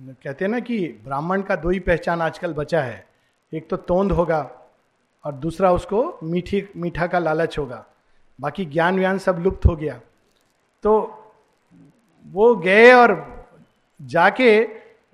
कहते 0.00 0.44
हैं 0.44 0.52
ना 0.52 0.60
कि 0.60 1.00
ब्राह्मण 1.04 1.42
का 1.42 1.56
दो 1.56 1.70
ही 1.70 1.78
पहचान 1.80 2.22
आजकल 2.22 2.52
बचा 2.52 2.80
है। 2.80 3.06
एक 3.54 3.68
तो 3.68 3.76
तोंद 3.76 4.12
होगा 4.12 4.50
और 5.24 5.32
दूसरा 5.32 5.72
उसको 5.72 6.18
मीठी, 6.22 6.68
मीठा 6.76 7.06
का 7.06 7.18
लालच 7.18 7.58
होगा। 7.58 7.84
बाकी 8.40 8.64
ज्ञान 8.64 8.98
व्यान 8.98 9.18
सब 9.18 9.38
लुप्त 9.38 9.66
हो 9.66 9.76
गया। 9.76 10.00
तो 10.82 11.24
वो 12.26 12.56
गए 12.56 12.92
और 12.92 13.46
जाके 14.02 14.62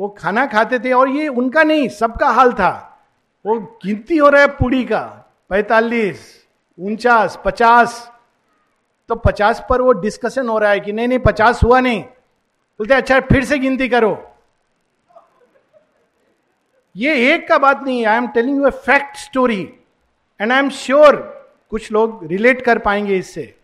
वो 0.01 0.09
खाना 0.09 0.47
खाते 0.47 0.79
थे 0.79 0.93
और 0.93 1.09
ये 1.09 1.29
उनका 1.29 1.63
नहीं, 1.63 1.89
सबका 1.89 2.29
हाल 2.29 2.53
था। 2.53 3.01
वो 3.47 3.59
गिनती 3.61 4.17
हो 4.17 4.29
रहा 4.29 4.41
है 4.41 4.49
पूड़ी 4.49 4.85
का, 4.85 5.33
पैतालीस, 5.49 6.47
उनचास, 6.79 7.43
पचास। 7.45 8.13
तो 9.09 9.15
पचास 9.15 9.65
पर 9.71 9.81
वो 9.81 9.93
डिस्कशन 9.93 10.49
हो 10.49 10.59
रहा 10.59 10.71
है 10.71 10.81
कि 10.81 10.93
नहीं 10.93 11.09
नहीं, 11.09 11.19
पचास 11.19 11.63
हुआ 11.65 11.81
नहीं। 11.81 12.03
बोलते 12.03 12.95
अच्छा 12.95 13.21
फिर 13.21 13.45
से 13.45 13.59
गिनती 13.59 13.89
करो। 13.89 14.32
ये 16.97 17.35
एक 17.35 17.49
का 17.49 17.59
बात 17.59 17.83
नहीं 17.83 18.05
I 18.07 18.17
am 18.17 18.27
telling 18.27 18.57
you 18.57 18.67
a 18.67 18.71
fact 18.71 19.17
story 19.17 19.61
and 20.41 20.53
I 20.53 20.59
am 20.59 20.69
sure 20.71 21.17
कुछ 21.71 21.91
लोग 21.93 22.27
रिलेट 22.27 22.61
कर 22.65 22.79
पाएँगे 22.79 23.17
इससे। 23.17 23.55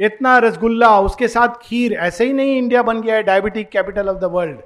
इतना 0.00 0.36
रसगुल्ला, 0.38 1.00
उसके 1.00 1.28
साथ 1.28 1.48
खीर, 1.62 1.92
ऐसे 1.92 2.24
ही 2.24 2.32
नहीं 2.32 2.56
इंडिया 2.58 2.82
बन 2.82 3.00
गया 3.02 3.14
है 3.14 3.22
diabetic 3.22 3.68
capital 3.68 4.08
of 4.08 4.18
the 4.18 4.24
world 4.24 4.58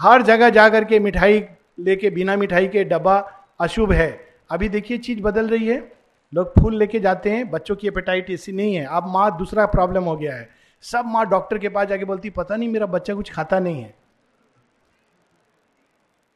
हर 0.00 0.22
जगह 0.22 0.50
जाकर 0.50 0.84
के 0.84 0.98
मिठाई 0.98 1.44
लेके, 1.80 2.10
बिना 2.10 2.36
मिठाई 2.36 2.66
के 2.68 2.84
डब्बा 2.84 3.18
अशुभ 3.60 3.92
है। 3.92 4.08
अभी 4.50 4.68
देखिए, 4.68 4.98
चीज़ 4.98 5.20
बदल 5.22 5.48
रही 5.48 5.66
है। 5.66 5.92
लोग 6.32 6.52
फूल 6.60 6.76
लेके 6.76 7.00
जाते 7.00 7.30
हैं, 7.30 7.50
बच्चों 7.50 7.76
की 7.76 7.88
एपेटाइट 7.88 8.30
ऐसी 8.30 8.52
नहीं 8.52 8.74
है। 8.74 8.84
अब 8.86 9.08
माँ 9.08 9.36
दूसरा 9.38 9.66
प्रॉब्लम 9.66 10.04
हो 10.04 10.16
गया 10.16 10.34
है। 10.34 10.48
सब 10.82 11.04
माँ 11.06 11.26
डॉक्टर 11.28 11.58
के 11.58 11.68
पास 11.68 11.88
जाके 11.88 12.04
बोलती, 12.04 12.30
पता 12.30 12.56
नहीं 12.56 12.68
मेरा 12.68 12.86
बच्चा 12.86 13.14
कुछ 13.14 13.32
खाता 13.32 13.60
नहीं 13.60 13.82
है। 13.82 13.94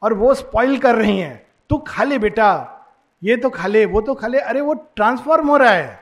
और 0.01 0.13
वो 0.13 0.33
स्पॉइल 0.33 0.77
कर 0.77 0.95
रही 0.95 1.17
हैं। 1.19 1.45
तू 1.69 1.77
खा 1.77 2.03
ले 2.03 2.17
बेटा, 2.17 2.77
ये 3.21 3.35
तो 3.37 3.49
खा 3.49 3.67
ले 3.67 3.85
वो 3.85 4.01
तो 4.01 4.13
खा 4.13 4.27
ले 4.27 4.39
अरे 4.39 4.61
वो 4.61 4.73
ट्रांसफॉर्म 4.95 5.47
हो 5.47 5.57
रहा 5.57 5.71
है। 5.71 5.99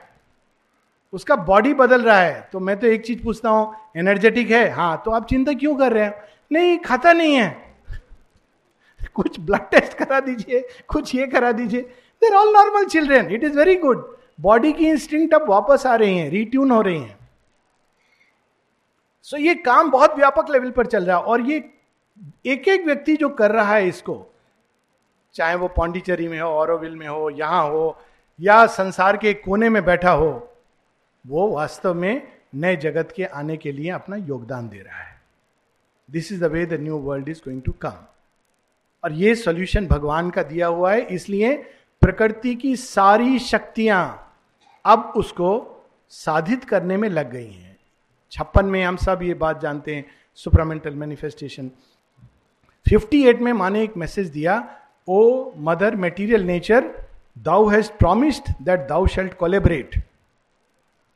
उसका 1.12 1.36
बॉडी 1.36 1.74
बदल 1.74 2.02
रहा 2.02 2.20
है। 2.20 2.48
तो 2.52 2.60
मैं 2.60 2.78
तो 2.80 2.86
एक 2.86 3.04
चीज़ 3.06 3.22
पूछता 3.22 3.50
हूँ 3.50 3.74
एनर्जेटिक 3.96 4.50
है? 4.50 4.68
हाँ 4.70 5.02
तो 5.04 5.10
आप 5.10 5.26
चिंता 5.26 5.52
क्यों 5.52 5.74
कर 5.76 5.92
रहे 5.92 6.04
हैं? 6.04 6.14
नहीं, 6.52 6.78
खाता 6.78 7.12
नहीं 7.12 7.34
है। 7.34 7.76
कुछ 9.14 9.38
ब्लड 9.40 9.68
टेस्ट 9.70 9.92
करा 9.94 10.20
दीजिए, 10.20 10.68
कुछ 10.88 11.14
ये 11.14 11.26
करा 11.26 11.52
दीजिए। 11.52 11.80
There 12.22 12.34
all 12.34 12.52
normal 12.52 12.84
children 12.84 13.30
it 13.30 13.44
is 13.44 13.56
very 13.58 13.74
good 13.76 14.16
body 14.40 14.72
की 14.72 14.88
इंस्टिंक्ट 14.88 15.34
अब 15.34 15.48
वापस 15.48 15.86
आ 15.86 15.94
रही 15.94 16.18
है 16.18 16.28
रिट्यून 16.30 16.70
हो 16.70 16.80
रही 16.80 17.00
है। 17.00 17.18
सो 19.22 19.36
so 19.36 19.42
ये 19.42 19.54
काम 19.54 19.90
बहुत 19.90 20.16
व्यापक 20.16 20.50
लेवल 20.50 20.70
पर 20.70 20.86
चल 20.86 21.04
रहा 21.04 21.16
है। 21.16 21.22
और 21.22 21.40
ये 21.40 21.58
एक 22.46 22.68
एक 22.68 22.84
व्यक्ति 22.86 23.16
जो 23.16 23.28
कर 23.28 23.50
रहा 23.50 23.74
है 23.74 23.88
इसको, 23.88 24.26
चाहे 25.34 25.54
वो 25.54 25.68
पांडिचेरी 25.68 26.28
में 26.28 26.38
हो, 26.40 26.48
औरविल 26.50 26.96
में 26.96 27.06
हो, 27.08 27.30
यहाँ 27.30 27.62
हो, 27.68 27.98
या 28.38 28.66
संसार 28.68 29.16
के 29.16 29.32
कोने 29.34 29.68
में 29.68 29.84
बैठा 29.84 30.10
हो, 30.12 30.30
वो 31.24 31.48
वास्तव 31.48 31.94
में 31.94 32.22
नए 32.54 32.76
जगत 32.76 33.12
के 33.16 33.24
आने 33.24 33.56
के 33.56 33.72
लिए 33.72 33.90
अपना 33.90 34.16
योगदान 34.16 34.68
दे 34.68 34.78
रहा 34.78 35.02
है। 35.02 35.18
This 36.08 36.30
is 36.32 36.44
the 36.44 36.50
way 36.52 36.64
the 36.66 36.80
new 36.80 36.98
world 36.98 37.28
is 37.28 37.38
going 37.38 37.62
to 37.62 37.72
come 37.82 38.04
और 39.04 39.12
ये 39.12 39.34
सॉल्यूशन 39.34 39.86
भगवान 39.86 40.30
का 40.30 40.42
दिया 40.42 40.66
हुआ 40.66 40.92
है, 40.92 41.00
इसलिए 41.02 41.54
प्रकृति 42.02 42.54
की 42.54 42.74
सारी 42.76 43.38
शक्तियाँ 43.38 44.36
अब 44.84 45.12
उसको 45.16 45.50
साधित 46.12 46.64
करने 46.64 46.96
में 46.96 47.08
लग 47.08 47.30
गई 47.32 47.50
हैं। 47.50 47.76
छप्पन 48.32 48.66
में 48.66 48.82
हम 48.84 48.96
सब 48.96 49.22
ये 49.22 49.34
बात 49.34 49.60
जानते 49.60 49.94
हैं, 49.94 50.04
सुपरामेंटल 50.38 50.94
मैनिफेस्टेशन 50.94 51.70
58 52.86 53.40
में 53.40 53.52
माने 53.52 53.82
एक 53.82 53.96
मैसेज 53.96 54.28
दिया, 54.28 54.76
o 55.08 55.50
mother 55.56 55.96
material 55.96 56.42
nature 56.42 56.90
thou 57.38 57.68
has 57.68 57.90
promised 57.90 58.52
that 58.62 58.80
thou 58.80 59.06
shalt 59.06 59.34
collaborate 59.34 59.94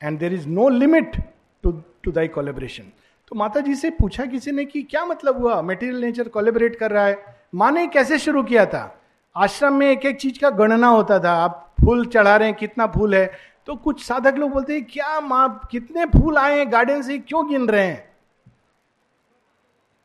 and 0.03 0.19
there 0.19 0.35
is 0.35 0.49
no 0.49 0.69
limit 0.69 1.17
to 1.65 1.73
to 2.03 2.12
thy 2.12 2.29
collaboration 2.29 2.85
तो 3.29 3.37
माता 3.37 3.61
जी 3.61 3.75
से 3.75 3.91
पूछा 3.91 4.25
किसी 4.25 4.53
ने 4.53 4.65
कि 4.65 4.83
क्या 4.83 5.05
मतलब 5.05 5.41
हुआ? 5.43 5.62
मेटीरियल 5.62 6.01
नेचर 6.01 6.29
कोलेबरेट 6.29 6.77
कर 6.77 6.91
रहा 6.91 7.07
है। 7.07 7.25
माँ 7.55 7.73
ने 7.73 7.87
कैसे 7.87 8.19
शुरू 8.19 8.43
किया 8.43 8.67
था? 8.67 9.01
आश्रम 9.37 9.75
में 9.75 9.91
एक 9.91 10.07
एक 10.07 10.17
चीज़ 10.17 10.39
का 10.41 10.51
गणना 10.51 10.89
होता 10.89 11.19
था। 11.19 11.33
आप 11.33 11.75
फूल 11.81 12.07
चढ़ा 12.07 12.37
रहे 12.37 12.49
हैं, 12.49 12.57
कितना 12.57 12.87
फूल 12.87 13.15
है? 13.15 13.33
तो 13.67 13.77
कुछ 13.77 14.05
साधक 14.05 14.35
लोग 14.35 14.51
बोलते 14.51 14.73
हैं, 14.73 14.85
क्या 14.85 15.21
माँ, 15.21 15.69
कितने 15.71 16.05
फूल 16.05 16.37
आए 16.37 16.59
हैं? 16.59 16.73
गार्डन 16.73 17.03
से 17.03 17.19
क्यों 17.19 17.49
गिन 17.49 17.69
रहे 17.69 17.87
हैं? 17.87 18.14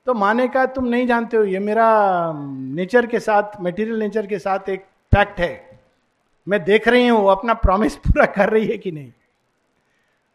तो 0.10 0.14
माने 0.14 0.48
का 0.48 0.66
तुम 0.66 0.86
नहीं 0.86 1.08
जानते 1.08 1.38
हो, 1.38 1.44
ये 1.44 1.60
मेरा 1.60 2.34
नेचर 2.36 3.06
के 3.06 3.20
साथ 3.20 3.62
मटेरियल 3.62 4.00
नेचर 4.00 4.28
के 4.28 4.40
साथ 4.40 4.70
एक 4.70 4.82
फैक्ट 5.14 5.40
है। 5.40 5.80
मैं 6.48 6.64
देख 6.64 6.88
रही 6.88 7.08
हूँ 7.08 7.32
अपना 7.32 7.54
प्रॉमिस 7.54 7.96
पूरा 8.08 8.26
कर 8.26 8.50
रही 8.50 8.68
है 8.68 8.78
कि 8.78 8.92
नहीं। 8.92 9.12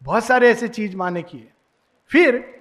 बहुत 0.03 0.25
सारे 0.25 0.51
ऐसे 0.51 0.69
चीज़ 0.69 0.97
माने 0.97 1.23
किए 1.23 1.49
फिर, 2.09 2.55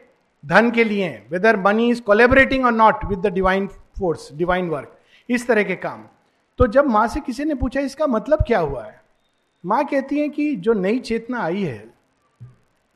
धन 0.45 0.71
के 0.71 0.83
लिए 0.83 1.27
वेदर 1.31 1.57
मनी 1.57 1.89
इज़ 1.89 2.01
कोलेबरेटिंग 2.01 2.65
और 2.65 2.71
not 2.71 3.05
with 3.05 3.19
the 3.19 3.27
divine 3.27 3.67
force 3.67 4.33
divine 4.33 4.69
work 4.69 4.97
इस 5.29 5.47
तरह 5.47 5.63
के 5.63 5.75
काम। 5.75 6.05
तो 6.57 6.67
जब 6.67 6.85
माँ 6.85 7.07
से 7.07 7.19
किसी 7.19 7.45
ने 7.45 7.55
पूछा, 7.55 7.79
इसका 7.79 8.07
मतलब 8.07 8.43
क्या 8.47 8.59
हुआ 8.59 8.85
है? 8.85 9.01
माँ 9.65 9.85
कहती 9.85 10.19
है 10.19 10.29
कि 10.29 10.55
जो 10.55 10.73
नई 10.73 10.99
चेतना 10.99 11.39
आई 11.39 11.63
है, 11.63 11.89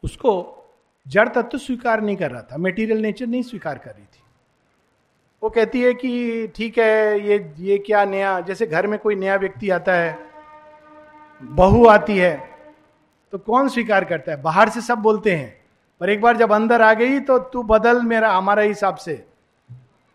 उसको 0.03 0.56
जड़ 1.07 1.27
तत्व 1.27 1.41
तो 1.41 1.57
स्वीकार 1.57 2.01
नहीं 2.01 2.15
कर 2.17 2.31
रहा 2.31 2.41
था 2.41 2.57
मेटीरियल 2.57 3.01
नेचर 3.01 3.27
नहीं 3.27 3.41
स्वीकार 3.43 3.77
कर 3.77 3.91
रही 3.91 4.03
थी। 4.03 4.23
वो 5.43 5.49
कहती 5.49 5.81
है 5.81 5.93
कि 5.93 6.47
ठीक 6.55 6.77
है, 6.77 7.19
ये 7.27 7.53
ये 7.59 7.77
क्या 7.77 8.03
नया, 8.05 8.39
जैसे 8.41 8.67
घर 8.67 8.87
में 8.87 8.97
कोई 8.99 9.15
नया 9.15 9.35
व्यक्ति 9.35 9.69
आता 9.69 9.93
है, 9.93 10.17
बहू 11.41 11.85
आती 11.85 12.17
है 12.17 12.35
तो 13.33 13.37
कौन 13.37 13.69
स्वीकार 13.69 14.05
करता 14.05 14.31
है? 14.31 14.41
बाहर 14.41 14.69
से 14.69 14.81
सब 14.81 14.97
बोलते 14.97 15.35
हैं, 15.35 15.55
पर 16.01 16.09
एक 16.09 16.21
बार 16.21 16.37
जब 16.37 16.51
अंदर 16.51 16.81
आ 16.81 16.93
गई 16.93 17.19
तो 17.19 17.37
तू 17.39 17.63
बदल 17.63 18.01
मेरा, 18.01 18.31
हमारा 18.31 18.61
हिसाब 18.61 18.95
से। 18.95 19.23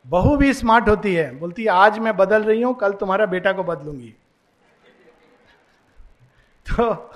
बहू 0.07 0.37
भी 0.37 0.53
स्मार्ट 0.53 0.89
होती 0.89 1.15
है, 1.15 1.31
बोलती 1.39 1.63
है 1.63 1.69
आज 1.69 1.99
मैं 1.99 2.17
बदल 2.17 2.43
रही 2.43 2.63
हूँ, 2.63 2.75
कल 2.75 2.93
तुम्हारा 2.93 3.27
बेटा 3.27 3.53
को 3.53 3.63
बदलूँगी। 3.65 4.15
तो 6.71 7.11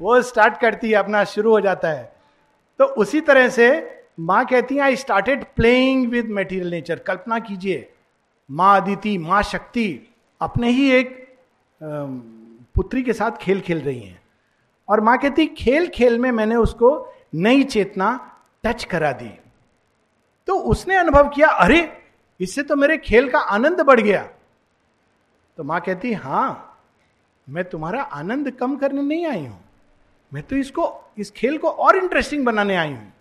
वो 0.00 0.20
स्टार्ट 0.22 0.60
करती 0.60 0.90
है, 0.90 0.94
अपना 0.94 1.24
शुरू 1.24 1.50
हो 1.50 1.60
जाता 1.60 1.88
है। 1.88 2.19
तो 2.80 2.86
उसी 2.86 3.20
तरह 3.20 3.48
से 3.48 3.90
माँ 4.20 4.46
कहती 4.46 4.74
है 4.74 4.80
I 4.80 4.96
started 4.96 5.44
playing 5.56 6.10
with 6.10 6.26
material 6.26 6.70
nature 6.70 6.98
कल्पना 6.98 7.38
कीजिए, 7.38 7.92
माँ 8.50 8.80
अदिति, 8.80 9.18
माँ 9.18 9.42
शक्ति 9.42 10.14
अपने 10.40 10.70
ही 10.70 10.92
एक 10.92 11.36
पुत्री 12.74 13.02
के 13.02 13.12
साथ 13.12 13.30
खेल 13.30 13.60
खेल 13.60 13.80
रही 13.80 14.00
हैं। 14.00 14.22
और 14.88 15.00
माँ 15.00 15.18
कहती, 15.18 15.46
खेल 15.46 15.88
खेल 15.88 16.18
में 16.18 16.30
मैंने 16.30 16.56
उसको 16.56 17.12
नई 17.34 17.64
चेतना 17.64 18.36
टच 18.64 18.84
करा 18.84 19.12
दी। 19.12 19.38
तो 20.46 20.54
उसने 20.54 20.96
अनुभव 20.96 21.28
किया, 21.28 21.48
अरे, 21.48 22.02
इससे 22.40 22.62
तो 22.62 22.76
मेरे 22.76 22.98
खेल 22.98 23.30
का 23.30 23.38
आनंद 23.38 23.80
बढ़ 23.80 24.00
गया। 24.00 24.28
तो 25.56 25.64
माँ 25.64 25.80
कहती, 25.80 26.12
हाँ, 26.12 26.78
मैं 27.48 27.64
तुम्हारा 27.64 28.02
आनंद 28.02 28.50
कम 28.50 28.76
करने 28.76 29.02
नहीं 29.02 29.26
आई 29.26 29.46
हूँ। 29.46 29.69
मैं 30.34 30.42
तो 30.42 30.56
इसको, 30.56 31.12
इस 31.18 31.30
खेल 31.30 31.58
को 31.58 31.68
और 31.68 31.96
इंटरेस्टिंग 31.96 32.44
बनाने 32.44 32.76
आई 32.76 32.92
हूँ, 32.92 33.12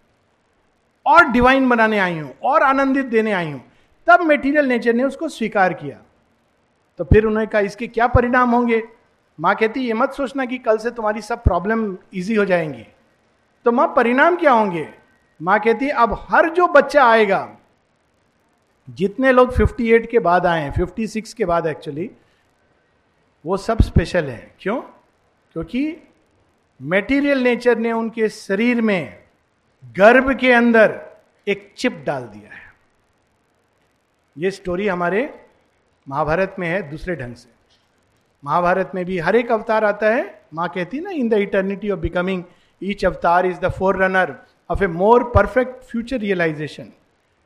और 1.06 1.26
डिवाइन 1.26 1.70
बनाने 1.70 2.00
आई 2.00 2.20
हूँ, 2.20 2.34
और 2.44 2.64
आनंदित 2.64 3.06
देने 3.06 3.32
आई 3.32 3.52
हूँ। 3.52 3.72
तब 4.08 4.22
मेटीरियल 4.22 4.66
नेचर 4.66 4.94
ने 4.94 5.04
उसको 5.04 5.30
स्वीकार 5.30 5.74
किया। 5.74 5.98
तो 6.98 7.04
फिर 7.04 7.26
उन्होंने 7.26 7.48
कहा, 7.48 7.62
इसके 7.62 7.88
क्या 7.88 8.08
परिणाम 8.08 8.50
होंगे? 8.50 8.84
माँ 9.40 9.56
कहती, 9.56 9.80
ये 9.80 9.94
मत 9.94 10.12
सोचना 10.12 10.46
कि 10.46 10.58
कल 10.58 10.78
से 10.78 10.92
तुम्हारी 10.92 11.22
सब 11.22 11.44
प्रॉब्लम 11.44 11.98
इजी 12.14 12.36
हो 12.36 12.46
जाएँगी। 12.46 12.86
तो 13.66 13.72
माँ, 13.72 13.94
परिणाम 13.96 14.36
क्या 14.36 14.52
होंगे? 14.52 14.94
माँ 15.42 15.60
कहती, 15.60 15.90
अब 15.90 16.26
हर 16.30 16.50
जो 16.50 16.68
बच्चा 16.68 17.06
आएगा, 17.06 17.56
जितने 18.90 19.32
लोग 19.32 19.54
58 19.54 20.08
के 20.08 20.20
बाद 20.20 20.46
आए 20.46 20.62
हैं 20.62 20.72
56 20.72 21.34
के 21.34 21.46
बाद 21.46 21.68
एक्चुअली 21.68 22.12
वो 23.46 23.58
सब 23.58 23.82
स्पेशल 23.82 24.26
है। 24.26 24.56
क्यों? 24.60 24.82
क्योंकि 25.54 25.98
मेटीरियल 26.80 27.44
नेचर 27.44 27.78
ने 27.78 27.92
उनके 27.92 28.30
शरीर 28.30 28.82
में 28.82 29.18
गर्भ 29.98 30.32
के 30.40 30.52
अंदर 30.52 31.00
एक 31.48 31.72
चिप 31.78 32.04
डाल 32.06 32.24
दिया 32.24 32.54
है। 32.54 32.68
ये 34.38 34.52
स्टोरी 34.52 34.88
हमारे 34.88 35.30
महाभारत 36.08 36.56
में 36.60 36.68
है, 36.68 36.90
दूसरे 36.90 37.16
ढंग 37.16 37.36
से। 37.36 37.50
महाभारत 38.44 38.92
में 38.96 39.04
भी 39.06 39.18
हर 39.20 39.36
एक 39.36 39.52
अवतार 39.52 39.84
आता 39.84 40.14
है। 40.16 40.42
माँ 40.54 40.68
कहती 40.70 41.00
ना 41.00 41.10
in 41.10 41.30
the 41.30 41.34
eternity 41.34 41.90
of 41.90 42.00
becoming 42.00 42.44
each 42.82 43.06
avatar 43.06 43.46
is 43.46 43.60
the 43.60 43.70
forerunner 44.04 44.36
of 44.70 44.84
a 44.84 44.88
more 44.88 45.24
perfect 45.36 45.84
future 45.84 46.20
realisation 46.20 46.92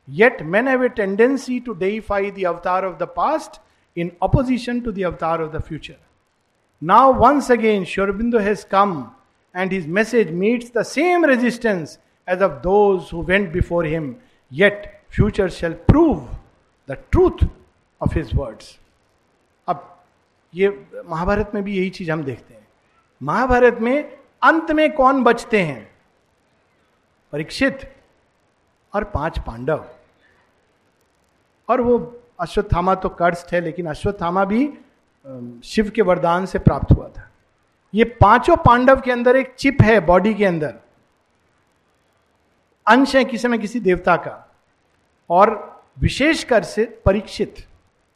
yet 0.08 0.42
man 0.42 0.68
have 0.68 0.84
a 0.84 0.88
tendency 0.88 1.58
to 1.60 1.74
deify 1.74 2.22
the 2.38 2.44
avatar 2.44 2.84
of 2.84 2.96
the 2.98 3.08
past 3.16 3.60
in 3.96 4.12
opposition 4.22 4.80
to 4.80 4.92
the 4.92 5.02
avatar 5.02 5.42
of 5.42 5.56
the 5.56 5.62
future 5.62 5.96
now 6.82 7.12
once 7.14 7.50
again 7.52 7.84
Sri Aurobindo 7.84 8.38
has 8.38 8.66
come 8.66 9.02
and 9.56 9.72
his 9.72 9.88
message 9.88 10.30
meets 10.32 10.72
the 10.76 10.82
same 10.82 11.24
resistance 11.24 11.98
as 12.28 12.42
of 12.42 12.52
those 12.62 13.10
who 13.12 13.22
went 13.22 13.52
before 13.52 13.86
him 13.86 14.14
yet 14.52 14.86
future 15.10 15.48
shall 15.50 15.72
prove 15.88 16.28
the 16.88 16.96
truth 17.12 17.46
of 18.00 18.14
his 18.14 18.34
words 18.34 18.78
अब 19.68 19.90
ये 20.54 20.68
महाभारत 21.08 21.50
में 21.54 21.62
भी 21.64 21.76
यही 21.76 21.90
चीज़ 21.90 22.10
हम 22.10 22.22
देखते 22.24 22.54
हैं। 22.54 22.66
महाभारत 23.20 23.78
में 23.80 24.18
अंत 24.42 24.70
में 24.70 24.92
कौन 24.92 25.22
बचते 25.24 25.62
हैं? 25.62 25.88
परीक्षित 27.32 27.80
और 28.92 29.04
पाँच 29.04 29.38
पांडव। 29.38 29.84
और 31.68 31.80
वो 31.80 31.96
अश्वत्थामा 32.40 32.94
तो 32.94 33.08
कर्स्ट 33.08 33.52
है, 33.52 33.60
लेकिन 33.60 33.86
अश्वत्थामा 33.86 34.44
भी 34.44 34.66
शिव 35.64 35.90
के 35.90 36.02
वरदान 36.02 36.46
से 36.46 36.58
प्राप्त 36.58 36.92
हुआ 36.92 37.08
था। 37.08 37.28
ये 37.94 38.04
पाँचों 38.04 38.56
पांडव 38.56 39.00
के 39.00 39.12
अंदर 39.12 39.36
एक 39.36 39.54
चिप 39.54 39.78
है 39.82 40.00
बॉडी 40.00 40.34
के 40.34 40.44
अंदर। 40.44 40.74
अंश 42.86 43.16
है 43.16 43.24
किसी 43.24 43.48
न 43.48 43.58
किसी 43.58 43.80
देवता 43.80 44.16
का। 44.16 44.56
और 45.30 45.74
विशेषकर 45.98 46.64
से 46.64 47.02
परीक्षित। 47.04 47.56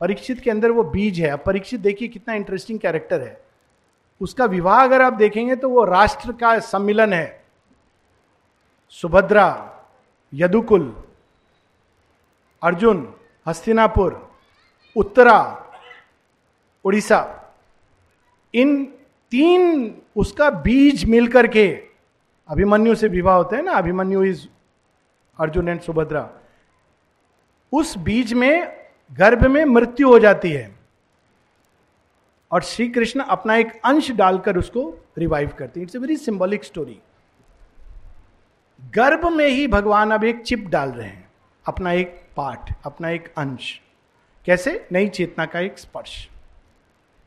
परीक्षित 0.01 0.41
के 0.41 0.51
अंदर 0.51 0.71
वो 0.71 0.83
बीज 0.83 1.21
है। 1.21 1.29
अब 1.29 1.43
परीक्षित 1.47 1.81
देखिए 1.81 2.09
कितना 2.09 2.35
इंटरेस्टिंग 2.35 2.79
कैरेक्टर 2.79 3.21
है। 3.21 3.45
उसका 4.21 4.45
विवाह 4.45 4.85
अगर 4.85 5.03
आप 5.03 5.13
देखेंगे 5.13 5.57
तो 5.57 5.69
वो 5.69 5.85
राष्ट्र 5.85 6.33
का 6.33 6.59
सम्मिलन 6.59 7.13
है। 7.13 7.45
सुभद्रा, 8.91 9.75
यदुकुल, 10.35 11.05
अर्जुन, 12.63 13.15
हस्तिनापुर, 13.47 14.37
उत्तरा, 14.97 15.67
उड़ीसा। 16.85 17.53
इन 18.55 18.98
तीन 19.31 19.95
उसका 20.17 20.51
बीज 20.51 21.05
मिलकर 21.05 21.47
के, 21.47 21.69
अभिमन्यु 22.49 22.95
से 22.95 23.09
विवाह 23.09 23.37
होता 23.37 23.57
है 23.57 23.63
ना, 23.63 23.73
अभिमन्यु 23.73 24.25
इज़ 24.25 24.47
अर्जुन 25.41 25.69
एंड 25.69 25.81
सुभद्रा, 25.81 26.31
उस 27.73 27.99
बीज 27.99 28.33
में, 28.33 28.77
गर्भ 29.13 29.47
में 29.47 29.65
मृत्यु 29.65 30.09
हो 30.09 30.19
जाती 30.19 30.51
है। 30.51 30.77
और 32.53 32.63
श्री 32.63 32.89
कृष्ण 32.89 33.21
अपना 33.21 33.57
एक 33.57 33.81
अंश 33.85 34.11
डालकर 34.11 34.57
उसको 34.57 35.07
रिवाइव 35.19 35.51
करते 35.59 35.81
हैं। 35.81 35.85
It's 35.85 35.97
a 35.97 35.99
very 35.99 36.17
symbolic 36.17 36.65
story 36.65 36.99
गर्भ 38.95 39.27
में 39.29 39.49
ही 39.49 39.67
भगवान 39.67 40.11
अब 40.11 40.25
एक 40.25 40.43
चिप 40.43 40.67
डाल 40.69 40.91
रहे 40.91 41.09
हैं, 41.09 41.31
अपना 41.67 41.93
एक 41.93 42.23
पार्ट, 42.37 42.73
अपना 42.85 43.11
एक 43.11 43.33
अंश। 43.39 43.81
कैसे? 44.45 44.87
नई 44.93 45.09
चेतना 45.09 45.47
का 45.47 45.61
एक 45.61 45.79
स्पर्श। 45.79 46.29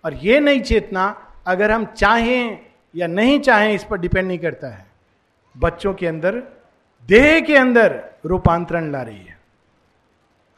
और 0.05 0.13
ये 0.13 0.39
नई 0.39 0.59
चेतना 0.59 1.30
अगर 1.47 1.71
हम 1.71 1.85
चाहें 1.85 2.59
या 2.95 3.07
नहीं 3.07 3.39
चाहें, 3.39 3.73
इस 3.73 3.83
पर 3.83 3.97
डिपेंड 3.97 4.27
नहीं 4.27 4.39
करता 4.39 4.67
है। 4.67 4.85
बच्चों 5.57 5.93
के 5.93 6.07
अंदर, 6.07 6.43
देह 7.03 7.39
के 7.41 7.55
अंदर 7.55 8.09
रूपांतरण 8.25 8.91
ला 8.91 9.01
रही 9.01 9.17
है। 9.17 9.39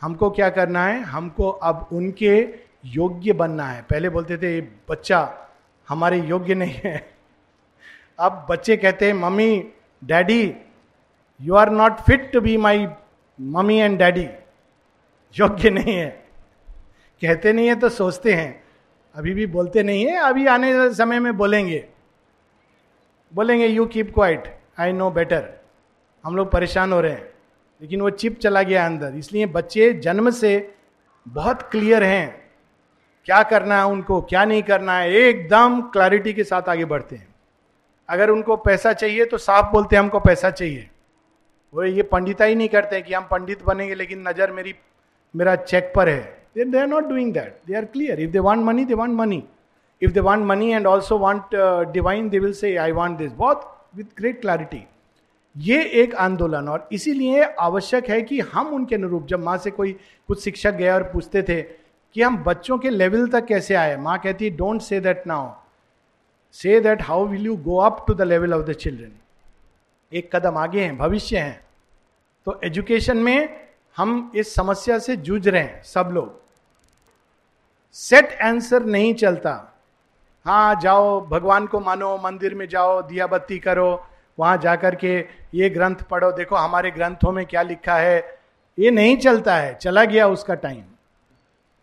हमको 0.01 0.29
क्या 0.29 0.49
करना 0.49 0.85
है? 0.85 1.01
हमको 1.01 1.49
अब 1.49 1.89
उनके 1.93 2.47
योग्य 2.85 3.33
बनना 3.33 3.65
है। 3.67 3.81
पहले 3.81 4.09
बोलते 4.09 4.37
थे, 4.37 4.61
बच्चा, 4.61 5.49
हमारे 5.89 6.17
योग्य 6.17 6.55
नहीं 6.55 6.79
है। 6.85 7.13
अब 8.19 8.47
बच्चे 8.49 8.77
कहते 8.77 9.05
हैं, 9.05 9.13
mummy, 9.13 9.67
daddy, 10.03 10.55
you 11.41 11.55
are 11.55 11.69
not 11.69 11.93
fit 11.93 12.31
to 12.31 12.41
be 12.41 12.57
my 12.57 12.87
mummy 13.41 13.77
and 13.77 13.99
daddy. 13.99 14.27
योग्य 15.39 15.69
नहीं 15.69 15.95
है। 15.95 16.25
कहते 17.21 17.53
नहीं 17.53 17.67
है 17.67 17.75
तो 17.75 17.89
सोचते 17.89 18.33
हैं। 18.33 18.62
अभी 19.15 19.33
भी 19.33 19.45
बोलते 19.45 19.83
नहीं 19.83 20.05
है, 20.05 20.17
अभी 20.17 20.45
आने 20.47 20.93
समय 20.93 21.19
में 21.19 21.37
बोलेंगे। 21.37 21.85
बोलेंगे 23.33 23.67
you 23.67 23.85
keep 23.85 24.13
quiet 24.13 24.43
I 24.79 24.91
know 24.91 25.11
better 25.11 25.49
हम 26.23 26.35
लोग 26.35 26.51
परेशान 26.51 26.93
हो 26.93 27.01
रहे 27.01 27.11
हैं। 27.11 27.31
लेकिन 27.81 28.01
वो 28.01 28.09
चिप 28.09 28.39
चला 28.39 28.61
गया 28.63 28.85
अंदर। 28.85 29.15
इसलिए 29.15 29.45
बच्चे 29.45 29.93
जन्म 29.93 30.29
से 30.29 30.75
बहुत 31.27 31.61
क्लियर 31.61 32.03
हैं। 32.03 32.51
क्या 33.25 33.43
करना 33.43 33.77
है 33.77 33.85
उनको, 33.85 34.21
क्या 34.21 34.45
नहीं 34.45 34.63
करना 34.63 34.97
है, 34.97 35.11
एकदम 35.11 35.81
क्लैरिटी 35.81 36.33
के 36.33 36.43
साथ 36.43 36.69
आगे 36.69 36.85
बढ़ते 36.85 37.15
हैं। 37.15 37.35
अगर 38.09 38.29
उनको 38.29 38.55
पैसा 38.57 38.93
चाहिए 38.93 39.25
तो 39.25 39.37
साफ़ 39.37 39.71
बोलते 39.71 39.95
हैं, 39.95 40.03
हमको 40.03 40.19
पैसा 40.19 40.49
चाहिए। 40.49 40.89
वो 41.73 41.83
ये 41.83 42.03
पंडिता 42.03 42.45
ही 42.45 42.55
नहीं 42.55 42.69
करते 42.69 43.01
कि 43.01 43.13
हम 43.13 43.23
पंडित 43.23 43.63
बनेंगे, 43.63 43.95
लेकिन 43.95 44.27
नज़र 44.27 44.51
मेरी, 44.51 44.75
मेरा 45.35 45.55
चेक 45.55 45.91
पर 45.95 46.09
है। 46.09 46.42
They 46.55 46.79
are 46.79 46.87
not 46.87 47.03
doing 47.03 47.33
that 47.33 47.59
they 47.67 47.75
are 47.75 47.85
clear 47.85 48.19
if 48.19 48.31
they 48.31 48.39
want 48.39 48.63
money 48.65 48.85
they 48.85 48.93
want 48.93 49.13
money 49.15 49.43
if 50.01 50.11
they 50.11 50.19
want 50.19 50.45
money 50.45 50.71
and 50.71 50.87
also 50.87 51.17
want 51.17 51.55
divine 51.93 52.29
they 52.29 52.39
will 52.39 52.53
say 52.53 52.75
I 52.77 52.91
want 52.91 53.17
this 53.17 53.31
बहुत 53.33 53.69
विथ 53.95 54.05
ग्रेट 54.17 54.41
क्लैरिटी 54.41 54.83
ये 55.55 55.83
एक 56.01 56.15
आंदोलन 56.15 56.67
और 56.69 56.87
इसीलिए 56.91 57.43
आवश्यक 57.43 58.09
है 58.09 58.21
कि 58.21 58.39
हम 58.39 58.67
उनके 58.67 58.95
अनुरूप, 58.95 59.25
जब 59.27 59.43
माँ 59.43 59.57
से 59.57 59.71
कोई 59.71 59.91
कुछ 60.27 60.43
शिक्षक 60.43 60.73
गया 60.73 60.93
और 60.95 61.03
पूछते 61.03 61.43
थे 61.43 61.61
कि 61.61 62.21
हम 62.21 62.37
बच्चों 62.43 62.77
के 62.77 62.89
लेवल 62.89 63.27
तक 63.27 63.45
कैसे 63.45 63.75
आए, 63.75 63.95
माँ 63.97 64.17
कहती 64.19 64.49
don't 64.49 64.81
say 64.81 64.99
that 64.99 65.27
now 65.27 65.51
say 66.55 66.79
that 66.79 67.01
how 67.01 67.25
will 67.27 67.45
you 67.45 67.55
go 67.57 67.77
up 67.77 68.03
to 68.07 68.13
the 68.13 68.21
level 68.21 68.53
of 68.53 68.65
the 68.65 68.73
children 68.73 69.11
एक 70.11 70.35
कदम 70.35 70.57
आगे 70.57 70.81
हैं, 70.81 70.97
भविष्य 70.97 71.37
हैं। 71.37 71.59
तो 72.47 72.59
एजुकेशन 72.63 73.17
में 73.17 73.49
हम 73.97 74.31
इस 74.35 74.53
समस्या 74.55 74.99
से 74.99 75.15
जूझ 75.17 75.47
रहे 75.47 75.61
हैं, 75.61 75.81
सब 75.83 76.09
लोग। 76.13 76.41
सेट 77.93 78.41
आंसर 78.41 78.83
नहीं 78.83 79.13
चलता। 79.13 79.73
हाँ 80.45 80.79
जाओ, 80.81 81.25
भगवान 81.27 81.67
को 81.67 81.79
मानो, 81.79 82.17
मंदिर 82.17 82.55
में 82.55 82.67
जाओ 82.67 83.01
दिया 83.01 83.27
बत्ती 83.27 83.59
करो, 83.59 84.07
वहाँ 84.39 84.57
जाकर 84.57 84.95
के 84.95 85.27
ये 85.53 85.69
ग्रंथ 85.69 85.95
पढ़ो। 85.95 86.31
देखो, 86.31 86.55
हमारे 86.55 86.91
ग्रंथों 86.91 87.31
में 87.31 87.45
क्या 87.45 87.61
लिखा 87.61 87.95
है? 87.95 88.39
ये 88.79 88.91
नहीं 88.91 89.17
चलता 89.17 89.55
है, 89.55 89.75
चला 89.75 90.05
गया 90.05 90.27
उसका 90.27 90.53
time 90.53 90.83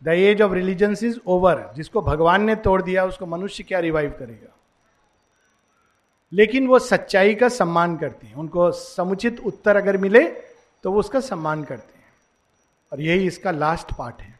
the 0.02 0.08
age 0.08 0.42
of 0.42 0.52
religion 0.52 0.92
is 0.92 1.18
over 1.26 1.70
जिसको 1.76 2.02
भगवान 2.02 2.44
ने 2.44 2.54
तोड़ 2.56 2.82
दिया, 2.82 3.04
उसको 3.04 3.26
मनुष्य 3.26 3.62
क्या 3.62 3.78
रिवाइव 3.78 4.10
करेगा? 4.10 4.56
लेकिन 6.32 6.66
वो 6.66 6.78
सच्चाई 6.78 7.34
का 7.34 7.48
सम्मान 7.48 7.96
करते 7.96 8.26
हैं। 8.26 8.34
उनको 8.34 8.70
समुचित 8.72 9.40
उत्तर 9.46 9.76
अगर 9.76 9.96
मिले 9.96 10.24
तो 10.82 10.92
वो 10.92 11.00
उसका 11.00 11.20
सम्मान 11.20 11.64
करते 11.64 11.98
हैं। 11.98 12.04
और 12.92 13.00
यही 13.00 13.26
इसका 13.26 13.50
लास्ट 13.50 13.92
पार्ट 13.92 14.22
है। 14.22 14.39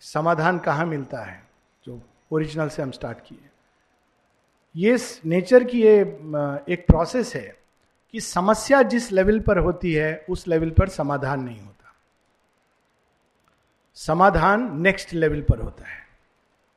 समाधान 0.00 0.58
कहाँ 0.58 0.86
मिलता 0.86 1.20
है, 1.20 1.42
जो 1.84 2.00
ओरिजिनल 2.32 2.68
से 2.68 2.82
हम 2.82 2.90
स्टार्ट 2.90 3.18
किए। 3.18 3.48
ये 4.76 4.96
नेचर 5.26 5.64
की 5.64 5.82
ये 5.82 6.00
एक 6.68 6.84
प्रोसेस 6.88 7.34
है 7.34 7.56
कि 8.14 8.20
समस्या 8.20 8.82
जिस 8.82 9.10
लेवल 9.12 9.40
पर 9.40 9.58
होती 9.58 9.92
है, 9.92 10.24
उस 10.30 10.46
लेवल 10.48 10.70
पर 10.70 10.88
समाधान 10.88 11.40
नहीं 11.40 11.60
होता। 11.60 11.94
समाधान 13.96 14.80
नेक्स्ट 14.82 15.12
लेवल 15.12 15.40
पर 15.42 15.60
होता 15.60 15.88
है, 15.88 16.06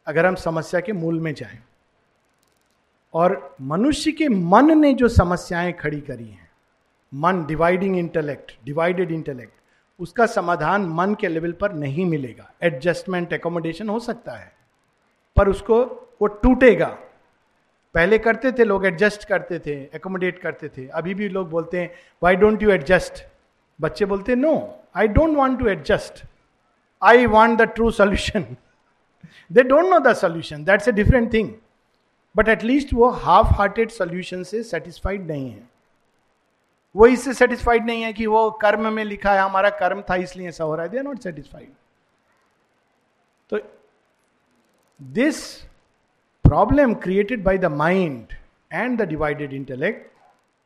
अगर 0.08 0.26
हम 0.26 0.36
समस्या 0.36 0.80
के 0.80 0.94
मूल 0.94 1.20
में 1.20 1.34
जाएँ। 1.34 1.60
और 3.14 3.56
मनुष्य 3.62 4.12
के 4.12 4.28
मन 4.30 4.78
ने 4.80 4.94
जो 4.94 5.08
समस्याएँ 5.08 5.74
खड़ी 5.74 6.02
करी 6.02 6.28
हैं, 6.28 6.50
मन 7.14 7.46
डिवाइडिंग 7.46 7.98
इंटेलेक्ट 7.98 8.58
डिवाइडेड 8.66 9.12
इंटेलेक्ट 9.12 9.54
उसका 10.00 10.26
समाधान 10.28 10.86
मन 10.90 11.16
के 11.22 11.28
लेवल 11.28 11.52
पर 11.52 11.74
नहीं 11.74 12.06
मिलेगा। 12.06 12.52
एडजस्टमेंट 12.64 13.34
एकोमोडेशन 13.34 13.90
हो 13.90 14.00
सकता 14.00 14.32
है, 14.34 14.52
पर 15.38 15.50
उसको, 15.50 15.84
वो 16.22 16.28
टूटेगा। 16.28 16.88
पहले 17.96 18.18
करते 18.20 18.52
थे 18.52 18.64
लोग 18.64 18.86
एडजस्ट 18.86 19.24
करते 19.28 19.60
थे 19.60 19.74
एकोमोडेट 19.96 20.40
करते 20.40 20.68
थे। 20.70 20.88
अभी 20.88 21.14
भी 21.14 21.30
लोग 21.30 21.50
बोलते 21.50 21.80
हैं 21.80 21.92
वाई 22.22 22.36
डोंट 22.36 22.64
यू 22.64 22.70
एडजस्ट 22.72 23.24
बच्चे 23.80 24.06
बोलते 24.06 24.36
no 24.36 24.54
I 24.96 25.08
don't 25.08 25.36
want 25.38 25.60
to 25.60 25.68
adjust 25.68 26.24
I 27.02 27.26
want 27.28 27.60
the 27.60 27.68
true 27.70 27.90
solution 27.92 28.46
they 29.52 29.64
don't 29.64 29.86
know 29.86 30.00
the 30.00 30.14
solution 30.16 30.64
that's 30.64 30.88
a 30.88 30.92
different 30.92 31.32
thing 31.34 31.50
but 32.36 32.50
at least 32.50 32.94
वो 32.94 33.10
हाफ़ 33.26 33.54
हार्टेड 33.58 33.90
सोल्यूशन 33.92 34.44
से 34.44 34.64
सेटिस्फाइड 34.64 35.28
नहीं 35.28 35.50
है। 35.52 35.68
वो 36.96 37.08
इससे 37.08 37.34
satisfied 37.34 37.86
नहीं 37.86 38.02
है 38.04 38.12
कि 38.14 38.26
वो 38.26 38.50
कर्म 38.62 38.92
में 38.94 39.04
लिखा 39.04 39.34
है, 39.34 39.42
हमारा 39.42 39.70
कर्म 39.80 40.02
था 40.10 40.16
इसलिए 40.18 40.48
ऐसा 40.48 40.64
हो 40.64 40.76
रहा 40.76 40.86
है। 40.86 40.92
दे 40.92 40.98
आर 40.98 41.04
नॉट 41.04 41.20
सेटिस्फाइड 41.20 41.72
तो 43.50 43.60
this 45.00 45.44
problem 46.46 46.94
created 47.04 47.44
by 47.44 47.58
the 47.58 47.66
mind 47.66 48.34
and 48.72 49.02
the 49.02 49.08
divided 49.10 49.54
intellect 49.54 50.12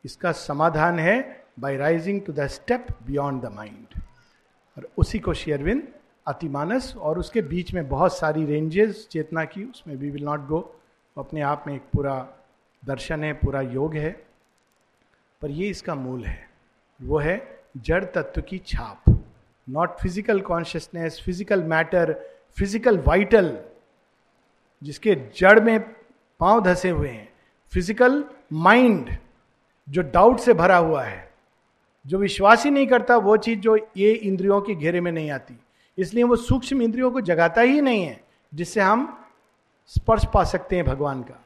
इसका 0.04 0.32
समाधान 0.32 0.98
है 0.98 1.16
by 1.60 1.76
rising 1.76 2.20
to 2.22 2.32
the 2.32 2.46
step 2.48 2.86
beyond 3.06 3.42
the 3.42 3.52
mind 3.52 4.00
और 4.76 4.88
उसी 4.98 5.18
को 5.18 5.34
शेयरविंद, 5.34 5.86
अतिमानस 6.26 6.94
और 6.96 7.18
उसके 7.18 7.42
बीच 7.42 7.72
में 7.74 7.88
बहुत 7.88 8.16
सारी 8.16 8.44
रेंजेस 8.46 9.06
चेतना 9.10 9.44
की, 9.44 9.64
उसमें 9.64 9.94
वी 9.96 10.10
विल 10.10 10.24
नॉट 10.24 10.46
गो 10.46 10.60
अपने 11.16 11.40
आप 11.42 11.64
में 11.66 11.74
एक 11.74 11.82
पूरा 11.92 12.16
दर्शन 12.82 13.24
है, 13.24 13.32
पूरा 13.34 13.60
योग 13.60 13.94
है। 13.94 14.10
पर 15.44 15.50
ये 15.50 15.68
इसका 15.68 15.94
मूल 15.94 16.24
है। 16.24 16.48
वो 17.00 17.18
है 17.18 17.36
जड़ 17.76 18.04
तत्व 18.04 18.40
की 18.40 18.58
छाप। 18.58 19.08
Not 19.66 19.98
physical 20.00 20.40
consciousness 20.40 21.20
physical 21.24 21.62
matter 21.62 22.12
physical 22.58 22.98
vital 22.98 23.56
जिसके 24.82 25.14
जड़ 25.36 25.60
में 25.60 25.78
पाँव 26.40 26.62
धसे 26.64 26.90
हुए 26.90 27.08
हैं। 27.08 27.28
फ़िज़िकल 27.72 28.24
माइंड 28.52 29.10
जो 29.88 30.02
डाउट 30.04 30.40
से 30.40 30.54
भरा 30.54 30.76
हुआ 30.76 31.04
है। 31.04 31.32
जो 32.06 32.18
विश्वास 32.18 32.64
ही 32.64 32.70
नहीं 32.70 32.86
करता, 32.86 33.16
वो 33.16 33.36
चीज़ 33.36 33.60
जो 33.60 33.76
ये 33.96 34.12
इंद्रियों 34.12 34.60
के 34.60 34.74
घेरे 34.74 35.00
में 35.00 35.12
नहीं 35.12 35.30
आती। 35.30 35.60
इसलिए 35.98 36.24
वो 36.24 36.36
सूक्ष्म 36.38 36.82
इंद्रियों 36.82 37.10
को 37.10 37.20
जगाता 37.20 37.60
ही 37.60 37.80
नहीं 37.80 38.04
है, 38.04 38.20
जिससे 38.52 38.80
हम 38.80 39.26
स्पर्श 39.86 40.26
पा 40.34 40.44
सकते 40.44 40.76
हैं 40.76 40.84
भगवान 40.84 41.22
का। 41.22 41.42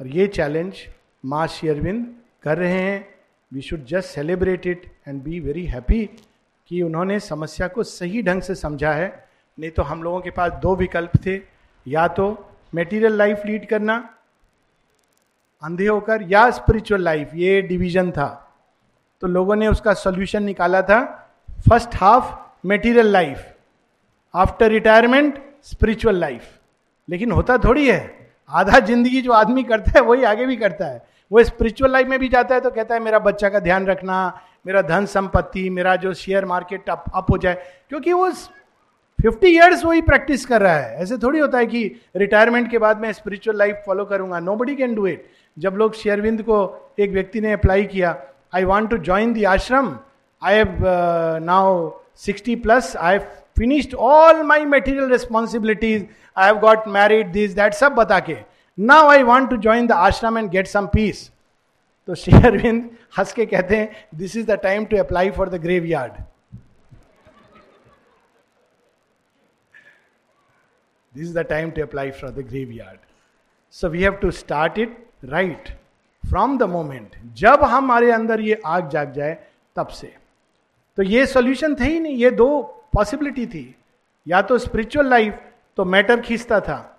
और 0.00 0.06
ये 0.06 0.26
चैलेंज 0.26 0.86
माँ 1.24 1.46
शेयरविंद 1.46 2.14
कर 2.44 2.58
रहे 2.58 2.80
हैं 2.80 3.06
we 3.52 3.60
should 3.62 3.84
just 3.86 4.08
celebrate 4.08 4.66
it 4.66 4.90
and 5.08 5.22
be 5.22 5.40
very 5.40 5.64
happy 5.66 6.04
कि 6.70 6.82
उन्होंने 6.82 7.18
समस्या 7.20 7.68
को 7.68 7.82
सही 7.82 8.22
ढंग 8.22 8.42
से 8.42 8.54
समझा 8.54 8.92
है। 8.92 9.08
नहीं 9.58 9.70
तो 9.70 9.82
हम 9.82 10.02
लोगों 10.02 10.20
के 10.20 10.30
पास 10.30 10.52
दो 10.62 10.74
विकल्प 10.76 11.12
थे, 11.26 11.40
या 11.86 12.06
तो 12.08 12.26
मेटीरियल 12.72 13.12
लाइफ 13.12 13.42
लीड 13.46 13.68
करना, 13.68 13.96
अंधे 15.62 15.86
होकर, 15.86 16.22
या 16.22 16.50
स्पिरिचुअल 16.50 17.02
लाइफ 17.02 17.30
ये 17.34 17.60
डिवीज़न 17.62 18.10
था। 18.10 18.28
तो 19.22 19.26
लोगों 19.26 19.56
ने 19.56 19.68
उसका 19.68 19.94
सोल्यूशन 19.94 20.42
निकाला 20.42 20.82
था 20.82 21.00
first 21.68 21.94
half 21.94 22.34
material 22.66 23.06
life 23.06 23.46
after 24.34 24.70
retirement 24.70 25.42
spiritual 25.64 26.16
life 26.16 26.58
लेकिन 27.08 27.30
होता 27.32 27.56
थोड़ी 27.58 27.88
है, 27.88 28.30
आधा 28.50 28.78
ज़िंदगी 28.80 29.20
जो 29.22 29.32
आदमी 29.32 29.62
करता 29.64 29.92
है, 29.94 30.00
वही 30.02 30.24
आगे 30.24 30.46
भी 30.46 30.56
करता 30.56 30.86
है। 30.86 31.06
वो 31.30 31.42
स्पिरिचुअल 31.44 31.92
लाइफ 31.92 32.06
में 32.08 32.18
भी 32.18 32.28
जाता 32.28 32.54
है 32.54 32.60
तो 32.60 32.70
कहता 32.70 32.94
है, 32.94 33.00
मेरा 33.00 33.18
बच्चा 33.18 33.48
का 33.48 33.58
ध्यान 33.60 33.86
रखना, 33.86 34.40
मेरा 34.66 34.82
धन 34.82 35.06
संपत्ति, 35.06 35.68
मेरा 35.70 35.96
जो 35.96 36.14
शेयर 36.14 36.44
मार्केट 36.44 36.90
अप 36.90 37.04
अप 37.14 37.30
हो 37.30 37.38
जाए। 37.38 37.62
क्योंकि 37.88 38.12
वो 38.12 38.30
फिफ्टी 39.18 39.48
ईयर्स 39.48 39.84
वही 39.84 40.00
प्रैक्टिस 40.02 40.44
कर 40.46 40.60
रहा 40.62 40.74
है। 40.74 40.96
ऐसे 41.02 41.16
थोड़ी 41.18 41.38
होता 41.38 41.58
है 41.58 41.66
कि 41.66 41.84
रिटायरमेंट 42.16 42.70
के 42.70 42.78
बाद 42.78 43.00
मैं 43.00 43.12
स्पिरिचुअल 43.12 43.56
लाइफ 43.58 43.82
फॉलो 43.86 44.04
करूँगा। 44.04 44.38
No 44.40 44.54
buddy 44.56 44.74
can 44.76 44.94
do 44.94 45.06
it 45.06 45.26
जब 45.56 45.76
लोग 45.76 45.94
शेयरविंद 45.94 46.42
को 46.42 46.58
एक 46.98 47.10
व्यक्ति 47.12 47.40
ने 47.40 47.52
अप्लाई 47.52 47.84
किया 47.84 48.16
I 48.54 48.64
want 48.64 48.90
to 48.90 48.98
join 48.98 49.32
the 49.32 49.44
ashram 49.44 49.96
I 50.42 50.54
have 50.54 50.76
now 51.44 51.90
sixty 52.16 52.56
plus 52.56 52.96
I 52.96 53.12
have 53.12 53.26
finished 53.58 53.94
all 53.94 54.42
my 54.42 54.64
material 54.66 55.10
responsibilities 55.10 56.06
I 56.36 56.46
have 56.46 56.58
got 56.58 56.88
married 56.88 57.32
this 57.32 57.54
that 57.54 57.74
सब 57.74 57.94
बता 57.94 58.18
के। 58.20 58.36
Now 58.78 59.08
I 59.08 59.22
want 59.22 59.50
to 59.50 59.56
join 59.56 59.86
the 59.86 59.92
ashram 59.92 60.38
and 60.38 60.50
get 60.50 60.66
some 60.66 60.86
peace 60.86 61.30
तो 62.08 62.14
शेयरविंद 62.14 62.90
हंस 63.18 63.32
के 63.32 63.46
कहते 63.46 63.76
हैं 63.76 64.06
this 64.14 64.36
is 64.36 64.46
the 64.46 64.58
time 64.62 64.84
to 64.84 64.96
apply 64.96 65.30
for 65.30 65.48
the 65.48 65.60
graveyard 65.86 66.12
this 71.14 71.26
is 71.28 71.38
the 71.38 71.42
time 71.48 71.70
to 71.70 71.82
apply 71.82 72.10
for 72.10 72.30
the 72.30 72.46
graveyard 72.72 72.98
so 73.70 73.88
we 73.88 74.02
have 74.02 74.12
to 74.12 74.30
start 74.30 74.78
it 74.78 74.96
right 75.24 75.68
from 76.22 76.58
the 76.58 76.62
moment 76.62 77.16
जब 77.36 77.64
हमारे 77.64 78.10
अंदर 78.10 78.40
ये 78.40 78.60
आग 78.66 78.88
जाग 78.90 79.12
जाए, 79.12 79.36
तब 79.76 79.86
से। 79.86 80.14
तो 80.98 81.02
ये 81.02 81.26
सोल्यूशन 81.26 81.74
थे 81.74 81.84
ही 81.84 82.00
नहीं, 82.00 82.16
ये 82.16 82.30
दो 82.30 82.60
पॉसिबिलिटी 82.92 83.46
थी। 83.46 83.74
या 84.26 84.40
तो 84.42 84.58
स्पिरिचुअल 84.58 85.08
लाइफ 85.10 85.38
तो 85.76 85.84
मैटर 85.84 86.20
खींचता 86.20 86.60
था। 86.60 86.97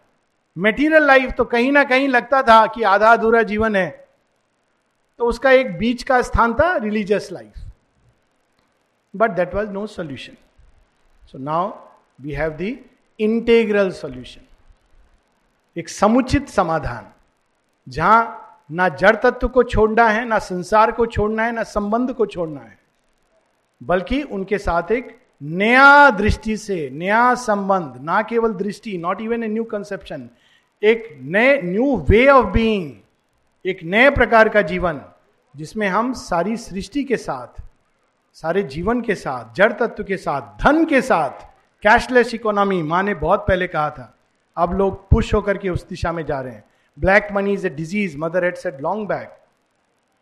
मेटीरियल 0.60 1.06
लाइफ 1.06 1.32
तो 1.32 1.46
कहीं 1.46 1.72
ना 1.72 1.84
कहीं 1.84 2.08
लगता 2.08 2.42
था 2.44 2.66
कि 2.68 2.84
आधा 2.86 3.12
अधूरा 3.14 3.42
जीवन 3.44 3.76
है। 3.76 3.90
तो 5.20 5.26
उसका 5.26 5.52
एक 5.52 5.78
बीच 5.78 6.04
का 6.04 6.22
स्थान 6.22 6.54
था 6.54 6.76
religious 6.78 7.32
life 7.32 7.54
but 9.14 9.32
that 9.32 9.56
was 9.56 9.70
no 9.70 9.86
solution 9.88 10.38
so 11.22 11.38
now 11.38 11.72
we 12.22 12.34
have 12.34 12.52
the 12.52 12.76
integral 13.20 13.92
solution 13.92 14.42
एक 15.76 15.90
समुचित 15.90 16.50
समाधान, 16.50 17.06
जहाँ 17.88 18.46
ना 18.72 18.88
जड़ 18.92 19.16
तत्व 19.16 19.48
को 19.48 19.64
छोड़ना 19.64 20.08
है, 20.08 20.26
ना 20.26 20.40
संसार 20.40 20.92
को 20.92 21.06
छोड़ना 21.06 21.44
है, 21.44 21.52
ना 21.52 21.64
संबंध 21.64 22.14
को 22.14 22.26
छोड़ना 22.26 22.62
है, 22.62 22.78
बल्कि 23.82 24.22
उनके 24.24 24.58
साथ 24.58 24.92
एक 24.92 25.18
नया 25.42 26.10
दृष्टि 26.10 26.58
से, 26.58 26.90
नया 26.90 27.34
संबंध, 27.36 28.02
ना 28.02 28.22
केवल 28.22 28.54
दृष्टि 28.54 28.98
not 28.98 29.22
even 29.22 29.44
a 29.44 29.48
new 29.48 29.64
conception 29.66 30.30
एक 30.84 31.08
नए 31.22 31.62
न्यू 31.62 31.96
वे 32.10 32.26
ऑफ़ 32.28 32.46
बीइंग 32.48 32.92
एक 33.66 33.84
नए 33.84 34.10
प्रकार 34.10 34.50
का 34.50 34.62
जीवन, 34.62 35.02
जिसमें 35.56 35.88
हम 35.88 36.12
सारी 36.14 36.56
सृष्टि 36.58 37.04
के 37.04 37.18
साथ, 37.18 37.62
सारे 38.34 38.64
जीवन 38.64 39.02
के 39.02 39.16
साथ, 39.16 39.54
जड़ 39.56 39.72
तत्व 39.74 40.04
के 40.04 40.18
साथ, 40.18 40.42
धन 40.64 40.86
के 40.86 41.02
साथ 41.02 41.44
कैशलेस 41.84 42.34
इकोनॉमी 42.34 42.82
माँ 42.84 43.02
ने 43.04 43.14
बहुत 43.16 43.46
पहले 43.48 43.68
कहा 43.68 43.90
था। 43.90 44.14
अब 44.58 44.74
लोग 44.74 45.08
पुश 45.10 45.34
होकर 45.34 45.58
के 45.58 45.70
उस 45.70 45.88
दिशा 45.90 46.12
में 46.12 46.26
जा 46.26 46.40
रहे 46.42 46.54
हैं। 46.54 46.64
Black 46.98 47.28
money 47.32 47.54
is 47.54 47.66
a 47.68 47.70
disease 47.70 48.18
mother 48.18 48.44
had 48.44 48.58
said 48.58 48.82
long 48.82 49.08
back 49.08 49.38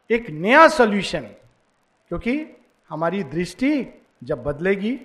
एक 0.09 0.29
नया 0.29 0.67
सोल्यूशन 0.67 1.27
क्योंकि 2.11 2.39
हमारी 2.89 3.23
दृष्टि 3.25 3.85
जब 4.23 4.43
बदलेगी 4.43 4.95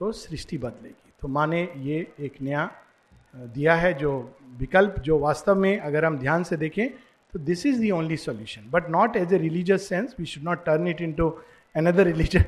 तो 0.00 0.12
सृष्टि 0.12 0.58
बदलेगी। 0.58 1.12
तो 1.22 1.28
माने 1.28 1.68
ये 1.76 2.06
एक 2.20 2.40
नया 2.42 2.70
दिया 3.34 3.74
है 3.74 3.92
जो 3.94 4.12
विकल्प 4.58 4.94
जो 4.98 5.18
वास्तव 5.18 5.54
में 5.54 5.78
अगर 5.78 6.04
हम 6.04 6.18
ध्यान 6.18 6.42
से 6.42 6.56
देखें 6.56 6.88
तो 7.32 7.38
this 7.38 7.66
is 7.66 7.80
the 7.80 7.90
only 7.90 8.16
solution 8.16 8.62
but 8.70 8.88
not 8.88 9.16
as 9.16 9.32
a 9.32 9.38
religious 9.38 9.88
sense 9.88 10.14
we 10.18 10.24
should 10.24 10.44
not 10.44 10.64
turn 10.64 10.88
it 10.88 11.00
into 11.12 11.28
another 11.76 12.06
religion 12.06 12.44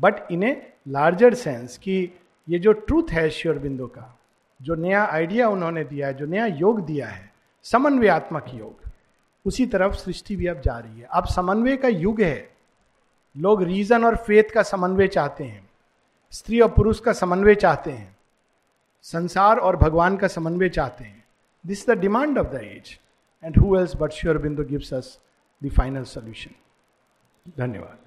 but 0.00 0.14
in 0.30 0.42
a 0.42 0.72
larger 0.88 1.34
sense 1.34 1.78
कि 1.78 2.10
ये 2.48 2.58
जो 2.58 2.72
ट्रूथ 2.72 3.02
है 3.10 3.30
श्योर 3.30 3.58
बिंदु 3.58 3.86
का, 3.86 4.18
जो 4.62 4.74
नया 4.74 5.04
आइडिया 5.04 5.48
उन्होंने 5.48 5.84
दिया 5.84 6.06
है, 6.06 6.14
जो 6.14 6.26
नया 6.26 6.46
योग 6.46 6.86
दिया 6.86 7.08
है, 7.08 7.32
समन्वयात्मक 7.62 8.44
योग, 8.54 8.90
उसी 9.46 9.66
तरफ़ 9.66 9.94
सृष्टि 9.94 10.36
भी 10.36 10.46
अब 10.46 10.60
जा 10.60 10.78
रही 10.78 11.00
है। 11.00 11.06
अब 11.10 11.26
समन्वय 11.26 11.76
का 11.76 11.88
युग 11.88 12.20
है। 12.20 12.50
लोग 13.36 13.62
रीजन 13.62 14.04
और 14.04 14.16
फेथ 14.16 14.44
का 14.44 14.62
समन्वय 14.62 15.08
चाहते 15.08 15.44
हैं। 15.44 15.70
स्त्री 16.30 16.60
और 16.60 16.68
पुरुष 16.68 17.00
का 17.00 17.12
समन्वय 17.12 17.54
चाहते 17.54 17.90
हैं। 17.90 18.16
संसार 19.02 19.56
और 19.56 19.76
भगवान 19.76 20.16
का 20.16 20.28
समन्वय 20.28 20.68
चाहते 20.68 21.04
हैं। 21.04 21.17
this 21.65 21.89
the 21.89 21.97
demand 21.99 22.37
of 22.39 22.51
the 22.53 22.61
age 22.63 22.97
and 23.43 23.57
who 23.57 23.75
else 23.77 23.95
but 23.97 24.11
sure 24.11 24.37
Bindu 24.37 24.63
gives 24.65 24.93
us 24.93 25.19
the 25.61 25.71
final 25.77 26.03
solution 26.13 26.55
धन्यवाद 27.57 27.97